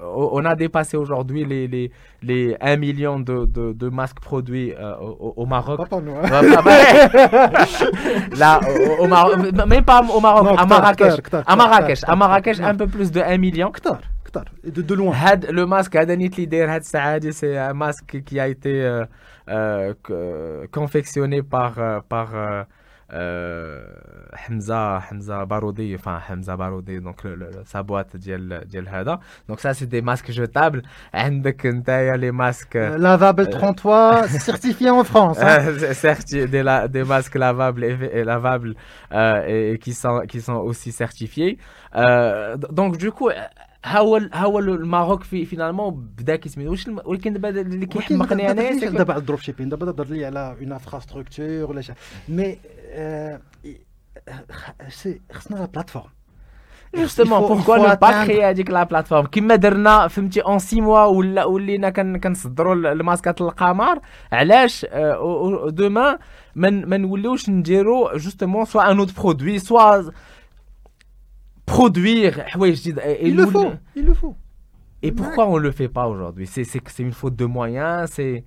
on 0.00 0.44
a 0.44 0.54
dépassé 0.56 0.96
aujourd'hui 0.96 1.44
les, 1.44 1.68
les, 1.68 1.90
les 2.22 2.56
1 2.60 2.76
million 2.76 3.20
de, 3.20 3.46
de, 3.46 3.72
de 3.72 3.88
masques 3.88 4.20
produits 4.20 4.72
euh, 4.72 4.96
au, 4.96 5.34
au, 5.36 5.46
Maroc. 5.46 5.88
Pas 5.88 6.00
nous, 6.00 6.16
hein. 6.16 6.22
Là, 8.36 8.60
au, 8.98 9.04
au 9.04 9.06
Maroc, 9.06 9.36
même 9.66 9.84
pas 9.84 10.02
au 10.02 10.20
Maroc, 10.20 10.44
non, 10.44 10.56
à 10.56 10.66
Marrakech. 10.66 11.20
À 11.46 11.56
Marrakech, 11.56 12.00
à 12.04 12.16
Marrakech, 12.16 12.60
un 12.60 12.74
peu 12.74 12.86
plus 12.86 13.12
de 13.12 13.20
1 13.20 13.38
million. 13.38 13.72
De, 14.64 14.82
de 14.82 14.94
loin. 14.94 15.14
Had, 15.14 15.46
le 15.52 15.64
masque, 15.64 15.96
c'est 17.30 17.56
un 17.56 17.74
masque 17.74 18.22
qui 18.24 18.40
a 18.40 18.48
été 18.48 18.82
euh, 18.82 19.04
euh, 19.48 19.94
confectionné 20.72 21.42
par, 21.42 21.74
par 22.08 22.30
Hamza 23.11 25.01
Hamza 25.09 25.45
Baroudi 25.45 25.95
enfin 25.95 26.19
Hamza 26.29 26.55
Baroudi 26.55 27.01
donc 27.01 27.23
sa 27.65 27.81
boîte 27.81 28.17
ديال 28.17 28.67
ديال 28.67 28.89
هذا 28.89 29.19
donc 29.49 29.59
ça 29.59 29.73
c'est 29.73 29.87
des 29.87 30.01
masques 30.01 30.31
jetables 30.31 30.81
عندك 31.13 31.65
نتايا 31.65 32.17
les 32.17 32.31
masques 32.31 32.77
lavables 32.97 33.49
33 33.49 34.27
certifiés 34.27 34.91
en 34.91 35.03
France 35.03 35.39
des, 35.39 36.87
des 36.89 37.03
masques 37.03 37.35
lavables 37.35 37.83
et, 37.83 38.23
lavables 38.23 38.75
et, 39.11 39.79
qui 39.81 39.93
sont 39.93 40.21
qui 40.27 40.41
sont 40.41 40.57
aussi 40.57 40.91
certifiés 40.91 41.57
donc 42.71 42.97
du 42.97 43.11
coup 43.11 43.31
هو 43.85 44.29
هو 44.33 44.59
الماروك 44.59 45.23
في 45.23 45.45
فينالمون 45.45 46.09
بدا 46.17 46.35
كيسمي 46.35 46.67
واش 46.67 46.87
ولكن 47.05 47.33
دابا 47.33 47.49
اللي 47.49 47.85
كيحمقني 47.85 48.51
انا 48.51 48.89
دابا 48.89 49.13
على 49.13 49.19
الدروب 49.21 49.39
شيبين 49.39 49.69
دابا 49.69 49.85
تهضر 49.85 50.05
لي 50.05 50.25
على 50.25 50.55
اون 50.61 50.71
انفراستركتور 50.71 51.47
ولا 51.47 51.81
مي 52.29 52.57
euh, 52.95 53.37
c'est 54.89 55.21
la 55.49 55.67
plateforme. 55.67 56.09
Justement, 56.93 57.43
pourquoi 57.43 57.77
ne 57.79 57.95
pas 57.95 58.25
créer 58.25 58.43
avec 58.43 58.69
la 58.69 58.85
plateforme 58.85 59.27
كما 59.27 59.55
درنا 59.55 60.07
فهمتي 60.07 60.41
en 60.41 60.59
6 60.59 60.81
mois 60.81 61.07
ولا 61.07 61.45
ولينا 61.45 61.89
كنصدروا 61.89 62.73
الماسكات 62.73 63.41
القمر 63.41 63.99
علاش 64.31 64.85
demain 64.85 66.17
ما 66.55 66.69
ما 66.69 66.97
نوليوش 66.97 67.49
نديروا 67.49 68.17
justement 68.17 68.65
soit 68.65 68.85
un 68.85 68.99
autre 68.99 69.13
produit 69.13 69.59
soit 69.59 70.11
produire 71.71 72.39
حوايج 72.39 72.81
جديد 72.81 72.99
il 73.21 73.35
le 73.35 73.45
faut 73.45 73.71
il 73.95 74.05
le 74.05 74.13
faut 74.13 74.35
et 75.03 75.11
pourquoi 75.11 75.47
on 75.47 75.57
le 75.57 75.71
fait 75.71 75.89
pas 75.89 76.07
aujourd'hui 76.07 76.47
c'est 76.47 76.63
c'est 76.63 77.03
une 77.03 77.13
faute 77.13 77.35
de 77.35 77.45
moyens 77.45 78.09
c'est 78.15 78.43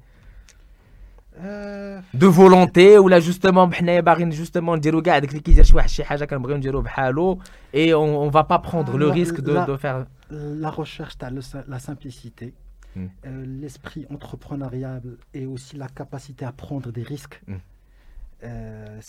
de 2.14 2.26
volonté 2.26 2.98
ou 2.98 3.08
là 3.08 3.20
justement 3.20 3.72
حنايا 3.72 4.00
باغيين 4.00 4.32
justement 4.32 4.76
نديرو 4.76 5.02
كاع 5.02 5.18
داك 5.18 5.30
اللي 5.30 5.40
كيدير 5.40 5.64
شي 5.64 5.76
واحد 5.76 5.88
شي 5.88 6.04
حاجه 6.04 6.24
كنبغيو 6.24 6.56
نديرو 6.56 6.82
بحالو 6.82 7.38
et 7.74 7.94
on, 7.94 8.22
on 8.22 8.28
va 8.28 8.44
pas 8.44 8.58
prendre 8.58 8.98
le 8.98 9.08
risque 9.08 9.40
de, 9.40 9.66
de 9.66 9.76
faire 9.76 10.06
la 10.30 10.70
recherche 10.70 11.16
la 11.68 11.78
simplicité 11.78 12.54
mm. 12.96 13.00
euh, 13.00 13.44
l'esprit 13.60 14.04
entrepreneurial 14.10 15.02
et 15.32 15.46
aussi 15.46 15.76
la 15.76 15.88
capacité 15.88 16.44
à 16.44 16.52
prendre 16.52 16.92
des 16.92 17.02
risques 17.02 17.40
mm. 17.46 17.54
euh, 18.44 19.00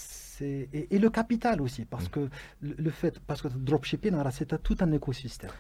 et, 0.41 0.95
et, 0.95 0.99
le 1.05 1.09
capital 1.09 1.61
aussi 1.61 1.83
parce 1.93 2.05
mm. 2.05 2.13
que 2.15 2.21
le, 2.61 2.75
le, 2.85 2.91
fait 2.99 3.19
parce 3.27 3.41
que 3.41 3.49
dropshipping 3.69 4.13
c'est 4.31 4.51
tout 4.67 4.77
un 4.79 4.91
écosystème 4.99 5.51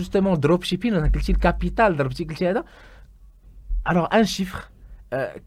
justement 0.00 0.36
dropshipping 0.36 0.92
on 0.94 1.02
a 1.02 1.08
le 1.08 1.38
capital 1.48 1.90
alors 3.90 4.08
un 4.20 4.24
chiffre 4.24 4.62
euh, 4.64 4.71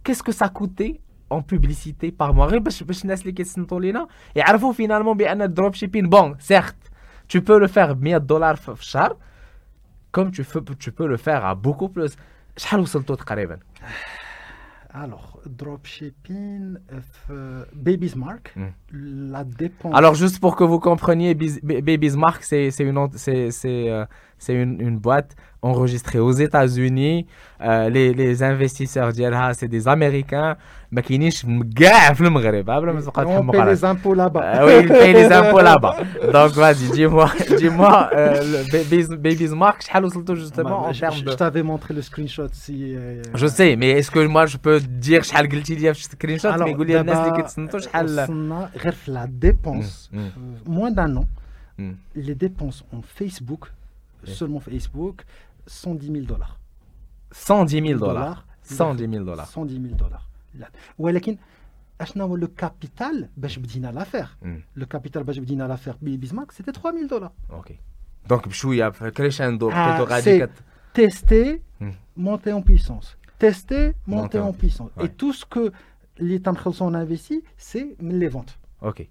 qu'est-ce 0.04 0.24
que 0.24 0.32
ça 0.32 0.50
coûtait 0.50 1.02
en 1.30 1.42
publicité 1.42 2.12
par 2.12 2.34
mois 2.34 2.60
باش 2.60 2.84
باش 2.84 3.04
الناس 3.04 3.22
اللي 3.22 3.32
كيتصنتوا 3.32 3.80
لينا 3.80 4.08
يعرفوا 4.36 4.74
finalement 4.74 5.16
بان 5.16 5.42
الدروب 5.42 5.74
شيبين 5.74 6.10
بون 6.10 6.36
سيرت 6.40 6.76
tu 7.34 7.40
peux 7.42 7.60
le 7.60 7.68
faire 7.68 7.92
ب 7.92 8.04
100 8.04 8.18
دولار 8.18 8.56
في 8.56 8.72
الشهر 8.72 9.18
comme 10.18 10.32
tu 10.32 10.44
peux 10.44 10.76
tu 10.80 10.92
peux 10.92 11.08
le 11.08 11.18
faire 11.18 11.46
à 11.46 11.56
beaucoup 11.56 11.90
plus 11.90 12.16
شحال 12.58 12.80
وصلتوا 12.80 13.16
تقريبا 13.16 13.60
alors, 14.94 15.40
dropshipping, 15.46 16.78
euh, 17.30 17.64
Baby's 17.74 18.16
Mark, 18.16 18.54
hmm. 18.58 18.72
la 18.92 19.46
dépense. 19.46 19.96
Alors, 19.96 20.16
juste 20.16 20.40
pour 20.40 20.58
que 20.58 20.66
vous 20.66 20.80
compreniez, 20.80 21.34
Baby's 21.34 22.18
Mark, 22.18 22.44
c'est 22.44 22.68
une, 22.80 22.98
euh, 22.98 24.06
une, 24.50 24.82
une 24.82 25.00
boîte 25.00 25.36
enregistrée 25.66 26.20
aux 26.20 26.32
États-Unis. 26.32 27.28
Euh, 27.62 27.90
les, 27.90 28.14
les 28.14 28.44
investisseurs 28.44 29.14
d'Yelha, 29.14 29.54
c'est 29.54 29.68
des 29.68 29.88
Américains. 29.88 30.58
ما 30.92 31.02
كاينينش 31.02 31.46
كاع 31.76 32.14
في 32.14 32.22
المغرب 32.22 32.70
قبل 32.70 32.90
ما 32.90 33.02
تبقى 33.02 33.26
تحمق 33.26 33.56
على 33.56 33.76
les 33.76 33.80
impôts 33.80 34.14
là-bas 34.14 34.66
oui 34.66 34.74
il 34.82 34.88
paye 34.88 35.14
les 35.14 35.32
impôts 35.32 35.62
là-bas 35.62 35.96
donc 36.34 36.52
vas-y 36.52 36.90
dis-moi 36.92 37.32
dis-moi 37.58 38.10
euh, 38.14 39.18
Baby's 39.18 39.52
Mark 39.52 39.82
شحال 39.82 40.06
وصلتوا 40.06 40.36
justement 40.36 40.88
en 40.88 40.92
termes 40.92 41.22
de 41.22 41.32
je 41.32 41.36
t'avais 41.36 41.64
montré 41.64 41.94
le 41.94 42.02
screenshot 42.02 42.50
si 42.52 42.96
je 43.42 43.48
sais 43.48 43.76
mais 43.78 43.90
est-ce 43.92 44.12
que 44.12 44.20
moi 44.28 44.46
je 44.46 44.58
peux 44.58 44.80
dire 44.80 45.22
شحال 45.22 45.50
قلتي 45.50 45.76
لي 45.76 45.94
في 45.94 46.00
السكرين 46.00 46.38
شوت 46.38 46.62
يقول 46.62 46.88
لي 46.88 47.00
الناس 47.00 47.18
اللي 47.18 47.42
كيتصنتوا 47.42 47.80
شحال 47.80 48.06
وصلنا 48.06 48.70
غير 48.84 48.94
في 48.94 49.12
la 49.12 49.46
dépense 49.46 50.12
moins 50.68 50.92
d'un 50.92 51.16
an 51.18 51.26
les 52.16 52.36
dépenses 52.36 52.84
en 52.96 53.02
Facebook 53.20 53.64
seulement 54.26 54.60
Facebook 54.60 55.16
110 55.68 56.12
000 56.14 56.26
dollars 56.26 56.58
110 57.32 57.82
000 57.82 58.00
dollars 58.00 58.38
110 58.64 59.08
000 59.08 59.26
dollars 59.26 59.58
110 59.58 59.80
000 59.80 59.96
dollars 59.96 60.22
ولكن 60.98 61.38
اشنا 62.02 62.24
هو 62.24 62.36
لو 62.36 62.48
كابيتال 62.48 63.30
باش 63.38 63.58
بدينا 63.60 63.92
لافير 63.92 64.28
لو 64.76 64.86
كابيتال 64.86 65.24
باش 65.24 65.38
بدينا 65.38 65.64
لافير 65.64 65.96
بيزمارك 66.02 66.52
سيتي 66.52 66.72
3000 66.72 67.10
دولار 67.10 67.32
اوكي 67.52 67.80
دونك 68.30 68.48
بشويه 68.48 68.90
كريشاندو 68.90 69.70
بلوتو 69.70 70.04
غادي 70.04 70.48
تيستي 70.94 71.62
monter 72.18 72.54
en 72.54 72.62
puissance 72.62 73.18
tester 73.40 73.94
monter 74.08 74.40
en 74.40 74.54
puissance 74.62 74.92
et 75.04 75.10
tout 75.10 75.34
ce 75.34 75.46
que 75.46 75.72
les 76.20 76.40
تنخلصوا 76.40 76.92
on 76.92 76.94
investit 76.94 77.44
c'est 77.58 77.96
les 78.02 78.28
ventes 78.28 78.58
ok 78.82 79.10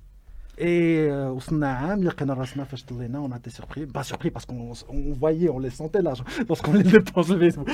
et 0.61 1.11
وصلنا 1.11 1.68
عام 1.68 2.05
لقينا 2.05 2.35
راسنا 2.35 2.64
فاش 2.64 2.85
طلينا 2.85 3.28
on 3.28 3.33
a 3.33 3.39
été 3.39 3.51
surpris 3.51 3.87
pas 3.87 4.03
surpris 4.03 4.31
parce 4.31 4.45
qu'on 4.45 4.72
on 4.89 5.12
voyait 5.12 5.49
on 5.49 5.59
les 5.59 5.70
sentait 5.70 6.03
l'argent 6.03 6.24
parce 6.49 6.61
qu'on 6.61 6.72
les 6.72 6.83
dépense 6.83 7.28
le 7.31 7.39
Facebook 7.39 7.68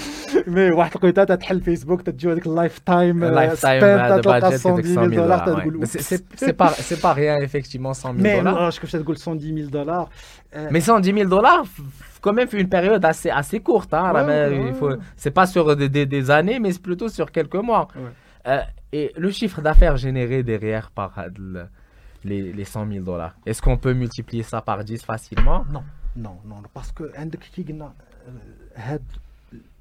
mais 0.47 0.73
واحد 0.73 0.97
لقيتها 0.97 1.25
تتحل 1.25 1.61
فيسبوك 1.61 2.03
تجيو 2.03 2.31
هذيك 2.31 2.47
اللايف 2.47 2.79
تايم 2.79 3.25
لايف 3.25 3.63
تايم 3.63 4.21
تلقى 4.21 4.51
100 4.51 4.59
000 4.59 5.07
دولار 5.07 5.39
تقول 5.39 5.87
سي 5.87 6.53
با 6.53 6.69
سي 6.69 6.97
با 7.03 7.15
rien 7.15 7.49
effectivement 7.49 7.93
100 7.93 8.13
000 8.23 8.41
دولار 8.41 8.71
mais 8.71 8.75
كيفاش 8.75 8.93
تقول 8.93 9.17
110 9.17 9.55
000 9.55 9.71
دولار 9.71 10.09
mais 10.71 10.81
110 10.81 11.13
000 11.13 11.29
dollars 11.29 11.65
quand 12.21 12.33
même 12.33 12.49
une 12.53 12.69
période 12.69 13.05
assez 13.05 13.31
assez 13.31 13.61
courte 13.61 13.95
hein 13.95 14.13
ouais, 14.15 14.25
ouais, 14.25 14.67
il 14.69 14.75
faut 14.75 14.97
c'est 15.17 15.31
pas 15.31 15.47
sur 15.47 15.77
des, 15.77 15.89
des, 15.89 16.07
des 16.07 16.31
années 16.31 16.59
mais 16.61 16.71
c'est 16.73 16.83
plutôt 16.83 17.09
sur 17.09 17.33
quelques 17.33 17.63
mois 17.71 17.89
euh, 18.47 18.61
et 18.93 19.13
le 19.17 19.31
chiffre 19.31 19.61
d'affaires 19.61 19.97
généré 19.97 20.43
derrière 20.43 20.91
par 20.91 21.13
les, 22.25 22.53
les 22.53 22.65
100 22.65 22.89
000 22.89 23.05
dollars. 23.05 23.35
Est-ce 23.47 23.63
qu'on 23.63 23.77
peut 23.77 23.93
multiplier 23.93 24.43
ça 24.43 24.61
par 24.61 24.83
10 24.85 25.03
facilement 25.05 25.65
Non, 25.71 25.85
non, 26.17 26.37
non, 26.45 26.63
parce 26.75 26.93
que 26.93 27.05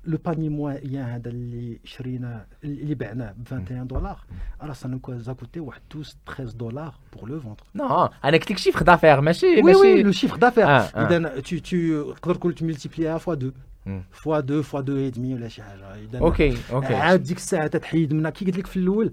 le 0.08 0.18
panier 0.18 0.50
moyen 0.50 1.22
اللي 1.26 1.80
شرينا 1.84 2.46
اللي 2.64 2.96
بعنا 2.96 3.36
ب 3.38 3.48
21 3.48 3.88
دولار 3.88 4.20
راه 4.62 4.74
ça 4.74 4.88
nous 4.88 5.30
a 5.30 5.34
coûté 5.34 5.60
12 5.90 6.18
13 6.26 6.56
dollars 6.56 7.00
pour 7.12 7.28
le 7.28 7.36
vendre 7.36 7.64
non 7.78 8.10
انا 8.26 8.38
قلت 8.38 8.52
لك 8.52 8.60
chiffre 8.60 8.84
d'affaires 8.84 9.20
ماشي 9.20 9.62
oui 9.62 9.74
oui 9.74 10.04
le 10.04 10.12
chiffre 10.12 10.38
d'affaires 10.38 10.98
اذا 10.98 11.42
tu 11.42 11.62
tu 11.62 12.16
تقدر 12.22 12.36
تقول 12.36 12.56
tu 12.56 12.64
multiplies 12.64 13.20
fois 13.20 13.36
2 13.36 13.54
fois 14.12 14.42
2 14.42 14.62
fois 14.62 14.82
2 14.84 15.08
et 15.08 15.12
demi 15.12 15.34
ولا 15.34 15.48
شي 15.48 15.64
حاجه 15.64 16.20
اوكي 16.20 16.58
اوكي 16.72 16.96
عاد 16.96 17.24
ديك 17.24 17.38
الساعه 17.38 17.68
تتحيد 17.68 18.14
منها 18.14 18.32
كي 18.32 18.46
قلت 18.46 18.58
لك 18.58 18.68
في 18.68 18.78
الاول 18.78 19.12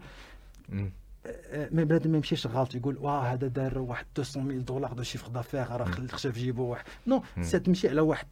مي 1.71 1.85
بنادم 1.85 2.11
ما 2.11 2.17
يمشيش 2.17 2.47
غلط 2.47 2.75
يقول 2.75 2.97
واه 3.01 3.21
هذا 3.21 3.47
دار 3.47 3.79
واحد 3.79 4.07
200 4.19 4.41
دولار 4.65 4.93
دو 4.93 5.03
شيفر 5.03 5.29
دافير 5.29 5.67
راه 5.71 5.85
خشى 6.13 6.33
في 6.33 6.41
جيبو 6.41 6.63
واحد 6.65 6.85
نو 7.07 7.23
تمشي 7.65 7.89
على 7.89 8.01
واحد 8.01 8.27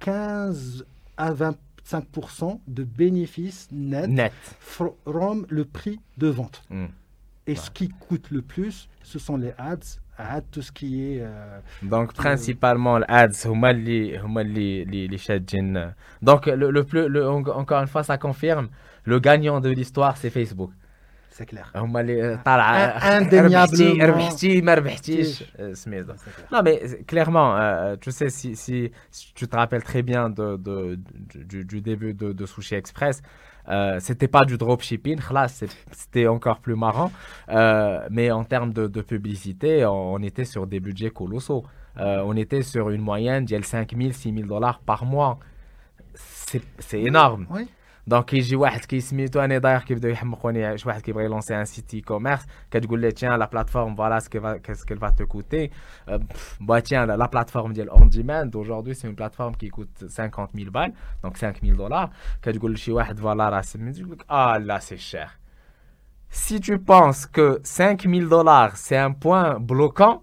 15 0.00 0.84
à 1.18 1.30
25% 1.32 2.58
de 2.66 2.84
bénéfices 2.84 3.68
nets 3.72 4.08
Net. 4.08 4.32
from 4.60 5.46
le 5.48 5.64
prix 5.64 6.00
de 6.18 6.28
vente. 6.28 6.62
Mm. 6.70 6.86
Et 7.46 7.52
ouais. 7.52 7.56
ce 7.56 7.70
qui 7.70 7.88
coûte 7.88 8.30
le 8.30 8.42
plus, 8.42 8.88
ce 9.04 9.18
sont 9.20 9.36
les 9.36 9.52
ads, 9.56 9.88
ads 10.18 10.42
tout 10.50 10.62
ce 10.62 10.72
qui 10.72 10.88
est. 11.08 11.20
Euh, 11.22 11.60
Donc 11.82 12.12
principalement 12.14 12.98
les 12.98 13.04
ads, 13.08 13.38
huma 13.48 13.72
li 13.72 14.00
huma 14.22 14.42
li 14.42 14.84
li 14.84 15.00
li 15.12 15.18
shadjin. 15.18 15.94
Donc 16.28 16.46
le, 16.46 16.66
le 16.76 16.82
plus 16.90 17.08
le, 17.08 17.20
encore 17.30 17.80
une 17.84 17.86
fois 17.94 18.02
ça 18.02 18.18
confirme 18.18 18.68
le 19.04 19.16
gagnant 19.20 19.60
de 19.60 19.70
l'histoire 19.70 20.16
c'est 20.16 20.30
Facebook. 20.38 20.72
سي 21.30 21.44
كلير 21.44 21.64
هما 21.76 22.00
اللي 22.00 22.38
طالعه 22.44 22.98
ربحتي 23.18 23.92
ربحتي 23.92 24.60
ما 24.60 24.74
ربحتيش 24.74 25.44
سميتو 25.72 26.12
Non 26.52 26.62
mais 26.62 27.04
clairement 27.06 27.56
euh, 27.56 27.96
tu 28.00 28.10
sais 28.10 28.30
si 28.30 28.56
si 28.56 28.90
tu 29.34 29.44
te 29.48 29.56
rappelles 29.56 29.82
très 29.82 30.02
bien 30.02 30.30
de, 30.30 30.56
de 30.56 30.98
du, 31.50 31.64
du 31.64 31.80
début 31.80 32.14
de, 32.14 32.32
de 32.32 32.46
Sushi 32.46 32.74
Express 32.74 33.22
euh, 33.68 33.98
c'était 34.00 34.28
pas 34.28 34.44
du 34.44 34.56
dropshipping, 34.56 35.18
là 35.32 35.48
c'était 35.48 36.28
encore 36.28 36.60
plus 36.60 36.76
marrant, 36.76 37.10
euh, 37.48 38.06
mais 38.10 38.30
en 38.30 38.44
termes 38.44 38.72
de, 38.72 38.86
de 38.86 39.00
publicité, 39.00 39.84
on, 39.84 40.14
on, 40.14 40.22
était 40.22 40.44
sur 40.44 40.66
des 40.68 40.78
budgets 40.78 41.10
colossaux. 41.10 41.64
Euh, 41.98 42.22
on 42.24 42.36
était 42.36 42.62
sur 42.62 42.90
une 42.90 43.00
moyenne 43.00 43.44
de 43.44 43.60
5 43.60 43.94
000, 43.96 44.12
6 44.12 44.34
000 44.34 44.46
dollars 44.46 44.78
par 44.80 45.04
mois. 45.04 45.38
C'est 46.14 47.00
énorme. 47.00 47.46
Oui. 47.50 47.68
دونك 48.06 48.24
كيجي 48.24 48.56
واحد 48.56 48.84
كيسميتو 48.84 49.40
انا 49.40 49.58
داير 49.58 49.80
كيبداو 49.80 50.10
يحمقوني 50.10 50.78
شي 50.78 50.88
واحد 50.88 51.00
كيبغي 51.00 51.24
يلونسي 51.24 51.56
ان 51.60 51.64
سيت 51.64 51.94
اي 51.94 52.00
كوميرس 52.00 52.46
كتقول 52.70 53.00
ليه 53.00 53.10
تيان 53.10 53.38
لا 53.38 53.46
بلاتفورم 53.46 53.96
فوالا 53.96 54.18
سكي 54.18 54.96
فا 54.96 55.10
تو 55.10 55.26
كوتي 55.26 55.70
با 56.60 56.80
تيان 56.80 57.10
لا 57.10 57.26
بلاتفورم 57.26 57.72
ديال 57.72 57.88
اون 57.88 58.08
ديماند 58.08 58.56
اجوردي 58.56 58.94
سي 58.94 59.06
اون 59.06 59.14
بلاتفورم 59.14 59.52
كي 59.52 59.68
كوت 59.68 60.04
50000 60.04 60.68
بال 60.70 60.92
دونك 61.22 61.36
5000 61.36 61.76
دولار 61.76 62.10
كتقول 62.42 62.72
لشي 62.72 62.92
واحد 62.92 63.18
فوالا 63.18 63.48
راه 63.48 63.60
سميتو 63.60 64.00
يقول 64.00 64.12
لك 64.12 64.30
اه 64.30 64.56
لا 64.56 64.78
سي 64.78 64.96
شير 64.96 65.28
Si 66.30 66.60
tu 66.60 66.78
penses 66.78 67.26
que 67.26 67.60
5000 67.64 68.28
dollars 68.28 68.76
c'est 68.76 68.96
un 68.96 69.12
point 69.12 69.58
bloquant, 69.58 70.22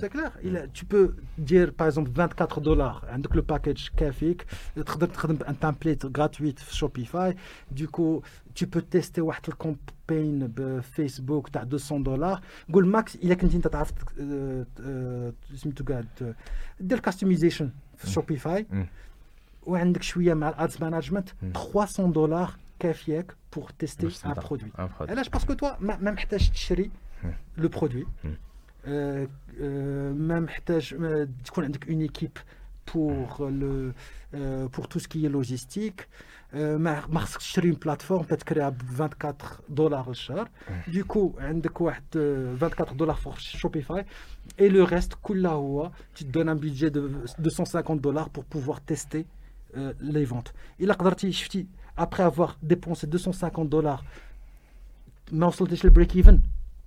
C'est 0.00 0.10
clair. 0.14 0.30
Il 0.48 0.56
a- 0.56 0.66
tu 0.78 0.84
peux 0.92 1.06
dire 1.50 1.68
par 1.78 1.86
exemple 1.86 2.10
24 2.14 2.60
dollars. 2.60 3.04
avec 3.08 3.34
le 3.34 3.42
package 3.42 3.90
كافيك 3.96 4.46
تقدر 4.76 5.06
تخدم 5.06 5.36
un 5.38 5.54
template 5.66 6.06
gratuit 6.12 6.54
sur 6.58 6.74
Shopify. 6.88 7.34
Du 7.70 7.88
coup, 7.88 8.22
tu 8.54 8.66
peux 8.66 8.82
tester 8.82 9.18
واحد 9.18 9.42
الكامبين 9.48 10.46
بفيسبوك 10.46 11.48
تاع 11.48 11.64
200 11.64 12.02
دولار. 12.02 12.40
قول 12.72 12.86
ماكس 12.86 13.14
الا 13.16 13.34
كنت 13.34 13.54
انت 13.54 13.66
تعرف 13.68 13.92
آه، 14.20 14.66
آه، 14.80 15.32
سميتو 15.54 15.84
قاعد 15.84 16.06
آه، 16.22 16.34
دير 16.80 16.98
كاستمايزيشن 17.00 17.70
في 17.96 18.10
شوبيفاي 18.10 18.66
مم. 18.70 18.86
وعندك 19.62 20.02
شويه 20.02 20.34
مع 20.34 20.48
الادز 20.48 20.82
مانجمنت 20.82 21.28
مم. 21.42 21.52
300 21.52 22.12
دولار 22.12 22.50
كافياك 22.78 23.34
بور 23.56 23.70
تيستي 23.78 24.06
باش 24.06 24.26
ان 24.26 24.34
تبدأ. 24.34 24.46
برودوي 24.48 24.70
Un 24.70 24.80
produit. 25.02 25.10
علاش 25.10 25.28
باسكو 25.28 25.52
توا 25.52 25.70
ما 25.80 25.96
ما 25.96 26.10
محتاج 26.10 26.50
تشري 26.50 26.90
مم. 27.24 27.32
لو 27.56 27.68
برودوي 27.68 28.06
مم. 28.24 28.34
آه، 28.86 29.28
آه، 29.60 30.12
ما 30.12 30.40
محتاج 30.40 30.94
ما 30.94 31.28
تكون 31.44 31.64
عندك 31.64 31.88
اون 31.88 32.00
ايكيب 32.00 32.30
بور 32.94 33.50
لو 33.50 33.92
بور 34.66 34.84
تو 34.90 34.98
سكي 34.98 35.28
لوجيستيك 35.28 36.08
ما 36.54 37.06
ما 37.08 37.20
خصكش 37.20 37.52
تشري 37.52 37.68
اون 37.68 37.78
بلاتفورم 37.78 38.22
تكريها 38.22 38.68
ب 38.68 38.80
24 39.00 39.34
دولار 39.68 40.10
الشهر 40.10 40.48
دوكو 40.88 41.34
عندك 41.38 41.80
واحد 41.80 42.02
آه، 42.16 42.56
24 42.62 42.96
دولار 42.96 43.16
فور 43.16 43.34
شوبيفاي 43.38 44.06
اي 44.60 44.68
لو 44.68 44.84
ريست 44.84 45.14
كله 45.22 45.50
هو 45.50 45.90
تدون 46.16 46.48
ان 46.48 46.58
بيدجي 46.58 46.88
دو 46.88 47.08
250 47.38 48.00
دولار 48.00 48.28
بور 48.28 48.44
بوفوار 48.52 48.76
تيستي 48.86 49.26
لي 50.00 50.26
فونت 50.26 50.48
الا 50.80 50.94
قدرتي 50.94 51.32
شفتي 51.32 51.66
ابري 51.98 52.26
افوار 52.26 52.56
ديبونسي 52.62 53.06
250 53.06 53.68
دولار 53.68 54.04
ما 55.32 55.46
وصلتيش 55.46 55.84
للبريك 55.84 56.16
ايفن 56.16 56.40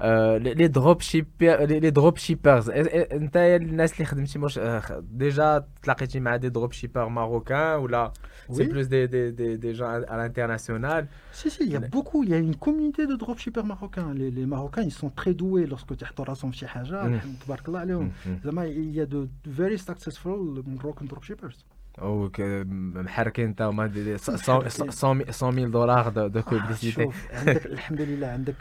Euh, 0.00 0.38
les, 0.38 0.54
les 0.54 0.68
dropshippers 0.68 1.56
les, 1.70 1.78
les 1.80 1.92
dropshippers 1.92 2.64
إيه- 2.66 2.88
إيه- 2.88 3.12
انت 3.12 3.36
الناس 3.36 3.92
اللي 3.92 4.04
خدمتي 4.04 4.38
واش 4.38 4.60
ديجا 5.00 5.64
تلاقيتي 5.82 6.20
مع 6.20 6.36
دي 6.36 6.50
dropshippers 6.50 7.08
marocains 7.08 7.76
ولا 7.80 8.12
c'est 8.50 8.54
Oui. 8.54 8.68
plus 8.72 8.88
des, 8.88 9.06
des, 9.14 9.26
des, 9.40 9.52
des 9.64 9.74
gens 9.78 9.86
à, 9.86 9.98
à 10.12 10.16
l'international 10.16 11.06
Si, 11.32 11.50
si, 11.50 11.62
il 11.66 11.70
y 11.72 11.76
a 11.76 11.80
beaucoup, 11.96 12.20
il 12.24 12.30
y 12.30 12.34
a 12.34 12.38
une 12.38 12.56
communauté 12.66 13.02
de 13.06 13.14
dropshippers 13.24 13.64
marocains. 13.74 14.10
Les, 14.20 14.30
les 14.38 14.46
Marocains, 14.54 14.84
ils 14.90 14.96
sont 15.02 15.10
très 15.20 15.34
doués 15.42 15.66
lorsque 15.72 15.92
tu 15.96 16.04
as 16.04 16.20
راسهم 16.20 16.50
في 16.50 16.56
شي 16.58 16.66
حاجة. 16.66 17.02
Mm. 17.20 17.44
تبارك 17.46 17.68
الله 17.68 17.80
عليهم. 17.80 18.10
Mm, 18.10 18.26
mm. 18.28 18.44
زعما 18.44 18.66
il 18.66 18.94
y 18.96 19.00
a 19.00 19.06
de 19.06 19.28
very 19.46 19.78
successful 19.78 20.62
Moroccan 20.66 21.04
dropshippers. 21.06 21.64
او 21.98 22.28
ك- 22.30 22.40
محركين 22.94 23.44
انت 23.46 23.62
هما 23.62 23.86
دي- 23.86 24.04
دي 24.04 24.16
100 24.16 25.52
000 25.52 25.70
دولار 25.70 26.10
de, 26.10 26.32
de 26.34 26.36
آه، 26.36 26.40
publicité 26.50 26.84
شوف 27.02 27.26
عندك 27.32 27.66
الحمد 27.66 28.00
لله 28.00 28.26
عندك 28.26 28.54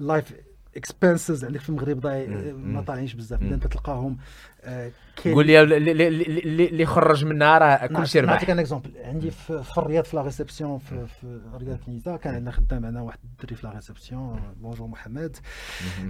اللايف 0.00 0.32
اكسبنسز 0.76 1.44
عندك 1.44 1.60
في 1.60 1.68
المغرب 1.68 2.00
ضاي 2.00 2.26
مم. 2.26 2.74
ما 2.74 2.82
طالعينش 2.82 3.14
بزاف. 3.14 3.42
أنت 3.42 3.66
تلقاهم 3.66 4.18
آه، 4.62 4.90
كاين 5.22 5.34
قول 5.34 5.46
لي 5.46 5.62
اللي- 5.62 6.86
خرج 6.86 7.24
منها 7.24 7.58
راه 7.58 7.86
كلشي 7.86 8.20
ربح 8.20 8.32
نعطيك 8.32 8.50
ان 8.50 8.58
اكزومبل 8.58 8.90
عندي 9.04 9.30
في, 9.30 9.62
في 9.62 9.78
الرياض 9.78 10.04
في 10.04 10.16
لا 10.16 10.22
ريسبسيون 10.22 10.78
في, 10.78 11.06
في 11.06 11.40
رياض 11.54 11.78
نيزا 11.88 12.16
كان 12.16 12.34
عندنا 12.34 12.50
خدام 12.50 12.84
عندنا 12.86 13.02
واحد 13.02 13.18
الدري 13.24 13.54
في 13.56 13.66
لا 13.66 13.72
ريسبسيون 13.72 14.40
بونجور 14.60 14.86
محمد 14.86 15.36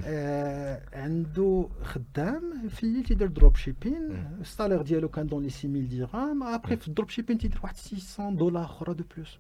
آه 0.04 0.82
عنده 0.92 1.68
خدام 1.82 2.68
في 2.68 2.82
الليل 2.84 3.04
تيدير 3.04 3.28
دروب 3.28 3.56
شيبين 3.56 4.26
السالير 4.40 4.82
ديالو 4.82 5.08
كان 5.08 5.26
دون 5.26 5.42
لي 5.42 5.50
6000 5.50 5.84
درهم 5.90 6.42
ابري 6.42 6.76
في 6.76 6.88
الدروب 6.88 7.08
شيبين 7.10 7.38
تيدير 7.38 7.58
واحد 7.62 7.76
600 7.76 8.36
دولار 8.36 8.64
أخرى 8.64 8.94
دو 8.94 9.04
بلوس 9.16 9.38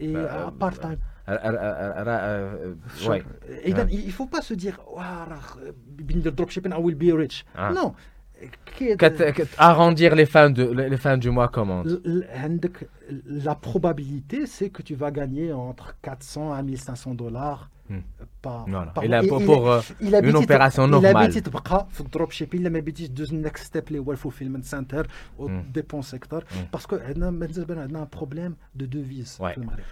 et 0.00 0.08
bah, 0.08 0.18
euh, 0.18 0.50
part-time. 0.50 0.96
Euh, 1.28 1.38
euh, 1.44 2.74
ouais. 3.08 3.22
Et 3.62 3.72
ouais. 3.72 3.86
il 3.90 4.10
faut 4.12 4.26
pas 4.26 4.42
se 4.42 4.54
dire 4.54 4.80
dropshipping 5.98 6.72
I 6.72 6.80
will 6.80 6.96
be 6.96 7.12
rich. 7.16 7.44
Ah. 7.54 7.72
Non. 7.72 7.94
Arrondir 9.58 10.14
les 10.14 10.24
fins, 10.24 10.48
de, 10.48 10.64
les 10.64 10.96
fins 10.96 11.18
du 11.18 11.30
mois 11.30 11.48
comment 11.48 11.84
La 13.26 13.54
probabilité, 13.54 14.46
c'est 14.46 14.70
que 14.70 14.82
tu 14.82 14.94
vas 14.94 15.10
gagner 15.10 15.52
entre 15.52 15.94
400 16.00 16.52
à 16.52 16.62
1500 16.62 17.14
dollars 17.14 17.68
Hmm. 17.89 18.01
par, 18.45 18.65
Voilà. 18.67 18.91
par 18.95 19.03
Il 19.05 19.13
a 19.13 19.21
mois. 19.21 19.29
pour, 19.29 19.41
Et- 19.41 19.45
pour, 19.45 19.61
euh, 19.69 19.81
il 20.01 20.15
a 20.15 20.19
une 20.19 20.25
بيتي- 20.31 20.43
opération 20.45 20.83
il 20.87 20.93
a 20.93 20.99
normale. 20.99 21.25
بيتي 21.27 21.41
تبقى 21.41 21.87
في 21.91 22.01
الدروب 22.01 22.31
شيبين 22.31 22.61
الا 22.61 22.69
ما 22.69 22.79
بيتيش 22.79 23.07
دوز 23.07 23.33
النكست 23.33 23.63
ستيب 23.65 23.87
اللي 23.87 23.99
هو 23.99 24.11
الفولفيلمنت 24.11 24.65
سنتر 24.65 25.07
وديبونس 25.37 26.11
سيكتور 26.11 26.43
باسكو 26.73 26.95
عندنا 26.95 27.29
بالنسبه 27.31 27.73
لنا 27.73 27.81
عندنا 27.83 28.07
بروبليم 28.13 28.55
دو 28.75 28.85
دوفيز 28.85 29.37
Ouais. 29.41 29.45
في 29.45 29.57
المغرب 29.57 29.83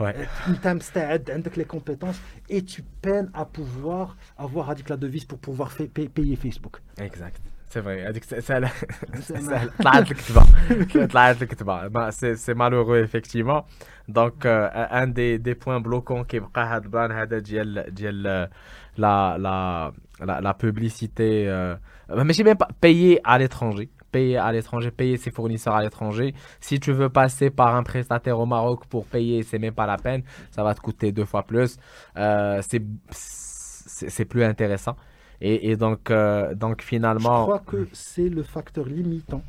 ouais 0.00 0.48
انت 0.48 0.68
مستعد 0.68 1.30
عندك 1.30 1.58
لي 1.58 1.64
كومبيتونس 1.64 2.20
اي 2.50 2.60
تو 2.60 2.82
بين 3.04 3.30
ا 3.34 3.42
بوفوار 3.42 4.14
افوار 4.38 4.72
هذيك 4.72 4.90
لا 4.90 4.96
دوفيز 4.96 5.24
بور 5.24 5.38
بوفوار 5.46 5.88
بايي 6.16 6.36
فيسبوك 6.36 6.80
exact 7.00 7.40
c'est 7.70 7.80
vrai 7.80 8.08
هذيك 8.08 8.24
سهله 8.24 8.40
سهلة. 8.40 8.70
سهله 9.40 9.70
طلعت 9.78 10.10
الكتبه 10.10 10.46
طلعت 11.06 11.42
الكتبه 11.42 11.88
ما 11.88 12.10
سي 12.10 12.34
سي 12.34 12.54
مالوغو 12.54 13.06
effectivement 13.06 13.62
دونك 14.08 14.46
ان 14.46 15.12
دي 15.12 15.36
دي 15.36 15.54
بوين 15.54 15.82
بلوكون 15.82 16.24
كيبقى 16.24 16.66
هذا 16.66 16.84
البلان 16.84 17.12
هذا 17.12 17.38
ديال 17.38 17.94
ديال 17.94 18.22
لا 18.96 19.38
لا 19.38 19.92
لا 20.20 20.40
لا 20.40 20.52
publicité 20.52 21.46
euh, 21.48 22.14
ماشي 22.14 22.44
même 22.44 22.56
pas 22.56 22.68
payer 22.80 23.20
à 23.24 23.38
l'étranger 23.38 23.88
payer 24.12 24.36
à 24.36 24.52
l'étranger 24.52 24.90
payer 24.90 25.16
ses 25.16 25.30
fournisseurs 25.30 25.74
à 25.74 25.82
l'étranger 25.82 26.34
si 26.60 26.80
tu 26.80 26.92
veux 26.92 27.08
passer 27.08 27.50
par 27.50 27.76
un 27.76 27.84
prestataire 27.84 28.38
au 28.38 28.46
Maroc 28.46 28.86
pour 28.86 29.06
payer 29.06 29.42
c'est 29.42 29.60
même 29.60 29.74
pas 29.74 29.86
la 29.86 29.96
peine 29.96 30.22
ça 30.50 30.64
va 30.64 30.74
te 30.74 30.80
coûter 30.80 31.12
deux 31.12 31.24
fois 31.32 31.44
plus 31.44 31.70
euh, 32.16 32.60
c'est 32.68 32.82
c'est 33.10 34.10
c'est 34.14 34.24
plus 34.32 34.44
intéressant 34.52 34.96
et, 35.44 35.70
et 35.70 35.76
donc 35.76 36.02
euh, 36.10 36.54
donc 36.62 36.76
Je 36.82 36.86
finalement 36.92 37.40
crois 37.48 37.62
que 37.70 37.80
c'est 37.92 38.30
le 38.38 38.42
facteur 38.42 38.86
limitant 38.98 39.42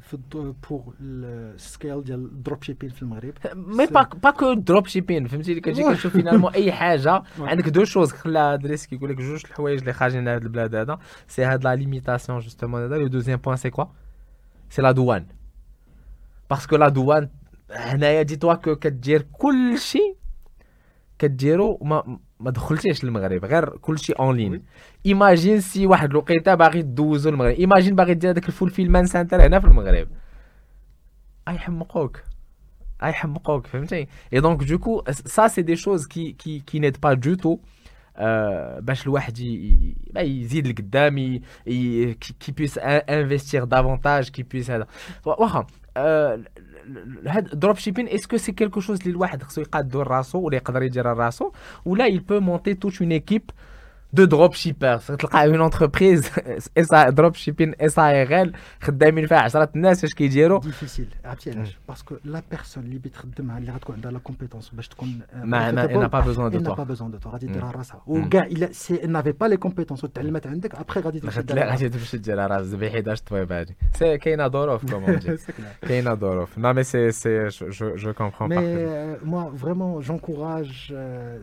في 0.00 0.14
الد- 0.14 0.54
pour 0.66 0.82
le 1.00 1.58
scale 1.58 2.02
ديال 2.04 2.24
الدروب 2.24 2.62
شيبين 2.62 2.90
في 2.90 3.02
المغرب 3.02 3.34
مي 3.54 3.86
با 3.86 4.02
با 4.22 4.30
كو 4.30 4.52
دروب 4.52 4.86
شيبين 4.86 5.26
فهمتي 5.26 5.50
اللي 5.50 5.60
كتجي 5.60 5.82
كتشوف 5.82 6.12
فينالمون 6.12 6.52
اي 6.52 6.72
حاجه 6.72 7.22
عندك 7.38 7.68
دو 7.68 7.84
شوز 7.84 8.12
خلا 8.12 8.56
دريس 8.56 8.86
كيقول 8.86 9.10
لك 9.10 9.16
جوج 9.16 9.42
الحوايج 9.44 9.78
اللي 9.78 9.92
خارجين 9.92 10.24
لهاد 10.24 10.42
البلاد 10.42 10.74
هذا 10.74 10.98
سي 11.28 11.44
هاد 11.44 11.64
لا 11.64 11.74
ليميتاسيون 11.74 12.38
جوستومون 12.38 12.82
هذا 12.84 12.96
لو 12.96 13.06
دوزيام 13.06 13.38
بوين 13.38 13.56
سي 13.56 13.70
كوا 13.70 13.84
سي 14.70 14.82
لا 14.82 14.92
دوان 14.92 15.26
باسكو 16.50 16.76
لا 16.76 16.88
دوان 16.88 17.28
هنايا 17.70 18.22
دي 18.22 18.36
توا 18.36 18.54
كو 18.54 18.76
كدير 18.76 19.26
كلشي 19.32 20.14
كديرو 21.18 21.78
ما 22.39 22.51
دخلتيش 22.51 23.03
للمغرب 23.03 23.45
غير 23.45 23.69
كلشي 23.69 24.13
اون 24.13 24.37
لين 24.37 24.63
ايماجين 25.05 25.61
سي 25.61 25.85
واحد 25.87 26.09
الوقيته 26.09 26.55
باغي 26.55 26.81
دوزو 26.81 27.29
المغرب 27.29 27.53
ايماجين 27.55 27.95
باغي 27.95 28.13
دير 28.13 28.31
هذاك 28.31 28.47
الفول 28.47 28.69
فيلمان 28.69 29.05
سانتر 29.05 29.45
هنا 29.45 29.59
في 29.59 29.67
المغرب 29.67 30.07
غيحمقوك 31.49 32.23
غيحمقوك 33.03 33.67
فهمتي 33.67 34.07
اي 34.33 34.39
دونك 34.39 34.63
دوكو 34.63 35.03
سا 35.11 35.47
سي 35.47 35.61
دي 35.61 35.75
شوز 35.75 36.07
كي 36.07 36.31
كي 36.31 36.59
كي 36.59 36.79
نيد 36.79 36.97
با 37.01 37.13
دو 37.13 37.33
تو 37.35 37.57
آه، 38.21 38.79
باش 38.79 39.03
الواحد 39.07 39.39
ي- 39.39 39.95
يزيد 40.17 40.67
لقدام 40.67 41.17
ي- 41.17 41.41
ي- 41.67 42.13
كي 42.13 42.51
بيس 42.51 42.77
انفستير 42.83 43.63
دافونتاج 43.63 44.29
كي 44.29 44.43
بيس 44.43 44.71
هذا 44.71 44.87
واخا 45.25 45.59
آه، 45.59 45.65
هاد 47.27 47.59
دروب 47.59 47.77
شيبين 47.77 48.07
اسكو 48.07 48.37
سي 48.37 48.51
كيلكو 48.51 48.79
شوز 48.79 48.99
اللي 48.99 49.11
الواحد 49.11 49.43
خصو 49.43 49.61
يقادو 49.61 50.01
راسو 50.01 50.39
ولا 50.39 50.55
يقدر 50.55 50.83
يدير 50.83 51.05
راسو؟ 51.05 51.51
ولا 51.85 52.09
il 52.09 52.21
peut 52.21 52.39
monter 52.39 52.75
toute 52.75 52.99
une 52.99 53.11
équipe 53.11 53.51
de 54.14 54.26
dropshipper 54.26 55.16
تلقى 55.18 55.48
une 55.48 55.60
entreprise 55.60 56.30
dropshipping 57.18 57.72
SARL 57.94 58.56
خدامين 58.80 59.26
فيها 59.26 59.38
10 59.38 59.70
الناس 59.76 60.04
اش 60.04 60.14
كيديروا 60.14 60.60
ديفيسيل 60.60 61.08
عرفتي 61.24 61.50
علاش 61.50 61.78
باسكو 61.88 62.16
لا 62.24 62.42
بيرسون 62.50 62.84
اللي 62.84 62.98
بتخدمها 62.98 63.58
اللي 63.58 63.72
غتكون 63.72 63.94
عندها 63.94 64.10
لا 64.12 64.18
كومبيتونس 64.18 64.68
باش 64.68 64.88
تكون 64.88 65.20
ما 65.34 65.70
ما 65.70 66.06
n'a 66.06 66.08
pas 66.08 66.22
besoin 66.26 66.50
de 66.50 66.58
toi 66.58 66.76
pas 66.76 66.84
besoin 66.84 67.08
de 67.08 67.24
toi 67.24 67.26
غادي 67.26 67.46
ديرها 67.46 67.70
راسها 67.70 68.02
وكاع 68.06 68.44
الا 68.46 68.72
سي 68.72 69.06
نافي 69.06 69.32
با 69.32 69.46
لي 69.46 69.56
كومبيتونس 69.56 70.04
وتعلمت 70.04 70.46
عندك 70.46 70.74
ابخي 70.74 71.00
غادي 71.00 71.20
تمشي 71.20 71.42
ديرها 71.42 71.64
غادي 71.64 71.88
تمشي 71.88 72.18
ديرها 72.18 72.46
راسها 72.46 72.78
بحيداش 72.78 73.22
طويب 73.22 73.52
هادي 73.52 73.76
سي 73.98 74.18
كاينه 74.18 74.48
ظروف 74.48 74.90
كومون 74.90 75.20
كاينه 75.82 76.14
ظروف 76.14 76.58
نو 76.58 76.72
مي 76.72 76.82
سي 76.82 77.10
سي 77.10 77.48
جو 77.48 77.96
جو 77.96 78.12
كومبرون 78.12 78.48
مي 78.48 79.16
موا 79.24 79.56
فريمون 79.56 80.00
جونكوراج 80.00 80.94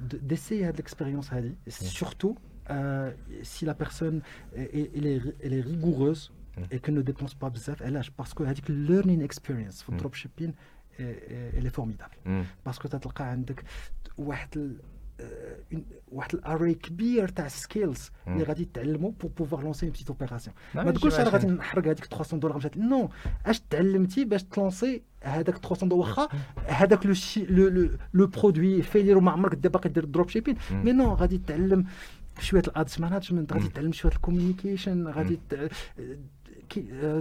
ديسي 0.02 0.66
هاد 0.66 0.76
ليكسبيريونس 0.76 1.34
هادي 1.34 1.56
سورتو 1.68 2.36
euh, 2.70 3.12
si 3.44 3.66
la 3.66 3.74
personne 3.74 4.22
est, 4.56 4.92
elle 4.96 5.08
est, 5.08 5.22
elle 5.44 5.54
est 5.54 5.62
rigoureuse 5.62 6.32
mm. 6.58 6.64
et 6.72 6.80
qu'elle 6.80 6.96
ne 6.96 7.02
dépense 7.02 7.34
pas 7.34 7.50
bzaf, 7.50 7.82
elle 7.82 7.94
lâche. 7.94 8.12
Parce 8.12 8.34
que 8.34 8.44
la 8.44 8.54
learning 8.68 9.22
experience 9.22 9.86
le 9.88 9.94
mm. 9.94 9.98
dropshipping 9.98 10.54
elle 11.00 11.66
est 11.66 11.76
formidable. 11.82 12.16
Mm. 12.26 12.42
Parce 12.64 12.78
que 12.78 12.88
tu 12.88 12.96
as 12.96 13.00
واحد 16.12 16.36
الاري 16.36 16.74
كبير 16.74 17.28
تاع 17.28 17.48
سكيلز 17.48 18.12
اللي 18.28 18.44
غادي 18.44 18.70
تعلموا 18.74 19.12
بور 19.12 19.32
بوفوار 19.38 19.64
لونسي 19.64 19.86
اون 19.86 19.94
بتيت 19.94 20.10
اوبيراسيون 20.10 20.56
ما 20.76 20.92
تقولش 20.92 21.20
انا 21.20 21.30
غادي 21.30 21.48
نحرق 21.48 21.88
هذيك 21.88 22.06
300 22.06 22.42
دولار 22.42 22.58
مشات 22.58 22.78
نو 22.78 23.10
اش 23.46 23.60
تعلمتي 23.70 24.26
باش 24.26 24.44
تلونسي 24.44 25.02
هذاك 25.24 25.58
300 25.58 25.90
دولار 25.90 26.08
واخا 26.08 26.30
هذاك 26.68 27.06
لو 27.06 27.14
لو 27.70 27.90
لو 28.14 28.28
برودوي 28.28 28.82
فيلير 28.82 29.18
وما 29.18 29.32
عمرك 29.32 29.58
باقي 29.58 29.90
دير 29.90 30.06
دروب 30.06 30.30
شيبين 30.30 30.56
مي 30.72 30.92
نو 30.92 31.14
غادي 31.14 31.38
تعلم 31.38 31.86
شويه 32.40 32.62
الادس 32.68 33.00
مانجمنت 33.00 33.54
غادي 33.54 33.68
تعلم 33.68 33.92
شويه 33.92 34.12
الكوميونيكيشن 34.12 35.08
غادي 35.08 35.40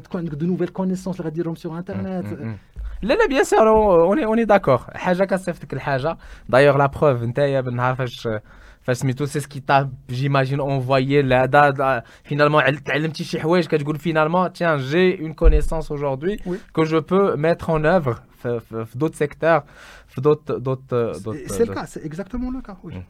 تكون 0.05 0.21
عندك 0.21 0.35
دو 0.35 0.47
نوفيل 0.47 0.69
كونيسونس 0.69 1.17
اللي 1.17 1.25
غادي 1.25 1.37
ديرهم 1.37 1.55
سور 1.55 1.79
انترنت 1.79 2.57
لا 3.03 3.15
لا 3.15 3.27
بيان 3.29 3.45
سور 3.45 3.69
اوني 3.69 4.25
اوني 4.25 4.45
داكور 4.45 4.79
حاجه 4.79 5.25
كتصيفطك 5.25 5.73
الحاجه 5.73 6.17
دايوغ 6.49 6.77
لا 6.77 6.87
بروف 6.87 7.23
نتايا 7.23 7.61
بالنهار 7.61 7.95
فاش 7.95 8.29
فاش 8.83 8.97
سميتو 8.97 9.25
سي 9.25 9.41
سكي 9.41 9.61
تا 9.61 9.91
جيماجين 10.11 10.61
اونفوايي 10.61 11.23
لهذا 11.23 12.03
فينالمون 12.25 12.85
تعلمتي 12.85 13.25
شي 13.25 13.41
حوايج 13.41 13.67
كتقول 13.67 13.99
فينالمون 13.99 14.53
تيان 14.53 14.79
جي 14.79 15.21
اون 15.21 15.33
كونيسونس 15.33 15.93
اجوردي 15.93 16.37
كو 16.73 16.85
جو 16.85 17.01
بو 17.01 17.37
ميتر 17.37 17.73
اون 17.73 17.87
اوفر 17.87 18.15
في 18.85 18.91
دوت 18.95 19.15
سيكتور 19.15 19.63
في 20.07 20.21
دوت 20.21 20.53
دوت 20.53 20.95
دوت 20.95 21.37
سي 21.37 21.63
الكا 21.63 21.85
سي 21.85 22.07
اكزاكتومون 22.07 22.55
لو 22.55 22.63
كا 22.63 22.77
وي 22.85 23.03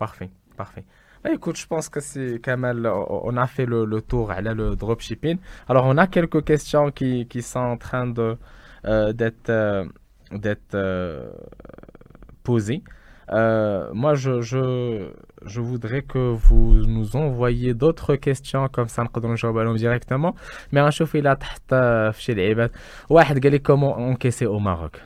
بارفي 0.00 0.28
بارفي 0.58 0.80
Bah, 0.80 1.07
écoute, 1.32 1.56
je 1.56 1.66
pense 1.66 1.88
que 1.88 2.00
c'est 2.00 2.40
Kamal, 2.40 2.86
on 2.86 3.36
a 3.36 3.46
fait 3.46 3.66
le, 3.66 3.84
le 3.84 4.02
tour 4.02 4.30
à 4.30 4.40
le 4.40 4.76
dropshipping. 4.76 5.38
Alors, 5.68 5.86
on 5.86 5.96
a 5.96 6.06
quelques 6.06 6.44
questions 6.44 6.90
qui, 6.90 7.26
qui 7.26 7.40
sont 7.42 7.60
en 7.60 7.76
train 7.76 8.06
de 8.06 8.36
euh, 8.86 9.14
d'être 9.14 9.48
euh, 9.48 9.84
d'être 10.30 10.74
euh, 10.74 11.30
posées. 12.42 12.82
moi, 13.30 14.14
je, 14.14 14.42
je, 14.42 15.10
je, 15.46 15.60
voudrais 15.62 16.02
que 16.02 16.18
vous 16.18 16.84
nous 16.86 17.16
envoyiez 17.16 17.72
d'autres 17.72 18.16
questions 18.16 18.68
comme 18.68 18.88
ça, 18.88 19.04
nous 19.04 19.76
directement. 19.76 20.34
Mais 20.72 20.80
un 20.80 20.90
chauffeur 20.90 21.22
là, 21.22 22.12
chez 22.12 22.34
les 22.34 22.54
واحد 23.08 23.62
comment 23.62 23.96
encaisser 23.96 24.44
au 24.46 24.58
Maroc. 24.58 25.00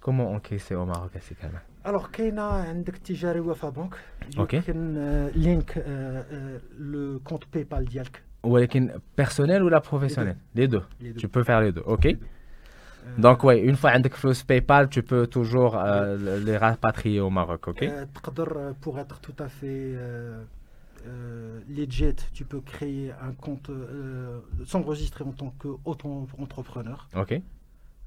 Comment 0.00 0.30
encaisser 0.32 0.76
au 0.76 0.84
Maroc, 0.84 1.10
c'est 1.20 1.34
quand 1.34 1.48
même 1.48 1.60
alors 1.84 2.10
كاينه 2.12 2.42
عندك 2.42 2.96
تجاري 2.96 3.40
وفا 3.40 3.68
بنك 3.68 3.94
يمكن 4.38 4.94
لينك 5.34 5.84
لو 6.78 7.20
كونت 7.24 7.44
باي 7.54 7.64
بال 7.64 7.84
ديالك 7.84 8.22
ولكن 8.42 8.90
personnel 9.20 9.62
ou 9.62 9.68
la 9.68 9.80
professionnelle 9.80 10.36
les 10.54 10.68
deux 10.68 10.82
tu 11.18 11.28
peux 11.28 11.44
faire 11.44 11.60
les 11.60 11.72
deux 11.72 11.82
ok 11.86 12.16
donc 13.18 13.44
ouais 13.44 13.58
une 13.70 13.76
fois 13.76 13.90
عندك 13.90 14.14
فلوس 14.14 14.42
PayPal 14.42 14.88
tu 14.88 15.02
peux 15.02 15.26
toujours 15.26 15.76
les 16.46 16.56
rapatrier 16.56 17.20
au 17.20 17.30
Maroc 17.30 17.68
ok 17.68 17.84
تقدر 18.14 18.74
pour 18.80 18.98
être 18.98 19.20
tout 19.20 19.38
à 19.38 19.48
fait 19.48 19.94
legit 21.68 22.16
tu 22.32 22.44
peux 22.44 22.60
créer 22.60 23.12
un 23.28 23.32
compte 23.32 23.70
s'enregistrer 24.66 25.24
en 25.24 25.32
tant 25.32 25.52
qu'auto-entrepreneur 25.60 27.08
ok 27.22 27.32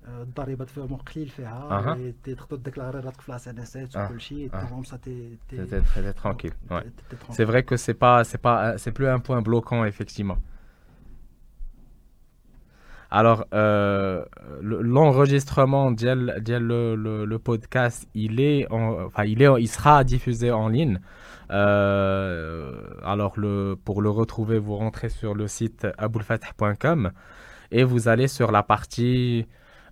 الضريبات 0.07 0.70
فيهم 0.70 0.95
قليل 0.95 1.28
فيها 1.28 1.97
تقدر 2.24 2.55
ديكلاري 2.55 2.99
راتك 2.99 3.22
في 3.22 3.32
لاس 3.32 3.47
ان 3.47 3.59
اس 3.59 3.78
وكل 3.95 4.22
شيء 4.22 4.49
تمام 4.49 4.84
سا 4.84 4.97
تي 4.97 5.38
تي 5.49 5.82
tranquille 6.24 6.53
ouais 6.72 6.84
c'est 7.32 7.45
vrai 7.45 7.64
que 7.64 7.78
c'est 7.78 7.93
pas 7.93 8.24
c'est 8.24 8.41
pas 8.47 8.78
c'est 8.78 8.91
plus 8.91 9.07
un 9.07 9.20
point 9.20 9.41
bloquant 9.41 9.86
effectivement 9.86 10.38
alors 13.20 13.45
euh, 13.53 14.26
l'enregistrement 14.61 15.91
le, 15.91 16.95
le, 16.95 17.26
le, 17.26 17.39
podcast 17.39 18.07
il 18.16 18.39
est 18.39 18.61
en, 18.72 19.05
enfin 19.07 19.24
il 19.24 19.39
est 19.43 19.49
il 19.66 19.68
sera 19.68 20.03
diffusé 20.03 20.51
en 20.51 20.68
ligne 20.68 20.99
euh, 21.51 23.11
alors 23.14 23.34
le 23.38 23.78
pour 23.86 24.01
le 24.01 24.09
retrouver 24.09 24.57
vous 24.57 24.76
rentrez 24.76 25.09
sur 25.09 25.36
le 25.36 25.47
site 25.47 25.88
aboulfatah.com 25.99 27.11
et 27.72 27.84
vous 27.84 28.07
allez 28.07 28.28
sur 28.28 28.51
la 28.51 28.64
partie 28.64 29.45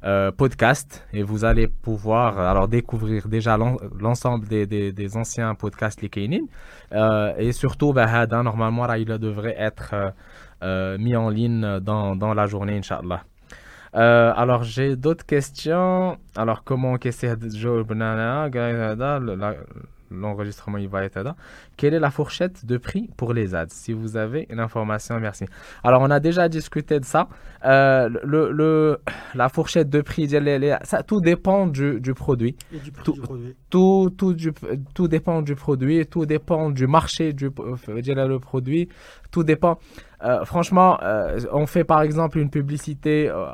euh, 0.05 0.31
podcast 0.31 1.07
et 1.13 1.23
vous 1.23 1.45
allez 1.45 1.69
pouvoir 1.69 2.39
alors 2.39 2.69
découvrir 2.69 3.29
déjà 3.29 3.57
l'ensemble 3.57 4.47
des, 4.47 4.67
des, 4.67 5.17
anciens 5.17 5.55
podcasts 5.55 6.03
les 6.03 6.11
euh, 6.93 7.35
et 7.39 7.53
surtout 7.53 7.93
bah, 7.93 8.27
normalement 8.27 8.93
il 8.95 9.07
devrait 9.07 9.57
être 9.59 9.91
euh, 9.95 10.11
euh, 10.63 10.99
mis 10.99 11.17
en 11.17 11.29
ligne 11.29 11.81
dans, 11.81 12.17
dans 12.17 12.35
la 12.35 12.47
journée 12.47 12.77
Inch'Allah. 12.79 13.25
Euh, 13.95 14.33
alors 14.37 14.63
j'ai 14.65 14.97
d'autres 14.97 15.25
questions. 15.25 16.19
Alors 16.37 16.65
comment 16.65 16.97
qu'est-ce 16.99 17.27
l'enregistrement 20.11 20.79
il 20.79 20.89
va 20.89 21.05
être 21.05 21.21
là. 21.21 21.37
Quelle 21.77 21.95
est 21.95 22.01
la 22.01 22.11
fourchette 22.11 22.65
de 22.65 22.77
prix 22.77 23.11
pour 23.17 23.33
les 23.33 23.55
ads 23.55 23.67
Si 23.69 23.93
vous 23.93 24.17
avez 24.17 24.47
une 24.51 24.61
information, 24.61 25.19
merci. 25.21 25.45
Alors 25.83 26.03
on 26.03 26.11
a 26.11 26.21
déjà 26.21 26.49
discuté 26.49 27.01
de 27.01 27.05
ça. 27.05 27.29
Euh, 27.65 28.09
le, 28.23 28.53
le, 28.53 28.99
la 29.35 29.49
fourchette 29.49 29.91
de 29.91 30.01
prix, 30.01 30.29
ça, 30.85 31.03
tout 31.03 31.21
dépend 31.21 31.67
du, 31.67 32.01
du 32.01 32.15
produit. 32.15 32.57
Et 32.73 32.79
du 32.79 32.93
tout, 32.93 33.13
du 33.13 33.21
produit. 33.21 33.57
Tout, 33.71 34.11
tout, 34.17 34.35
du, 34.35 34.53
tout 34.95 35.09
dépend 35.09 35.43
du 35.43 35.55
produit, 35.55 36.07
tout 36.07 36.27
dépend 36.27 36.71
du 36.71 36.87
marché 36.87 37.33
du 37.33 37.51
le 38.27 38.39
produit, 38.39 38.89
tout 39.31 39.45
dépend. 39.45 39.79
Euh, 40.25 40.45
franchement, 40.45 40.99
euh, 41.03 41.39
on 41.53 41.67
fait 41.67 41.85
par 41.85 42.03
exemple 42.03 42.39
une 42.39 42.51
publicité 42.51 43.29
euh, 43.29 43.47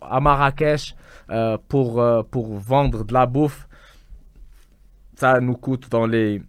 à 0.00 0.20
Marrakech 0.20 0.94
euh, 1.30 1.56
pour, 1.68 2.00
euh, 2.00 2.22
pour 2.28 2.58
vendre 2.58 3.04
de 3.04 3.12
la 3.14 3.26
bouffe 3.26 3.67
ça 5.18 5.40
nous 5.40 5.54
coûte 5.54 5.90
dans 5.90 6.06
les 6.06 6.40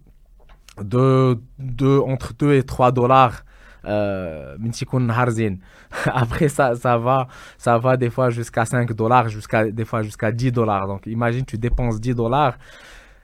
deux, 0.80 1.40
deux, 1.58 1.98
entre 1.98 2.32
2 2.34 2.54
et 2.54 2.62
3 2.62 2.92
dollars. 2.92 3.42
Euh, 3.84 4.56
Après, 6.06 6.48
ça, 6.48 6.76
ça, 6.76 6.96
va, 6.96 7.26
ça 7.58 7.78
va 7.78 7.96
des 7.96 8.10
fois 8.10 8.30
jusqu'à 8.30 8.64
5 8.64 8.92
dollars, 8.92 9.28
jusqu'à, 9.28 9.68
des 9.68 9.84
fois 9.84 10.02
jusqu'à 10.02 10.30
10 10.30 10.52
dollars. 10.52 10.86
Donc, 10.86 11.06
imagine, 11.06 11.44
tu 11.44 11.58
dépenses 11.58 12.00
10 12.00 12.14
dollars, 12.14 12.58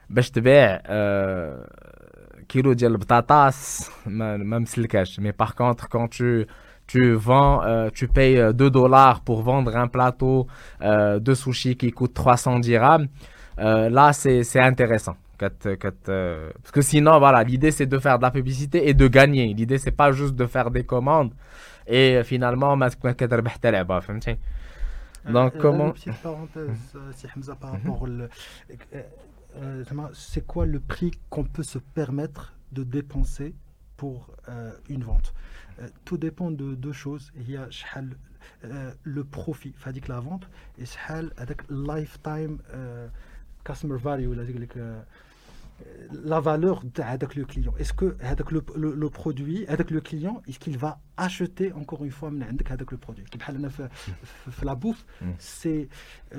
ben, 0.09 0.21
je 0.21 0.31
te 0.31 0.41
vais, 0.41 0.79
euh, 0.89 1.63
kilo 2.49 2.75
de 2.75 2.97
patatas, 2.97 3.89
même 4.05 4.65
si 4.65 4.81
le 4.81 4.87
cash. 4.87 5.17
Mais 5.19 5.31
par 5.31 5.55
contre, 5.55 5.87
quand 5.87 6.09
tu, 6.09 6.45
tu 6.87 7.13
vends, 7.13 7.63
euh, 7.63 7.89
tu 7.93 8.09
payes 8.09 8.53
2 8.53 8.69
dollars 8.69 9.21
pour 9.21 9.43
vendre 9.43 9.77
un 9.77 9.87
plateau 9.87 10.47
euh, 10.81 11.19
de 11.19 11.33
sushi 11.33 11.77
qui 11.77 11.91
coûte 11.91 12.13
300 12.13 12.59
dirhams, 12.59 13.07
euh, 13.59 13.89
là, 13.89 14.11
c'est 14.13 14.59
intéressant. 14.59 15.15
Euh, 15.41 16.51
parce 16.61 16.71
que 16.71 16.81
sinon, 16.81 17.19
voilà, 17.19 17.43
l'idée 17.43 17.71
c'est 17.71 17.85
de 17.85 17.99
faire 17.99 18.17
de 18.17 18.23
la 18.23 18.31
publicité 18.31 18.89
et 18.89 18.93
de 18.93 19.07
gagner. 19.07 19.53
L'idée 19.53 19.77
c'est 19.77 19.91
pas 19.91 20.11
juste 20.11 20.35
de 20.35 20.45
faire 20.45 20.71
des 20.71 20.83
commandes 20.83 21.33
et 21.85 22.21
finalement, 22.23 22.75
ma 22.75 22.89
euh, 25.25 25.31
Donc, 25.31 25.55
euh, 25.55 25.59
comment. 25.59 25.91
Petite 25.91 26.21
parenthèse, 26.21 26.97
si 27.13 27.27
Hamza, 27.35 27.55
par 27.55 27.73
mhm. 27.73 27.79
rapport 27.79 28.07
c'est 30.13 30.45
quoi 30.45 30.65
le 30.65 30.79
prix 30.79 31.11
qu'on 31.29 31.43
peut 31.43 31.63
se 31.63 31.79
permettre 31.79 32.53
de 32.71 32.83
dépenser 32.83 33.55
pour 33.95 34.29
une 34.89 35.03
vente? 35.03 35.33
Tout 36.05 36.17
dépend 36.17 36.51
de 36.51 36.75
deux 36.75 36.91
choses. 36.91 37.31
Il 37.35 37.49
y 37.49 37.57
a 37.57 37.67
le 39.03 39.23
profit, 39.23 39.73
que 40.01 40.09
la 40.09 40.19
vente, 40.19 40.49
et 40.77 40.85
avec 41.37 41.61
lifetime 41.69 42.59
customer 43.63 43.97
value, 43.97 44.33
la 46.11 46.39
valeur 46.39 46.83
avec 47.03 47.35
le 47.35 47.45
client. 47.45 47.73
Est-ce 47.77 47.93
que 47.93 48.17
avec 48.21 48.51
le, 48.51 48.63
le, 48.75 48.93
le, 48.93 49.09
produit, 49.09 49.65
avec 49.67 49.91
le 49.91 50.01
client, 50.01 50.41
est-ce 50.47 50.59
qu'il 50.59 50.77
va 50.77 50.99
acheter 51.17 51.73
encore 51.73 52.03
une 52.03 52.11
fois 52.11 52.31
avec 52.69 52.91
le 52.91 52.97
produit? 52.97 53.25
La 54.63 54.75
bouffe, 54.75 55.05
mm. 55.21 55.25
c'est 55.37 55.89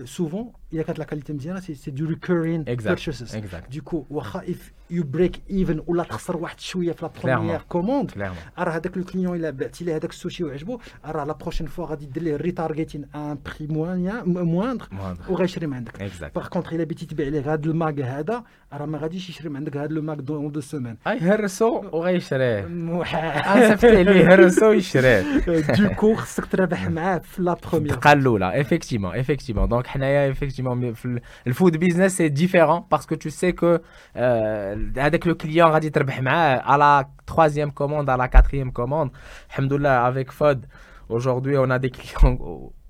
souvent, 0.06 0.54
il 0.72 0.78
y 0.78 0.82
a 0.82 0.94
la 0.98 1.06
qualité 1.06 1.36
c'est 1.84 1.92
du 1.92 2.06
recurring 2.06 2.64
purchases. 2.64 3.38
Du 3.70 3.82
coup, 3.82 4.06
if 4.48 4.74
you 4.90 5.04
break 5.04 5.42
even 5.50 5.82
ou 5.88 5.94
la 5.94 6.04
تخسر 6.04 6.38
واحد 6.38 6.60
شويه 6.60 6.92
في 6.92 7.06
لا 7.06 7.12
بروميير 7.24 7.62
كوموند 7.70 8.12
راه 8.58 8.72
هذاك 8.72 8.98
الكليون 8.98 9.36
الا 9.36 9.50
بعتي 9.50 9.86
ليه 9.86 9.96
هذاك 9.96 10.10
السوشي 10.10 10.44
وعجبو 10.44 10.80
راه 11.06 11.26
لا 11.26 11.34
بروشين 11.34 11.68
فوا 11.68 11.86
غادي 11.86 12.06
دير 12.06 12.24
ليه 12.24 12.36
ريتارغيتين 12.36 13.06
ان 13.16 13.38
بري 13.46 13.68
موان 13.68 14.22
موندر 14.26 14.88
وغيشري 15.30 15.68
من 15.68 15.74
عندك 15.74 16.12
باغ 16.36 16.48
كونتخ 16.48 16.74
الا 16.74 16.84
بغيتي 16.84 17.06
تبيع 17.06 17.28
ليه 17.28 17.54
هذا 17.54 17.66
الماك 17.66 18.00
هذا 18.00 18.44
راه 18.74 18.86
ما 18.86 18.98
غاديش 18.98 19.30
يشري 19.30 19.50
من 19.50 19.56
عندك 19.56 19.78
هذا 19.78 19.94
الماك 19.94 20.18
دون 20.18 20.52
دو 20.52 20.62
سيمين 20.62 20.98
اي 21.08 21.20
هرسو 21.20 21.84
وغيشريه 21.92 22.66
محال 22.66 23.70
صيفطي 23.70 23.98
عليه 23.98 24.34
هرسو 24.34 24.72
يشريه 24.72 25.22
دو 25.80 25.90
كو 25.90 26.16
خصك 26.16 26.46
تربح 26.46 26.90
معاه 26.90 27.18
في 27.18 27.42
لا 27.42 27.54
بروميير 27.54 27.94
الدقه 27.94 28.14
الاولى 28.14 28.62
افيكتيمون 28.62 29.77
افيكتيمون 29.78 29.78
دونك 29.78 29.88
حنايا 29.88 30.32
افيكتيمون 30.32 30.94
في 30.94 31.22
الفود 31.48 31.78
بيزنس 31.78 32.18
سي 32.18 32.30
ديفيرون 32.30 32.84
باسكو 32.92 33.16
تو 33.16 33.30
سي 33.30 33.52
كو 33.52 33.78
avec 34.98 35.26
le 35.26 35.34
client 35.44 35.66
غادي 35.66 35.90
تربح 35.90 36.22
معاه 36.22 36.58
à 36.60 36.78
la 36.78 37.08
troisième 37.32 37.72
commande 37.72 38.10
à 38.10 38.18
la 38.18 38.28
quatrième 38.28 38.72
commande 38.72 39.12
alhamdoulilah 39.52 40.06
avec 40.06 40.32
Fod 40.32 40.66
aujourd'hui 41.10 41.58
on 41.58 41.70
a 41.70 41.80
des 41.80 41.92
clients 41.92 42.38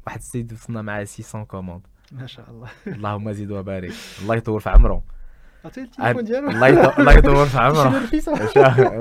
واحد 0.08 0.20
السيد 0.20 0.54
وصلنا 0.54 0.82
معاه 0.82 1.04
600 1.04 1.46
كوموند 1.46 1.82
ما 2.12 2.28
شاء 2.28 2.50
الله 2.50 2.68
اللهم 2.88 3.32
زيد 3.32 3.52
وبارك 3.52 3.92
الله 4.22 4.36
يطول 4.36 4.62
في 4.62 4.70
عمره 4.70 5.04
الله 7.00 7.14
يطول 7.14 7.46
في 7.46 7.58
عمره 7.60 8.04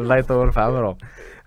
الله 0.01 0.17
يطول 0.17 0.53
في 0.53 0.61
عمره 0.61 0.97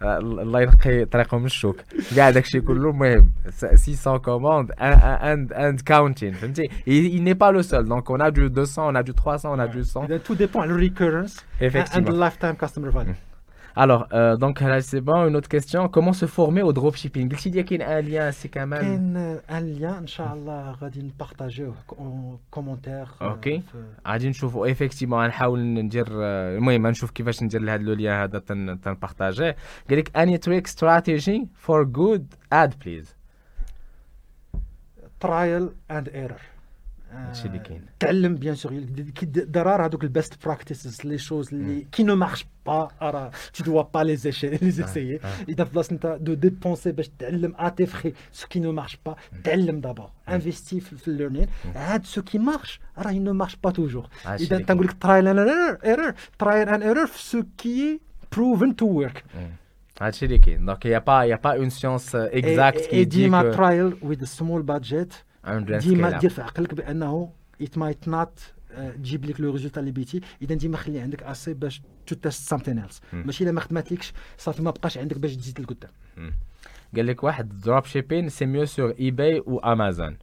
الله 0.01 0.61
ينقي 0.61 1.05
طريقه 1.05 1.37
من 1.37 1.45
الشوك 1.45 1.77
كاع 2.15 2.29
داكشي 2.29 2.61
كله 2.61 2.89
المهم 2.89 3.31
600 3.49 4.17
كوموند 4.17 4.71
اند 4.81 5.53
اند 5.53 5.81
كاونتين 5.81 6.33
فهمتي 6.33 6.63
il 6.87 7.23
n'est 7.23 7.37
pas 7.37 7.51
le 7.51 7.61
seul 7.63 7.85
donc 7.87 8.09
on 8.09 8.19
a 8.19 8.31
du 8.31 8.49
200 8.49 8.91
on 8.91 8.95
a 8.95 9.03
du 9.03 9.13
300 9.13 9.55
on 9.55 9.59
a 9.59 9.67
du 9.67 9.83
100 9.83 10.07
tout 10.25 10.35
dépend 10.35 10.65
le 10.65 10.75
recurrence 10.75 11.35
and 11.95 12.03
the 12.03 12.11
lifetime 12.11 12.55
customer 12.57 12.89
value 12.91 13.15
alors, 13.77 14.07
euh, 14.13 14.37
donc 14.37 14.61
là, 14.61 14.79
c'est 14.79 15.01
bon. 15.01 15.27
Une 15.27 15.35
autre 15.35 15.49
question. 15.49 15.89
Comment 15.89 16.13
se 16.13 16.27
former 16.27 16.61
au 16.61 16.71
dropshipping 16.71 17.29
Il 17.45 17.55
y 17.55 17.83
a 17.83 17.89
un 17.89 18.01
lien, 18.01 18.31
c'est 18.31 18.47
quand 18.47 18.67
même. 18.67 19.41
un 19.49 19.59
lien, 19.59 20.01
Inch'Allah, 20.01 20.75
غادي 20.81 21.11
partager 21.17 21.67
en 21.97 22.39
commentaire. 22.49 23.17
Ok. 23.21 23.61
غادي 24.07 24.29
نشوفوا 24.29 24.67
effectivement 24.73 25.27
نحاول 25.27 25.59
ندير 25.59 26.07
المهم 26.11 26.87
نشوف 26.87 27.11
كيفاش 27.11 27.43
ندير 27.43 27.61
لهذا 27.61 27.83
لو 27.83 27.93
ليان 27.93 28.13
هذا 28.21 28.39
تنبارطاجيه 28.75 29.55
قال 29.89 29.97
لك 29.97 30.09
any 30.17 30.37
trick 30.39 30.67
strategy 30.67 31.47
for 31.67 31.85
good 31.85 32.23
ad 32.53 32.71
please 32.83 33.09
trial 35.19 35.69
and 35.89 36.07
error 36.13 36.41
هادشي 37.15 37.47
اللي 37.47 37.59
كاين 37.59 37.85
تعلم 37.99 38.35
بيان 38.35 38.55
سور 38.55 38.85
ضرار 39.25 39.85
هذوك 39.85 40.03
البيست 40.03 40.45
براكتيسز 40.45 41.05
لي 41.05 41.17
شوز 41.17 41.53
اللي 41.53 41.87
كي 41.91 42.03
نو 42.03 42.15
مارش 42.15 42.45
با 42.65 42.89
راه 43.01 43.31
تي 43.53 43.63
دوا 43.63 43.81
با 43.81 43.99
لي 43.99 44.17
لي 44.43 44.71
زيسيي 44.71 45.19
اذا 45.49 45.63
في 45.63 45.73
بلاصه 45.73 45.91
انت 45.91 46.17
دو 46.21 46.33
ديبونسي 46.33 46.91
باش 46.91 47.09
تعلم 47.19 47.53
اتي 47.57 47.85
فخي 47.85 48.13
سو 48.31 48.47
كي 48.47 48.59
نو 48.59 48.71
مارش 48.71 48.97
با 49.05 49.15
تعلم 49.43 49.79
دابا 49.79 50.11
انفيستي 50.29 50.79
في 50.79 51.07
الليرنين 51.07 51.47
هاد 51.75 52.05
سو 52.05 52.21
كي 52.21 52.37
مارش 52.37 52.79
راه 52.97 53.11
نو 53.11 53.33
مارش 53.33 53.55
با 53.63 53.71
توجور 53.71 54.07
اذا 54.25 54.57
تنقول 54.57 54.85
لك 54.87 54.93
ترايل 54.93 55.27
ان 55.27 55.39
ايرور 55.85 56.13
ترايل 56.39 56.69
ان 56.69 56.83
ايرور 56.83 57.07
في 57.07 57.23
سو 57.23 57.43
كي 57.57 57.99
بروفن 58.31 58.75
تو 58.75 58.85
ورك 58.85 59.23
هادشي 60.01 60.25
اللي 60.25 60.37
كاين 60.37 60.65
دونك 60.65 60.85
يا 60.85 60.99
با 60.99 61.23
يا 61.23 61.35
با 61.35 61.55
اون 61.55 61.69
سيونس 61.69 62.15
اكزاكت 62.15 62.85
كي 62.85 63.05
ديما 63.05 63.51
ترايل 63.51 63.97
ويز 64.01 64.23
سمول 64.23 64.61
بادجيت 64.61 65.13
ديما 65.78 66.08
دير 66.18 66.30
في 66.30 66.42
عقلك 66.42 66.74
بأنه 66.74 67.32
ات 67.62 67.78
مايت 67.78 68.08
نوت 68.08 68.40
تجيب 68.94 69.24
لك 69.24 69.40
لو 69.40 69.52
ريزولتا 69.52 69.80
اللي 69.80 69.90
بيتي 69.90 70.20
إذا 70.42 70.54
ديما 70.54 70.76
خلي 70.76 71.00
عندك 71.00 71.22
اسي 71.22 71.54
باش 71.54 71.82
تو 72.06 72.14
تيست 72.14 72.48
سامثين 72.48 72.78
ايلس 72.78 73.00
ماشي 73.12 73.44
إلا 73.44 73.52
ما 73.52 73.60
خدماتلكش 73.60 74.12
صافي 74.38 74.62
ما 74.62 74.70
بقاش 74.70 74.98
عندك 74.98 75.18
باش 75.18 75.36
تزيد 75.36 75.60
لقدام. 75.60 75.90
قال 76.96 77.06
لك 77.06 77.24
واحد 77.24 77.60
دروب 77.60 77.84
شيبين 77.84 78.28
سي 78.28 78.46
ميو 78.46 78.64
سور 78.64 78.94
اي 79.00 79.10
باي 79.10 79.40
و 79.46 79.58
امازون 79.58 80.16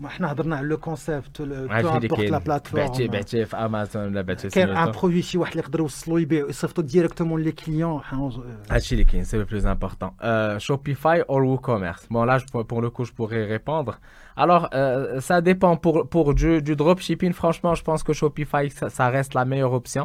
ما 0.00 0.08
حنا 0.08 0.32
هضرنا 0.32 0.56
على 0.56 0.66
لو 0.66 0.76
كونسيبت 0.78 1.40
لا 1.40 2.38
بلاتفورم 2.38 2.86
بعتي 2.86 3.08
بعتي 3.08 3.44
في 3.44 3.56
امازون 3.56 4.04
ولا 4.04 4.22
بعتي 4.22 4.48
كاين 4.48 4.68
ان 4.68 4.90
برودوي 4.90 5.22
شي 5.22 5.38
واحد 5.38 5.50
اللي 5.50 5.62
يقدر 5.62 5.78
يوصلوا 5.80 6.20
يبيع 6.20 6.46
يصيفطوا 6.48 6.84
ديريكتومون 6.84 7.42
لي 7.42 7.52
كليون 7.52 8.00
هادشي 8.70 8.94
اللي 8.94 9.04
كاين 9.04 9.24
سي 9.24 9.38
لو 9.38 9.44
بلوز 9.44 9.66
امبورطون 9.66 10.10
شوبيفاي 10.58 11.20
اور 11.20 11.42
وو 11.42 11.58
كوميرس 11.58 12.06
بون 12.06 12.26
لا 12.26 12.38
pour 12.38 12.82
le 12.82 12.90
coup 12.90 13.04
je 13.04 13.12
pourrais 13.12 13.44
répondre 13.44 13.98
alors 14.36 14.68
euh, 14.72 15.20
ça 15.20 15.40
dépend 15.40 15.76
pour 15.76 16.08
pour 16.08 16.34
du, 16.34 16.62
du 16.62 16.74
dropshipping 16.76 17.32
franchement 17.32 17.74
je 17.74 17.82
pense 17.88 18.02
que 18.06 18.12
Shopify 18.12 18.64
ça, 18.78 18.86
ça 18.98 19.06
reste 19.16 19.34
la 19.34 19.44
meilleure 19.44 19.74
option 19.80 20.04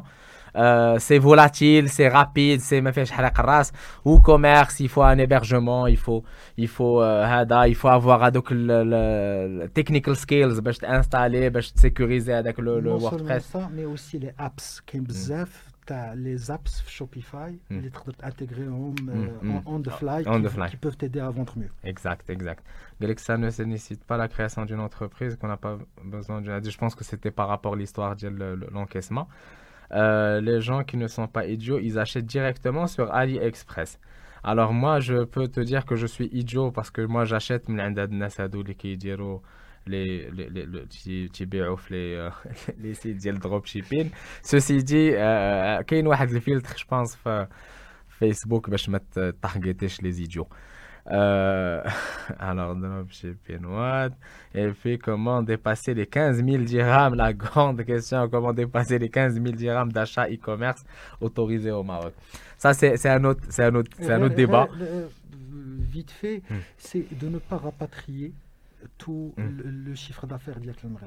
Euh, 0.57 0.97
c'est 0.99 1.19
volatile, 1.19 1.89
c'est 1.89 2.09
rapide, 2.09 2.61
c'est 2.61 2.81
me 2.81 2.93
fait 2.93 3.05
ou 4.05 4.21
commerce, 4.21 4.81
il 4.81 4.89
faut 4.89 5.03
un 5.03 5.19
hébergement, 5.19 5.87
il 5.87 5.97
faut 5.97 6.25
il 6.57 6.69
faut 6.69 7.03
euh, 7.03 7.45
il 7.67 7.75
faut 7.75 7.89
avoir 7.89 8.23
euh, 8.23 8.27
adoc 8.27 8.51
le, 8.51 8.85
le, 8.85 9.61
le, 9.61 9.69
technical 9.69 10.17
skills 10.17 10.61
bah, 10.61 10.73
pour 10.81 10.91
installer, 10.91 11.51
pour 11.51 11.61
bah, 11.61 11.69
sécuriser 11.75 12.33
avec 12.33 12.59
le, 12.59 12.81
le 12.81 12.91
WordPress. 12.91 13.53
Mais 13.73 13.85
aussi 13.85 14.19
les 14.19 14.33
apps, 14.39 14.81
qui 14.87 15.01
mm. 15.01 15.07
les 16.17 16.51
apps 16.51 16.85
Shopify, 16.87 17.59
mm. 17.71 17.81
les 17.81 17.91
intégrés 18.23 18.63
mm, 18.63 19.09
euh, 19.09 19.27
mm. 19.43 19.51
on, 19.51 19.61
mm. 19.61 19.63
on 19.67 19.81
the 19.81 19.91
fly, 19.91 20.71
qui, 20.71 20.77
peuvent 20.77 20.97
t'aider 20.97 21.21
à 21.21 21.31
vendre 21.31 21.53
mieux. 21.57 21.71
Exact, 21.85 22.29
exact. 22.31 22.65
que 23.01 23.21
ça 23.21 23.37
ne 23.37 23.49
nécessite 23.65 24.05
pas 24.05 24.17
la 24.17 24.29
création 24.29 24.65
d'une 24.65 24.81
entreprise, 24.81 25.37
qu'on 25.37 25.49
n'a 25.49 25.57
pas 25.57 25.79
besoin 26.05 26.41
de... 26.41 26.69
Je 26.69 26.79
pense 26.79 26.95
que 26.95 27.05
c'était 27.05 27.31
par 27.31 27.49
rapport 27.49 27.75
à 27.75 27.77
l'histoire 27.77 28.17
de 28.17 28.29
l'encaissement. 28.73 29.29
Euh, 29.91 30.41
les 30.41 30.62
gens 30.62 30.84
qui 30.84 30.98
ne 30.98 31.08
sont 31.08 31.28
pas 31.28 31.46
idiots, 31.46 31.80
ils 31.80 32.00
achètent 32.00 32.26
directement 32.26 32.88
sur 32.88 33.14
AliExpress. 33.14 34.00
Alors 34.43 34.74
moi, 34.74 35.00
je 35.00 35.24
peux 35.24 35.48
te 35.48 35.60
dire 35.60 35.86
que 35.86 35.96
je 35.96 36.08
suis 36.08 36.30
idiot 36.32 36.72
parce 36.72 36.91
que 36.91 37.02
moi, 37.02 37.24
j'achète 37.26 37.70
من 37.70 37.80
عند 37.80 38.00
هاد 38.00 38.12
الناس 38.12 38.41
هادو 38.41 38.62
اللي 38.62 38.74
كيديروا 38.74 39.39
les 39.88 40.30
les 40.32 40.50
les 40.50 41.32
تيبيعوا 41.34 41.76
في 41.76 41.89
les 41.89 42.32
les 42.84 42.96
sites 42.96 43.22
ديال 43.22 43.39
دروب 43.39 43.66
شيبين 43.66 44.12
ceci 44.43 44.84
dit 44.84 45.16
كاين 45.88 46.08
واحد 46.08 46.30
الفلتر 46.32 46.76
je 46.78 46.84
pense 46.84 47.16
في 47.18 47.48
فيسبوك 48.10 48.70
باش 48.70 48.89
ما 48.89 49.00
تحقيتيش 49.41 50.02
les 50.02 50.30
idiots 50.30 50.48
euh, 51.09 51.83
alors, 52.39 52.77
dropshipping, 52.77 53.65
what 53.65 54.11
Et 54.55 54.69
puis, 54.69 54.99
comment 54.99 55.43
dépasser 55.43 55.95
les 55.95 56.07
15 56.07 56.45
000 56.45 56.65
dirhams? 56.65 57.15
La 57.15 57.33
grande 57.33 57.85
question, 57.85 58.29
comment 58.29 58.53
dépasser 58.53 58.99
les 58.99 59.09
15 59.09 59.35
000 59.35 59.47
dirhams 59.53 59.93
d'achat 59.93 60.29
e-commerce 60.29 60.85
autorisé 61.21 61.71
au 61.71 61.83
Maroc? 61.83 62.15
Ça, 62.59 62.75
c'est 62.75 63.07
un 63.09 63.25
autre, 63.25 63.43
un 63.59 63.75
autre, 63.75 63.91
un 64.03 64.23
autre 64.23 64.35
débat. 64.35 64.69
vite 65.91 66.11
fait, 66.11 66.43
hmm. 66.51 66.57
c'est 66.77 67.19
de 67.19 67.29
ne 67.29 67.39
pas 67.39 67.57
rapatrier 67.57 68.33
tout 68.99 69.35
hmm. 69.37 69.87
le, 69.87 69.95
chiffre 69.95 70.27
d'affaires 70.27 70.61
directement. 70.61 70.99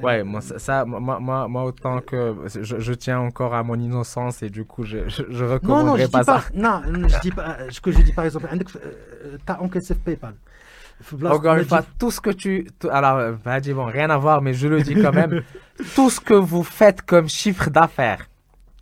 Ouais, 0.00 0.22
moi, 0.22 0.40
ça, 0.40 0.84
moi, 0.84 1.18
moi, 1.20 1.48
moi, 1.48 1.64
autant 1.64 2.00
que 2.00 2.34
je, 2.46 2.78
je, 2.78 2.92
tiens 2.94 3.20
encore 3.20 3.54
à 3.54 3.62
mon 3.62 3.78
innocence 3.78 4.42
et 4.42 4.48
du 4.48 4.64
coup, 4.64 4.84
je, 4.84 5.08
je, 5.08 5.22
je 5.28 5.44
recommanderais 5.44 6.08
pas, 6.08 6.24
ça. 6.24 6.44
Non, 6.54 6.82
je 6.86 7.20
dis 7.20 7.30
pas, 7.30 7.58
ce 7.68 7.80
que 7.80 7.92
je 7.92 8.00
dis 8.00 8.12
par 8.12 8.24
exemple, 8.24 8.48
euh, 8.50 9.36
tu 9.44 9.52
as 9.52 9.60
encaissé 9.60 9.94
PayPal. 9.94 10.34
Encore 11.24 11.56
une 11.56 11.64
fois, 11.64 11.82
tout 11.98 12.10
ce 12.10 12.20
que 12.20 12.30
tu. 12.30 12.68
alors, 12.90 13.36
bah, 13.44 13.60
dis 13.60 13.74
bon, 13.74 13.84
rien 13.84 14.08
à 14.08 14.16
voir, 14.16 14.40
mais 14.40 14.54
je 14.54 14.68
le 14.68 14.82
dis 14.82 14.94
quand 14.94 15.12
même. 15.12 15.42
tout 15.94 16.10
ce 16.10 16.20
que 16.20 16.34
vous 16.34 16.62
faites 16.62 17.02
comme 17.02 17.28
chiffre 17.28 17.70
d'affaires 17.70 18.28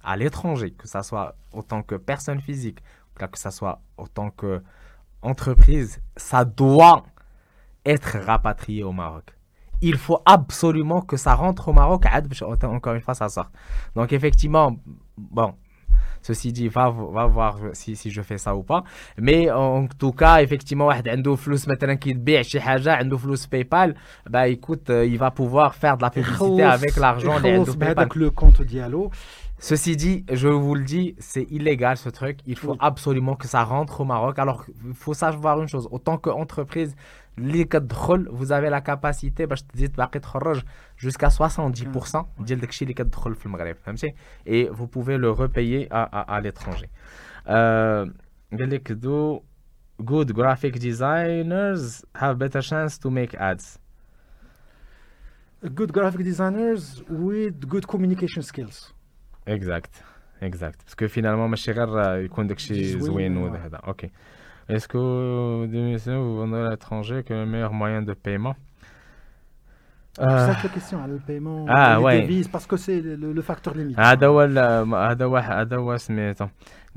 à 0.05 0.17
l'étranger, 0.17 0.71
que 0.73 0.87
ça 0.87 1.03
soit 1.03 1.35
autant 1.53 1.83
que 1.83 1.95
personne 1.95 2.41
physique, 2.41 2.79
que 3.15 3.39
ça 3.39 3.51
soit 3.51 3.81
autant 3.99 4.31
que 4.31 4.63
entreprise, 5.23 6.01
ça 6.17 6.45
doit 6.45 7.05
être 7.85 8.19
rapatrié 8.19 8.83
au 8.83 8.93
Maroc 8.93 9.35
il 9.82 9.98
faut 9.98 10.20
absolument 10.26 11.02
que 11.02 11.18
ça 11.18 11.36
rentre 11.36 11.70
au 11.70 11.74
Maroc. 11.74 12.06
Encore 12.64 12.94
une 12.94 13.02
fois, 13.02 13.14
ça 13.14 13.30
sort. 13.30 13.52
Donc, 13.96 14.14
effectivement, 14.14 14.76
bon, 15.18 15.54
ceci 16.22 16.52
dit, 16.52 16.68
va, 16.68 16.90
va 16.90 17.26
voir 17.28 17.58
si, 17.74 17.96
si 17.96 18.10
je 18.10 18.22
fais 18.22 18.38
ça 18.38 18.56
ou 18.56 18.64
pas. 18.64 18.84
Mais 19.18 19.52
en 19.52 19.88
tout 19.88 20.12
cas, 20.12 20.42
effectivement, 20.42 20.86
واحد 20.86 21.08
عنده 21.08 21.36
فلوس 21.36 21.68
مثلا 21.68 21.94
كيتبيع 21.94 22.42
شي 22.42 22.62
حاجة 22.62 22.96
عنده 22.96 23.18
فلوس 23.18 23.48
PayPal, 23.48 23.96
bah 24.30 24.48
écoute, 24.48 24.90
il 24.90 25.18
va 25.18 25.32
pouvoir 25.32 25.76
faire 25.76 25.98
de 25.98 26.04
la 26.04 26.10
publicité 26.10 26.64
avec 26.64 26.98
l'argent 26.98 27.38
اللي 27.38 27.52
عنده 27.52 27.74
PayPal. 27.74 28.08
le 28.16 28.30
compte 28.32 28.62
Diallo 28.62 29.12
Ceci 29.58 29.96
dit, 29.96 30.26
je 30.32 30.50
vous 30.50 30.76
le 30.76 30.84
dis, 30.84 31.16
c'est 31.18 31.44
illégal 31.50 31.96
ce 31.98 32.10
truc. 32.10 32.40
Il 32.46 32.58
faut 32.58 32.76
absolument 32.80 33.36
que 33.36 33.48
ça 33.48 33.64
rentre 33.64 34.02
au 34.02 34.06
Maroc. 34.06 34.38
Alors, 34.38 34.66
il 34.86 34.94
faut 34.94 35.14
savoir 35.14 35.62
une 35.62 35.70
chose. 35.70 35.88
Autant 35.92 36.18
qu'entreprise, 36.18 36.94
vous 37.38 38.52
avez 38.52 38.70
la 38.70 38.82
capacité 38.82 39.46
jusqu'à 40.96 41.28
70% 41.28 42.26
et 44.46 44.70
vous 44.72 44.88
pouvez 44.88 45.18
le 45.18 45.30
repayer 45.32 45.88
à, 45.92 46.04
à, 46.04 46.36
à 46.36 46.42
l'étranger. 46.42 46.90
Euh, 47.48 48.06
good 50.02 50.32
graphic 50.34 50.78
designers 50.80 52.04
have 52.14 52.38
better 52.38 52.62
chance 52.62 53.00
to 53.00 53.10
make 53.10 53.36
ads. 53.36 53.80
Good 55.64 55.92
graphic 55.92 56.22
designers 56.24 57.02
with 57.10 57.66
good 57.66 57.86
communication 57.86 58.42
skills. 58.42 58.94
Exact, 59.48 60.04
exact. 60.42 60.84
Parce 60.84 60.96
que 60.96 61.08
finalement, 61.08 61.48
ماشي 61.50 61.72
غير 61.72 62.20
يكون 62.26 62.48
داكشي 62.48 63.00
زوين 63.00 63.38
وهذا. 63.38 63.78
اوكي. 63.78 64.10
Est-ce 64.70 64.88
que 64.88 64.98
vous 64.98 66.38
vendez 66.38 66.58
à 66.58 66.70
l'étranger 66.72 67.24
que 67.24 67.34
le 67.34 67.46
meilleur 67.46 67.74
moyen 67.74 68.02
de 68.02 68.14
paiement 68.14 68.56
euh... 70.20 70.54
C'est 70.54 70.64
la 70.64 70.74
question, 70.74 71.06
le 71.08 71.18
paiement, 71.18 71.66
ah, 71.68 71.98
les 71.98 72.04
ouais. 72.04 72.22
devises, 72.22 72.48
parce 72.48 72.66
que 72.66 72.78
c'est 72.78 73.02
le, 73.02 73.34
le 73.34 73.42
facteur 73.42 73.74
limite. 73.76 74.00
هذا 74.00 74.28
هو 74.28 74.42
هذا 74.42 75.26
هو 75.26 75.38
هذا 75.38 75.78
هو 75.78 75.98
سميتو 75.98 76.48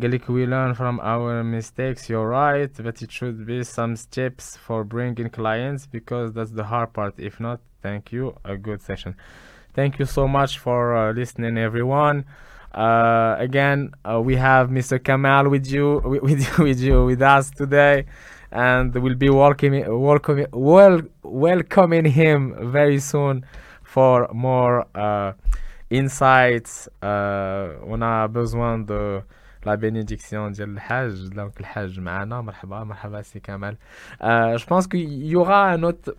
قال 0.03 0.11
لك 0.11 0.23
we 0.31 0.47
learn 0.47 0.75
from 0.75 1.01
our 1.01 1.43
mistakes 1.43 2.09
you're 2.09 2.29
right 2.29 2.73
but 2.83 3.03
it 3.03 3.11
should 3.11 3.45
be 3.45 3.65
some 3.65 3.97
steps 3.97 4.57
for 4.57 4.85
bringing 4.85 5.29
clients 5.29 5.87
because 5.87 6.33
that's 6.33 6.53
the 6.53 6.65
hard 6.65 6.93
part 6.93 7.15
if 7.19 7.41
not 7.41 7.59
thank 7.83 8.13
you 8.13 8.35
a 8.45 8.57
good 8.57 8.81
session 8.81 9.15
Thank 9.79 10.01
you 10.01 10.07
so 10.07 10.27
much 10.27 10.59
for 10.59 10.97
uh, 10.97 11.13
listening, 11.13 11.57
everyone. 11.57 12.25
Uh, 12.75 13.35
again, 13.39 13.91
uh, 14.05 14.21
we 14.21 14.37
have 14.37 14.69
Mr. 14.69 15.03
Kamal 15.03 15.49
with 15.49 15.67
you, 15.67 16.01
with, 16.05 16.59
with 16.59 16.81
you, 16.81 17.05
with 17.05 17.23
us 17.23 17.51
today, 17.51 18.05
and 18.53 18.95
we'll 18.95 19.15
be 19.15 19.31
welcoming, 19.31 19.85
welcoming, 20.01 20.47
well, 20.53 21.01
welcoming 21.23 22.05
him 22.05 22.55
very 22.71 22.99
soon 22.99 23.45
for 23.83 24.29
more 24.33 24.87
uh, 24.95 25.33
insights. 25.91 26.89
Uh, 27.03 27.71
on 27.87 28.03
a 28.03 28.29
besoin 28.29 28.79
de 28.85 29.23
la 29.65 29.77
bénédiction 29.77 30.51
de 30.51 30.65
l'Hajj, 30.65 31.31
donc 31.35 31.59
le 31.59 31.65
Hajj 31.65 31.99
معنا 31.99 32.41
مرحبا 32.41 32.85
مرحبا 32.85 33.23
سي 33.23 33.41
كمال. 33.41 33.77
Je 34.21 34.67
pense 34.67 34.87
qu'il 34.87 35.25
y 35.25 35.37
aura 35.37 35.71
un 35.71 35.83
autre. 35.83 36.15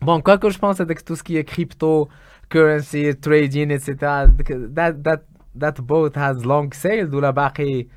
Bon, 0.00 0.20
quoi 0.20 0.38
que 0.38 0.50
je 0.50 0.58
pense 0.58 0.80
avec 0.80 1.04
tout 1.04 1.16
ce 1.16 1.22
qui 1.22 1.36
est 1.36 1.44
crypto 1.44 2.08
currency 2.48 3.14
trading 3.16 3.70
etc 3.70 4.26
that 4.74 5.02
that 5.02 5.22
that 5.59 5.81
boat 5.81 6.15
has 6.15 6.45
long 6.45 6.71
sailed 6.73 7.13
ولا 7.13 7.29
باقي 7.29 7.87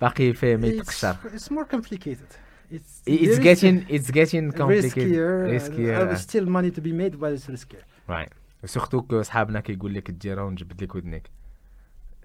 باقي 0.00 0.32
في 0.32 0.56
ما 0.56 0.66
يتقشر 0.66 1.16
it's 1.24 1.50
more 1.50 1.76
complicated. 1.76 2.30
It's, 2.72 3.02
it's 3.06 3.38
getting 3.38 3.76
it's 3.88 4.10
getting 4.10 4.50
complicated. 4.50 4.94
Riskier, 4.94 5.32
riskier. 5.56 6.12
Uh, 6.12 6.16
still 6.16 6.46
money 6.46 6.70
to 6.70 6.80
be 6.80 6.92
made 6.92 7.20
but 7.20 7.32
it's 7.32 7.46
riskier 7.46 7.84
right. 8.08 8.32
سورتو 8.64 9.02
كو 9.02 9.22
صحابنا 9.22 9.60
كيقول 9.60 9.94
لك 9.94 10.10
ديرها 10.10 10.42
ونجبد 10.42 10.82
لك 10.82 10.94
ودنيك 10.94 11.30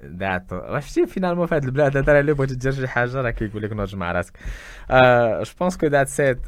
ذات 0.06 0.44
شفتي 0.80 1.06
فينالمون 1.08 1.48
في 1.48 1.56
هاد 1.56 1.64
البلاد؟ 1.64 1.98
هذا 1.98 2.20
اللي 2.20 2.34
بغيتي 2.34 2.56
دير 2.56 2.72
شي 2.72 2.88
حاجة 2.88 3.22
راه 3.22 3.30
كيقول 3.30 3.64
لك 3.64 3.74
نوض 3.74 3.96
مع 3.96 4.12
راسك. 4.12 4.34
جو 5.44 5.52
بونس 5.60 5.78
كو 5.78 5.88
ذات 5.88 6.08
سيت 6.08 6.40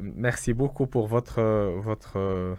ميرسي 0.00 0.52
بوكو 0.52 0.84
بور 0.84 1.08
فوتر 1.08 1.82
فوتر 1.82 2.56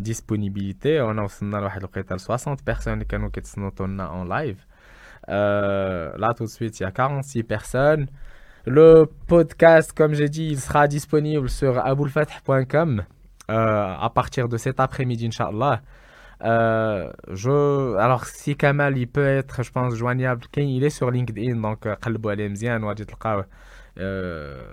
disponibilité 0.00 1.00
on 1.00 1.16
a 1.18 1.22
aussi 1.22 1.44
60 1.44 2.64
personnes 2.64 3.04
qui 3.04 3.16
nous 3.16 3.70
en 3.78 4.24
live 4.24 4.64
euh, 5.28 6.10
là 6.16 6.32
tout 6.36 6.44
de 6.44 6.48
suite 6.48 6.80
il 6.80 6.82
y 6.82 6.86
a 6.86 6.90
46 6.90 7.42
personnes 7.44 8.08
le 8.66 9.04
podcast 9.26 9.92
comme 9.92 10.14
j'ai 10.14 10.28
dit 10.28 10.48
il 10.48 10.60
sera 10.60 10.88
disponible 10.88 11.48
sur 11.48 11.78
aboulfath.com 11.86 13.02
euh, 13.50 13.94
à 14.00 14.10
partir 14.14 14.48
de 14.48 14.56
cet 14.56 14.80
après-midi 14.80 15.26
inchallah 15.26 15.82
euh, 16.42 17.12
je 17.30 17.96
alors 17.98 18.24
si 18.24 18.56
Kamal 18.56 18.96
il 18.96 19.06
peut 19.06 19.26
être 19.26 19.62
je 19.62 19.70
pense 19.70 19.94
joignable 19.94 20.42
il 20.56 20.82
est 20.84 20.90
sur 20.90 21.10
LinkedIn 21.10 21.56
donc 21.60 21.86
قلبوا 21.88 22.30
عليه 22.30 22.48
مزيان 22.48 22.84
وغادي 22.84 23.04
تلقاوه 23.04 23.46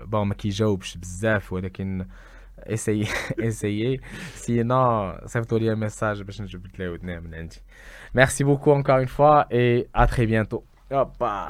bon 0.05 0.23
ما 0.25 0.33
كيجاوبش 0.33 0.97
بزاف 0.97 1.53
ولكن 1.53 2.05
essayez 2.65 3.07
essayez 3.47 3.99
sinon 4.35 5.25
صيفطوا 5.25 5.59
لي 5.59 5.89
message 5.89 6.23
باش 6.23 6.41
نجبد 6.41 6.71
ليه 6.79 6.89
ودنيه 6.89 7.19
من 7.19 7.35
عندي 7.35 7.61
merci 8.17 8.43
beaucoup 8.43 8.71
encore 8.71 8.99
une 8.99 9.07
fois 9.07 9.45
et 9.51 9.87
à 9.93 10.07
très 10.07 10.25
bientôt 10.25 10.63
Hoppa. 10.91 11.49